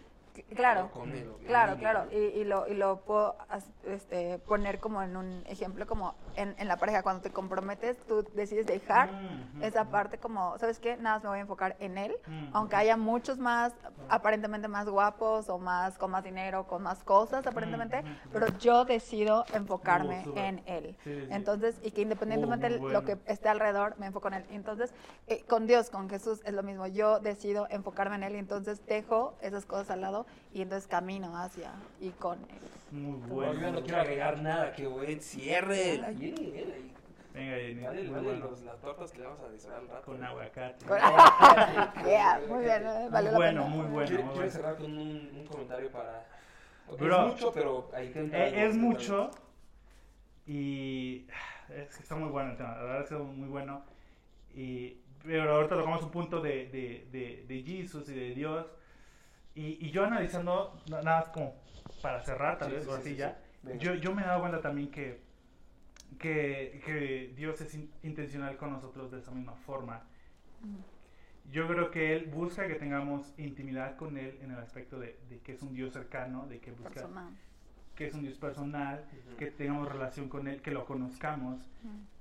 Claro, 0.45 0.91
Con 0.93 1.13
él, 1.13 1.29
claro, 1.47 1.77
claro. 1.79 2.07
Y, 2.13 2.17
y 2.17 2.45
lo, 2.45 2.67
y 2.69 2.75
lo 2.75 3.01
puedo 3.05 3.37
este, 3.85 4.39
poner 4.41 4.79
como 4.81 5.03
en 5.03 5.17
un 5.17 5.43
ejemplo, 5.47 5.87
como 5.87 6.15
en, 6.35 6.55
en 6.59 6.69
la 6.69 6.77
pareja, 6.77 7.03
cuando 7.03 7.23
te 7.23 7.31
comprometes, 7.31 7.99
tú 8.07 8.25
decides 8.35 8.67
dejar 8.67 9.11
Mm, 9.57 9.63
esa 9.63 9.91
parte 9.91 10.19
como, 10.19 10.59
¿sabes 10.59 10.79
qué? 10.81 10.97
Nada 10.97 11.17
más 11.17 11.23
me 11.23 11.29
voy 11.31 11.39
a 11.39 11.43
enfocar 11.43 11.77
en 11.81 11.99
él, 11.99 12.15
Mm, 12.27 12.49
aunque 12.53 12.77
haya 12.77 12.97
muchos 12.97 13.39
más, 13.39 13.75
aparentemente 14.09 14.69
más 14.69 14.89
guapos 14.89 15.49
o 15.49 15.59
más 15.59 15.97
con 15.99 16.11
más 16.11 16.25
dinero, 16.25 16.67
con 16.67 16.83
más 16.83 17.03
cosas 17.05 17.47
aparentemente, 17.47 18.03
mm, 18.03 18.31
pero 18.33 18.47
yo 18.59 18.85
decido 18.85 19.45
enfocarme 19.55 20.29
en 20.35 20.63
él. 20.67 20.97
Sí, 21.05 21.11
sí. 21.21 21.27
Entonces, 21.31 21.81
y 21.83 21.91
que 21.93 22.03
independientemente 22.03 22.67
Uh, 22.67 22.81
muy 22.81 22.93
lo 22.93 23.05
que 23.05 23.19
esté 23.27 23.49
alrededor, 23.49 23.97
me 23.99 24.07
enfoco 24.07 24.29
en 24.29 24.35
él. 24.35 24.47
Entonces, 24.51 24.93
eh, 25.27 25.45
con 25.49 25.67
Dios, 25.67 25.91
con 25.91 26.09
Jesús 26.09 26.41
es 26.45 26.53
lo 26.53 26.63
mismo. 26.63 26.87
Yo 26.87 27.21
decido 27.21 27.67
enfocarme 27.71 28.17
en 28.17 28.23
él 28.25 28.35
y 28.37 28.39
entonces 28.39 28.85
dejo 28.87 29.37
esas 29.41 29.65
cosas 29.67 29.91
al 29.91 30.01
lado 30.03 30.26
y 30.53 30.63
entonces 30.63 30.89
camino 30.89 31.37
hacia 31.37 31.73
y 32.01 32.11
con 32.11 32.39
él. 32.39 32.59
Muy 32.93 33.19
Bueno, 33.29 33.61
yo 33.61 33.73
no 33.73 33.83
quiero 33.83 34.01
agregar 34.01 34.39
nada, 34.41 34.73
que 34.73 34.87
buen 34.87 35.21
cierre. 35.21 35.99
La 35.99 36.09
Jenny, 36.13 36.53
eh, 36.55 36.73
ahí. 36.75 36.93
Venga, 37.35 37.57
Jenny. 37.57 37.81
Dale, 37.83 38.03
muy 38.05 38.11
dale 38.15 38.27
bueno. 38.29 38.47
los- 38.47 38.63
las 38.63 38.81
tortas 38.81 39.11
que 39.13 39.19
le 39.19 39.25
vamos 39.27 39.41
a 39.43 39.49
disar 39.51 39.75
al 39.75 39.89
rato. 39.89 40.03
Con 40.07 40.25
aguacate. 40.25 40.87
Yeah, 42.07 42.41
muy 42.49 42.65
bien, 42.65 42.87
eh, 42.87 43.09
valió 43.11 43.31
la 43.33 43.37
bueno, 43.37 43.63
pena. 43.65 43.75
muy 43.77 43.87
bueno. 43.87 44.07
Quiero, 44.09 44.23
muy 44.25 44.33
quiero 44.33 44.35
bueno. 44.35 44.51
cerrar 44.51 44.77
con 44.77 44.93
un, 44.99 45.31
un 45.35 45.47
comentario 45.47 45.91
para. 45.91 46.27
Bro, 46.99 47.27
es 47.27 47.33
mucho, 47.33 47.53
pero 47.53 47.91
ahí 47.93 48.11
te 48.11 48.21
Eh, 48.21 48.25
es 48.25 48.53
te 48.53 48.61
entra 48.63 48.81
mucho 48.81 49.31
y 50.47 51.27
es 51.69 51.97
que 51.97 52.03
está 52.03 52.15
muy 52.15 52.29
bueno 52.29 52.53
el 52.53 52.57
tema, 52.57 52.77
la 52.77 52.83
verdad 52.83 53.03
es 53.03 53.09
que 53.09 53.15
está 53.15 53.27
muy 53.27 53.49
bueno. 53.49 53.83
Y, 54.55 54.99
pero 55.25 55.57
ahorita 55.57 55.75
tocamos 55.75 56.03
un 56.05 56.11
punto 56.11 56.41
de, 56.41 56.67
de, 56.69 57.09
de, 57.11 57.45
de 57.49 57.63
Jesús 57.63 58.09
y 58.09 58.15
de 58.15 58.31
Dios. 58.35 58.67
Y, 59.57 59.87
y 59.87 59.91
yo 59.91 60.05
analizando, 60.05 60.79
na- 60.89 61.01
nada 61.03 61.21
más 61.21 61.29
como 61.31 61.55
para 62.03 62.21
cerrar, 62.21 62.59
tal 62.59 62.69
Sí, 62.69 62.75
vez, 62.77 62.85
sí, 62.85 62.91
o 62.91 62.93
sí, 62.95 63.01
así 63.01 63.11
sí, 63.11 63.17
ya, 63.17 63.39
yo, 63.81 63.95
yo 63.95 64.15
me 64.15 64.23
he 64.23 64.27
dado 64.27 64.41
cuenta 64.41 64.61
también 64.61 64.91
que, 64.91 65.21
que, 66.19 66.83
que 66.85 67.33
Dios 67.35 67.61
es 67.63 67.75
in- 67.75 67.91
intencional 68.03 68.57
con 68.59 68.71
nosotros 68.73 69.11
de 69.11 69.19
esa 69.19 69.31
misma 69.33 69.55
forma. 69.55 70.03
Yo 71.51 71.67
creo 71.69 71.91
que 71.91 72.15
Él 72.17 72.27
busca 72.27 72.67
que 72.67 72.75
tengamos 72.75 73.33
intimidad 73.39 73.97
con 73.97 74.19
Él 74.19 74.39
en 74.43 74.51
el 74.51 74.59
aspecto 74.59 74.99
de, 74.99 75.19
de 75.31 75.39
que 75.41 75.53
es 75.53 75.63
un 75.63 75.73
Dios 75.75 75.93
cercano, 75.93 76.47
de 76.49 76.59
que 76.61 76.73
busca 76.73 76.91
Personal. 76.91 77.33
que 77.95 78.07
es 78.09 78.15
un 78.15 78.23
Dios 78.23 78.37
personal, 78.39 79.05
Ujú. 79.29 79.37
que 79.37 79.47
tengamos 79.53 79.89
relación 79.91 80.29
con 80.29 80.49
Él, 80.49 80.61
que 80.61 80.71
lo 80.71 80.85
conozcamos, 80.85 81.71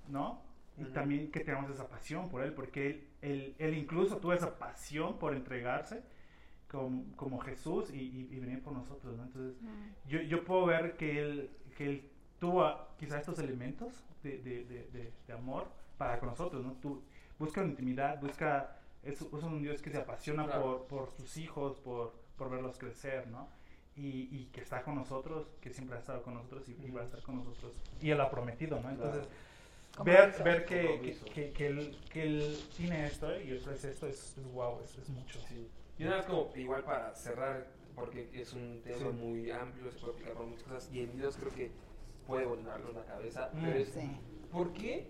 ¿no? 0.07 0.41
Y 0.77 0.85
también 0.85 1.31
que 1.31 1.39
tengamos 1.39 1.71
esa 1.71 1.87
pasión 1.87 2.29
por 2.29 2.43
Él, 2.43 2.53
porque 2.53 2.87
Él, 2.87 3.07
él, 3.21 3.55
él 3.59 3.73
incluso 3.77 4.17
tuvo 4.17 4.33
esa 4.33 4.57
pasión 4.57 5.17
por 5.19 5.33
entregarse 5.35 6.03
como, 6.75 7.15
como 7.15 7.39
Jesús 7.39 7.89
y, 7.91 7.97
y- 7.99 8.27
y 8.31 8.39
venir 8.39 8.61
por 8.61 8.73
nosotros, 8.73 9.15
¿no? 9.17 9.23
Entonces, 9.23 9.55
yo, 10.07 10.19
yo 10.21 10.43
puedo 10.43 10.65
ver 10.65 10.95
que 10.97 11.19
Él, 11.21 11.49
que 11.77 11.85
él 11.85 12.09
tuvo 12.39 12.71
quizás 12.97 13.19
estos 13.21 13.39
elementos 13.39 14.03
de, 14.23 14.37
de, 14.39 14.65
de, 14.65 14.87
de- 14.91 15.13
de 15.27 15.33
amor 15.33 15.67
para 15.97 16.19
con 16.19 16.29
nosotros, 16.29 16.63
¿no? 16.65 16.73
Tú, 16.81 17.01
busca 17.39 17.61
una 17.61 17.69
intimidad, 17.71 18.19
busca, 18.21 18.77
es, 19.03 19.21
es 19.21 19.31
un 19.43 19.61
Dios 19.61 19.81
que 19.81 19.89
se 19.89 19.97
apasiona 19.97 20.45
Claro. 20.45 20.85
por, 20.87 21.07
por 21.07 21.11
sus 21.17 21.37
hijos, 21.37 21.79
por, 21.79 22.13
por 22.37 22.49
verlos 22.49 22.77
crecer, 22.77 23.27
¿no? 23.27 23.47
Y, 23.97 24.27
y 24.35 24.49
que 24.51 24.59
está 24.61 24.81
con 24.83 24.95
nosotros, 24.95 25.47
que 25.61 25.69
siempre 25.69 25.95
ha 25.95 25.99
estado 25.99 26.21
con 26.21 26.33
nosotros 26.33 26.67
y, 26.67 26.73
y 26.85 26.91
va 26.91 27.01
a 27.01 27.05
estar 27.05 27.21
con 27.21 27.37
nosotros. 27.37 27.73
Y 28.01 28.09
Él 28.09 28.17
lo 28.17 28.23
ha 28.23 28.29
prometido, 28.29 28.79
¿no? 28.81 28.89
Entonces, 28.89 29.23
ver, 30.03 30.33
Compromiso. 30.33 30.43
ver 30.43 30.65
que, 30.65 30.99
que, 31.01 31.31
que, 31.33 31.51
que 31.53 31.67
él, 31.67 31.97
que 32.11 32.23
él 32.23 32.57
tiene 32.75 33.05
esto 33.07 33.39
y 33.41 33.53
ofrece 33.57 33.91
esto 33.91 34.07
es, 34.07 34.37
es 34.37 34.51
wow, 34.51 34.81
es, 34.83 34.97
es 34.97 35.07
mucho. 35.09 35.39
Sí. 35.47 35.65
Y 35.97 36.03
nada 36.03 36.17
más 36.17 36.25
como 36.25 36.51
igual 36.55 36.83
para 36.83 37.13
cerrar, 37.15 37.67
porque 37.95 38.29
es 38.33 38.53
un 38.53 38.81
tema 38.83 38.97
Sí. 38.97 39.05
muy 39.05 39.49
amplio, 39.51 39.89
se 39.91 39.99
puede 39.99 40.13
aplicar 40.13 40.33
por 40.33 40.45
muchas 40.47 40.63
cosas, 40.63 40.89
y 40.91 40.99
en 41.01 41.15
Dios 41.15 41.37
creo 41.37 41.53
que 41.53 41.71
puede 42.27 42.45
volarnos 42.45 42.93
la 42.93 43.05
cabeza, 43.05 43.49
Mm. 43.53 43.61
pero 43.63 43.77
es, 43.79 43.89
Sí. 43.89 44.11
¿por 44.51 44.73
qué? 44.73 45.09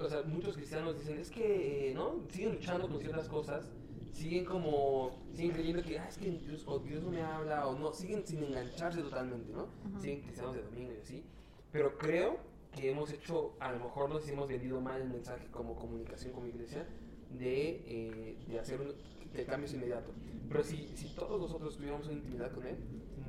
O 0.00 0.08
sea, 0.08 0.22
muchos 0.22 0.54
cristianos 0.56 0.96
dicen, 0.98 1.18
es 1.18 1.30
que, 1.30 1.90
eh, 1.90 1.94
¿no? 1.94 2.22
Siguen 2.28 2.52
luchando 2.52 2.88
con 2.88 3.00
ciertas 3.00 3.28
cosas, 3.28 3.70
siguen 4.12 4.44
como, 4.44 5.18
siguen 5.32 5.52
creyendo 5.52 5.82
que, 5.82 5.98
ah, 5.98 6.06
es 6.08 6.16
que 6.18 6.30
Dios, 6.30 6.64
o 6.66 6.78
Dios 6.78 7.02
no 7.02 7.10
me 7.10 7.22
habla, 7.22 7.66
o 7.66 7.78
no, 7.78 7.92
siguen 7.92 8.24
sin 8.26 8.44
engancharse 8.44 9.02
totalmente, 9.02 9.52
¿no? 9.52 9.68
Siguen 10.00 10.20
cristianos 10.20 10.54
de 10.54 10.62
domingo 10.62 10.92
y 10.92 11.00
así, 11.00 11.24
pero 11.72 11.96
creo 11.98 12.38
que 12.72 12.90
hemos 12.90 13.12
hecho, 13.12 13.54
a 13.58 13.72
lo 13.72 13.80
mejor 13.80 14.08
nos 14.10 14.26
hemos 14.28 14.46
vendido 14.48 14.80
mal 14.80 15.00
el 15.02 15.08
mensaje 15.08 15.48
como 15.50 15.74
comunicación 15.74 16.32
como 16.32 16.46
iglesia, 16.46 16.86
de, 17.30 17.82
eh, 17.86 18.36
de 18.46 18.58
hacer 18.58 18.80
un, 18.80 18.94
de 19.32 19.44
cambios 19.44 19.72
inmediatos. 19.74 20.14
Pero 20.48 20.64
si, 20.64 20.88
si 20.96 21.14
todos 21.14 21.40
nosotros 21.40 21.76
tuviéramos 21.76 22.06
una 22.06 22.16
intimidad 22.16 22.50
con 22.52 22.66
Él, 22.66 22.76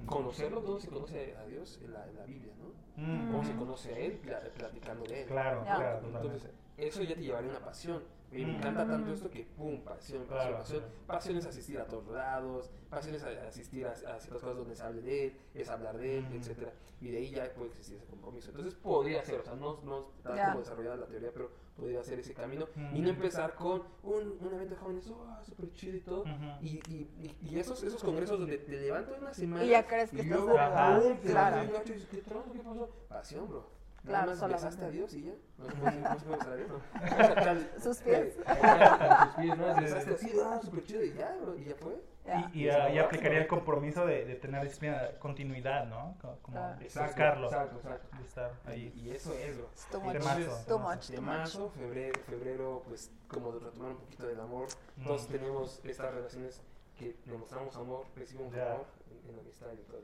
conocerlo, 0.06 0.64
¿cómo 0.64 0.80
se 0.80 0.88
conoce 0.88 1.36
a 1.38 1.46
Dios? 1.46 1.80
En 1.84 1.94
la, 1.94 2.08
en 2.10 2.16
la 2.16 2.26
Biblia, 2.26 2.54
¿no? 2.60 2.72
Mm. 3.04 3.32
¿Cómo 3.32 3.44
se 3.46 3.56
conoce 3.56 3.94
a 3.94 3.98
Él? 4.00 4.14
Pla- 4.18 4.42
Platicando 4.56 5.04
de 5.06 5.22
Él. 5.22 5.28
Claro, 5.28 5.62
claro, 5.64 5.98
Entonces, 6.06 6.42
totalmente. 6.42 6.52
eso 6.78 7.04
ya 7.04 7.16
te 7.16 7.22
llevaría 7.22 7.50
a 7.52 7.58
una 7.58 7.66
pasión. 7.66 8.04
Me 8.32 8.42
encanta 8.58 8.88
tanto 8.88 9.12
esto 9.14 9.30
que, 9.30 9.44
pum, 9.44 9.82
pasión, 9.82 10.24
pasión, 10.26 10.54
pasión. 10.54 10.84
Pasión 11.06 11.38
es 11.38 11.46
asistir 11.46 11.80
a 11.80 11.86
todos 11.86 12.08
lados, 12.08 12.72
pasión 12.90 13.16
es 13.16 13.24
asistir 13.24 13.86
a, 13.86 13.92
a 13.92 13.94
ciertas 14.20 14.42
cosas 14.42 14.56
donde 14.56 14.76
se 14.76 14.84
hable 14.84 15.02
de 15.02 15.26
Él, 15.26 15.38
es 15.54 15.70
hablar 15.70 15.98
de 15.98 16.20
Él, 16.20 16.26
etcétera 16.32 16.72
Y 17.02 17.10
de 17.10 17.18
ahí 17.18 17.32
ya 17.32 17.52
puede 17.54 17.70
existir 17.72 17.98
ese 17.98 18.06
compromiso. 18.06 18.52
Entonces 18.52 18.74
podría 18.76 19.22
ser, 19.24 19.42
o 19.42 19.44
sea, 19.44 19.56
no, 19.56 19.82
no 19.84 20.12
está 20.18 20.46
como 20.46 20.60
desarrollada 20.60 20.96
la 20.96 21.08
teoría, 21.08 21.32
pero 21.34 21.52
podría 21.76 22.02
ser 22.04 22.20
ese 22.20 22.34
camino. 22.34 22.68
Y 22.94 23.02
no 23.02 23.10
empezar 23.10 23.54
con 23.56 23.84
un, 24.04 24.38
un 24.40 24.54
evento 24.54 24.76
de 24.76 24.82
jóvenes, 24.82 25.08
oh, 25.10 25.44
súper 25.44 25.72
chido 25.74 25.98
y 25.98 26.02
todo. 26.02 26.24
Y, 26.62 26.80
y, 26.88 27.10
y, 27.20 27.38
y 27.50 27.60
esos, 27.60 27.84
esos 27.84 28.02
congresos 28.02 28.40
donde 28.40 28.58
te 28.60 28.80
levantas 28.80 29.20
una 29.20 29.34
semana 29.34 29.64
Y 29.66 29.70
ya 29.70 29.86
crees 29.86 30.10
que 30.10 30.22
y 30.22 30.26
luego, 30.26 30.54
te 30.54 30.54
vas 30.54 31.04
un 31.04 31.74
gacho 31.74 31.92
y 31.92 31.96
dices, 31.96 32.10
¿qué? 32.10 32.22
¿Qué 32.22 32.60
pasó? 32.60 32.90
Pasión, 33.10 33.50
bro. 33.50 33.81
Claro, 34.06 34.32
Nada 34.34 34.42
más 34.48 34.52
besaste 34.62 34.86
a 34.86 34.90
Dios 34.90 35.14
y 35.14 35.24
ya. 35.26 35.34
No, 35.60 35.68
no, 35.68 35.88
a 35.88 36.56
Dios, 36.56 36.72
Sus 37.84 37.98
pies. 38.00 38.34
Sus 38.36 39.36
pies, 39.36 39.58
¿no? 39.58 39.76
Besaste 39.76 40.14
así, 40.16 40.32
ah, 40.44 40.60
súper 40.64 40.84
chido 40.86 41.04
y 41.04 41.14
ya, 41.14 41.38
bro. 41.42 41.56
Y 41.56 41.66
ya 41.66 41.76
fue. 41.76 42.02
Ya. 42.26 42.50
Y, 42.54 42.62
y, 42.64 42.70
ah, 42.70 42.90
y 42.90 42.98
aplicaría 43.00 43.40
el 43.40 43.48
compromiso 43.48 44.06
de, 44.06 44.26
de 44.26 44.36
tener 44.36 44.64
disciplina, 44.64 45.10
continuidad, 45.20 45.86
¿no? 45.88 46.16
Co- 46.22 46.38
Como 46.42 46.58
Claro. 46.58 46.78
de 46.80 46.86
Exacto, 46.86 47.08
buscarlo, 47.10 47.48
exacto, 47.48 47.76
exacto. 47.78 48.18
de 48.18 48.24
estar 48.24 48.52
ahí. 48.66 48.94
Y, 48.96 49.00
y 49.02 49.12
eso 49.12 49.34
es, 49.34 49.58
bro. 49.58 49.68
It's 49.72 49.86
too 49.88 50.00
much. 50.02 50.14
Temazo, 50.14 50.40
Too 50.40 50.66
temazo. 50.66 50.80
much, 50.80 51.06
too 51.08 51.14
De 51.14 51.22
marzo, 51.22 51.70
febrero, 51.70 52.20
febrero, 52.28 52.84
pues 52.88 53.12
como 53.28 53.52
de 53.54 53.60
retomar 53.60 53.92
un 53.92 53.98
poquito 53.98 54.26
del 54.28 54.40
amor. 54.40 54.68
Mm. 54.98 55.04
Todos 55.06 55.28
tenemos 55.28 55.80
estas 55.84 56.14
relaciones 56.14 56.62
que 56.98 57.16
demostramos 57.26 57.76
amor, 57.76 58.06
recibimos 58.16 58.54
Ya. 58.54 58.72
amor 58.74 58.86
en, 59.10 59.30
en 59.30 59.36
la 59.36 59.42
amistad 59.42 59.68
y 59.74 59.84
todo. 59.92 60.02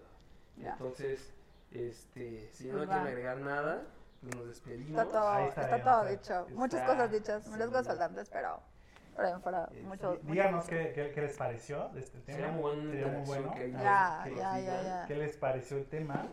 Ya. 0.57 0.71
Entonces, 0.73 1.33
este, 1.71 2.49
si 2.53 2.67
no 2.67 2.77
Pues 2.77 2.87
quieren 2.89 3.07
agregar 3.07 3.37
nada, 3.39 3.83
pues 4.21 4.35
nos 4.35 4.47
despedimos. 4.47 4.89
Está 5.01 5.05
todo, 5.05 5.37
está 5.47 5.61
está, 5.61 5.75
bien, 5.75 5.85
todo 5.85 6.03
está- 6.03 6.09
dicho. 6.09 6.39
está- 6.47 6.59
Muchas 6.59 6.89
cosas 6.89 7.11
dichas, 7.11 7.43
sí. 7.43 7.49
muchas 7.49 7.67
cosas 7.69 7.87
faltantes, 7.87 8.29
pero 8.29 8.61
pero 9.15 9.29
bien 9.29 9.41
fuera 9.41 9.67
Eh, 9.71 9.81
mucho. 9.83 10.13
Dí- 10.17 10.31
Díganos 10.31 10.65
qué, 10.67 10.91
qué, 10.93 11.11
qué 11.11 11.21
les 11.21 11.35
pareció 11.37 11.89
de 11.89 12.01
este 12.01 12.19
tema. 12.19 12.37
Sería 12.37 12.51
muy 12.51 13.25
bueno. 13.25 13.51
que. 13.55 13.71
Ya, 13.71 14.21
que 14.23 14.35
ya, 14.35 14.59
ya, 14.59 14.83
ya. 14.83 15.05
¿Qué 15.07 15.15
les 15.15 15.35
pareció 15.37 15.77
el 15.77 15.87
tema? 15.87 16.27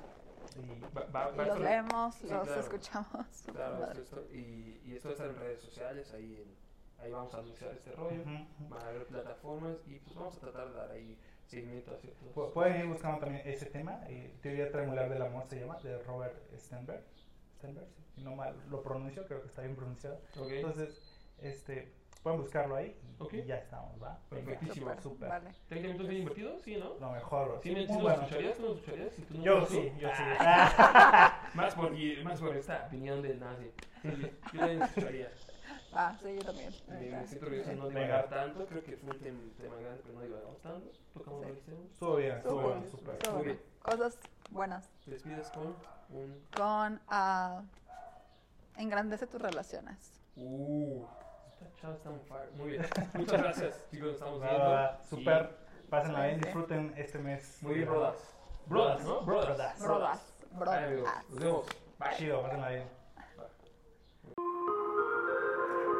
Y 0.57 0.81
Va- 0.94 1.07
va- 1.07 1.31
Y 1.33 1.37
va 1.38 1.44
los 1.47 1.61
leemos, 1.61 2.14
Sí, 2.16 2.29
los 2.29 2.44
claro. 2.44 2.61
escuchamos. 2.61 3.27
Claro, 3.51 3.85
esto, 3.87 4.03
esto- 4.03 4.25
y, 4.33 4.83
y 4.85 4.94
esto 4.97 5.09
estar 5.11 5.27
en 5.29 5.37
redes 5.37 5.61
sociales, 5.62 6.12
ahí, 6.12 6.37
en, 6.42 7.03
ahí 7.03 7.11
vamos 7.11 7.35
a 7.35 7.38
anunciar 7.38 7.70
este 7.73 7.90
rollo. 7.92 8.20
Ujú. 8.20 8.68
Van 8.68 8.83
a 8.83 8.88
haber 8.88 9.07
plataformas 9.07 9.77
y 9.87 9.99
pues 10.01 10.14
vamos 10.14 10.37
a 10.37 10.40
tratar 10.40 10.68
de 10.68 10.75
dar 10.75 10.90
ahí 10.90 11.18
ciertos. 11.46 12.00
Pu- 12.35 12.52
Pueden 12.52 12.80
ir 12.80 12.87
buscando 12.87 13.18
también 13.18 13.42
ese 13.46 13.66
tema, 13.66 14.00
eh, 14.09 14.35
Teoría 14.42 14.70
Triangular 14.70 15.09
del 15.09 15.22
Amor 15.22 15.46
se 15.46 15.61
llama, 15.61 15.78
de 15.78 15.98
Robert 16.02 16.37
Stenberg. 16.59 17.02
Stenberg, 17.59 17.87
si 18.14 18.20
no 18.22 18.35
mal 18.35 18.57
lo 18.70 18.83
pronuncio, 18.83 19.24
creo 19.26 19.40
que 19.40 19.48
está 19.48 19.62
bien 19.62 19.76
pronunciado. 19.76 20.20
Ok. 20.38 20.48
Entonces, 20.50 21.00
este, 21.38 21.92
pueden 22.22 22.40
buscarlo 22.40 22.76
ahí 22.76 22.96
y, 23.18 23.22
Ok. 23.22 23.35
y 23.35 23.44
ya 23.44 23.57
estamos, 23.57 24.02
¿va? 24.02 24.18
Perfectísimo. 24.30 24.87
Súper, 24.88 25.02
súper. 25.02 25.28
Vale. 25.28 25.50
¿30 25.70 25.83
minutos 25.83 26.09
bien 26.09 26.20
invertidos? 26.22 26.62
Sí, 26.62 26.76
¿no? 26.76 26.94
Lo 26.98 27.11
mejor. 27.12 27.61
¿Sí, 27.62 27.74
Sí, 27.74 27.87
sí 27.87 27.92
bueno. 28.00 28.22
escucharías? 28.22 28.57
¿Tú 28.57 28.72
escucharías? 28.74 29.12
Si 29.14 29.22
tú 29.22 29.35
no 29.38 29.44
Yo 29.44 29.59
¿tú? 29.64 29.74
sí, 29.74 29.92
yo 29.98 30.09
sí. 30.09 30.22
Ah, 30.40 31.50
más, 31.54 31.74
por, 31.74 31.92
más 32.24 32.40
por 32.40 32.57
esta 32.57 32.85
opinión 32.87 33.22
del 33.22 33.38
nazi. 33.40 33.70
Sí, 34.02 34.30
yo 34.52 34.61
lo 34.66 34.85
escucharía. 34.85 35.30
Ah, 35.97 36.17
sí, 36.21 36.35
yo 36.37 36.45
también. 36.45 36.75
Me, 36.88 37.27
siento 37.27 37.47
orgulloso 37.47 37.71
de 37.71 37.77
no 37.77 37.88
divagar 37.88 38.29
tanto. 38.29 38.67
Creo 38.67 38.83
que 38.83 38.97
fue 38.97 39.11
un 39.11 39.21
tem- 39.21 39.57
tema 39.57 39.77
grande, 39.77 40.01
pero 40.03 40.15
no 40.15 40.21
divagamos 40.23 40.61
tanto. 40.61 40.90
Tocamos 41.13 41.40
lo 41.42 41.47
que 41.47 41.59
hicimos. 41.61 41.85
Estuvo 41.92 42.17
bien, 42.17 42.42
Súper, 42.42 42.65
bueno, 42.65 42.87
súper. 42.90 43.45
bien. 43.45 43.61
Cosas 43.83 44.19
buenas. 44.51 44.88
Te 45.05 45.11
despides 45.13 45.51
con 45.51 45.77
un. 46.11 46.45
Con 46.57 47.01
ah, 47.09 47.63
engrandece 48.77 49.27
tus 49.27 49.40
relaciones. 49.40 50.13
Uh, 50.37 51.05
esta 51.53 51.81
chava 51.81 51.95
está 51.95 52.11
fire. 52.29 52.51
Muy 52.57 52.71
bien. 52.71 52.87
Muchas 53.15 53.42
gracias, 53.42 53.85
chicos. 53.90 54.07
Nos 54.09 54.15
estamos 54.15 54.40
viendo. 54.40 54.99
Súper. 55.09 55.65
Pásenla 55.90 56.27
bien, 56.27 56.40
disfruten 56.40 56.92
este 56.97 57.19
mes. 57.19 57.59
Muy 57.63 57.75
bien, 57.75 57.88
brodas. 57.88 58.17
Brodas, 58.67 59.05
¿no? 59.05 59.21
Brodas. 59.21 59.81
Brodas. 59.81 60.35
Brodas. 60.51 61.29
Nos 61.31 61.38
vemos. 61.38 61.67
Bye. 61.99 62.17
Chido, 62.17 62.42
pásenla 62.42 62.69
bien. 62.71 63.04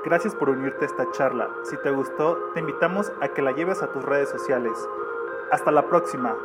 Gracias 0.05 0.35
por 0.35 0.51
unirte 0.51 0.85
a 0.85 0.89
esta 0.89 1.11
charla. 1.13 1.49
Si 1.63 1.79
te 1.79 1.91
gustó, 1.91 2.37
te 2.53 2.61
invitamos 2.61 3.11
a 3.23 3.29
que 3.29 3.41
la 3.41 3.53
lleves 3.53 3.83
a 3.83 3.91
tus 3.91 4.05
redes 4.05 4.29
sociales. 4.29 4.73
Hasta 5.51 5.71
la 5.71 5.89
próxima. 5.89 6.37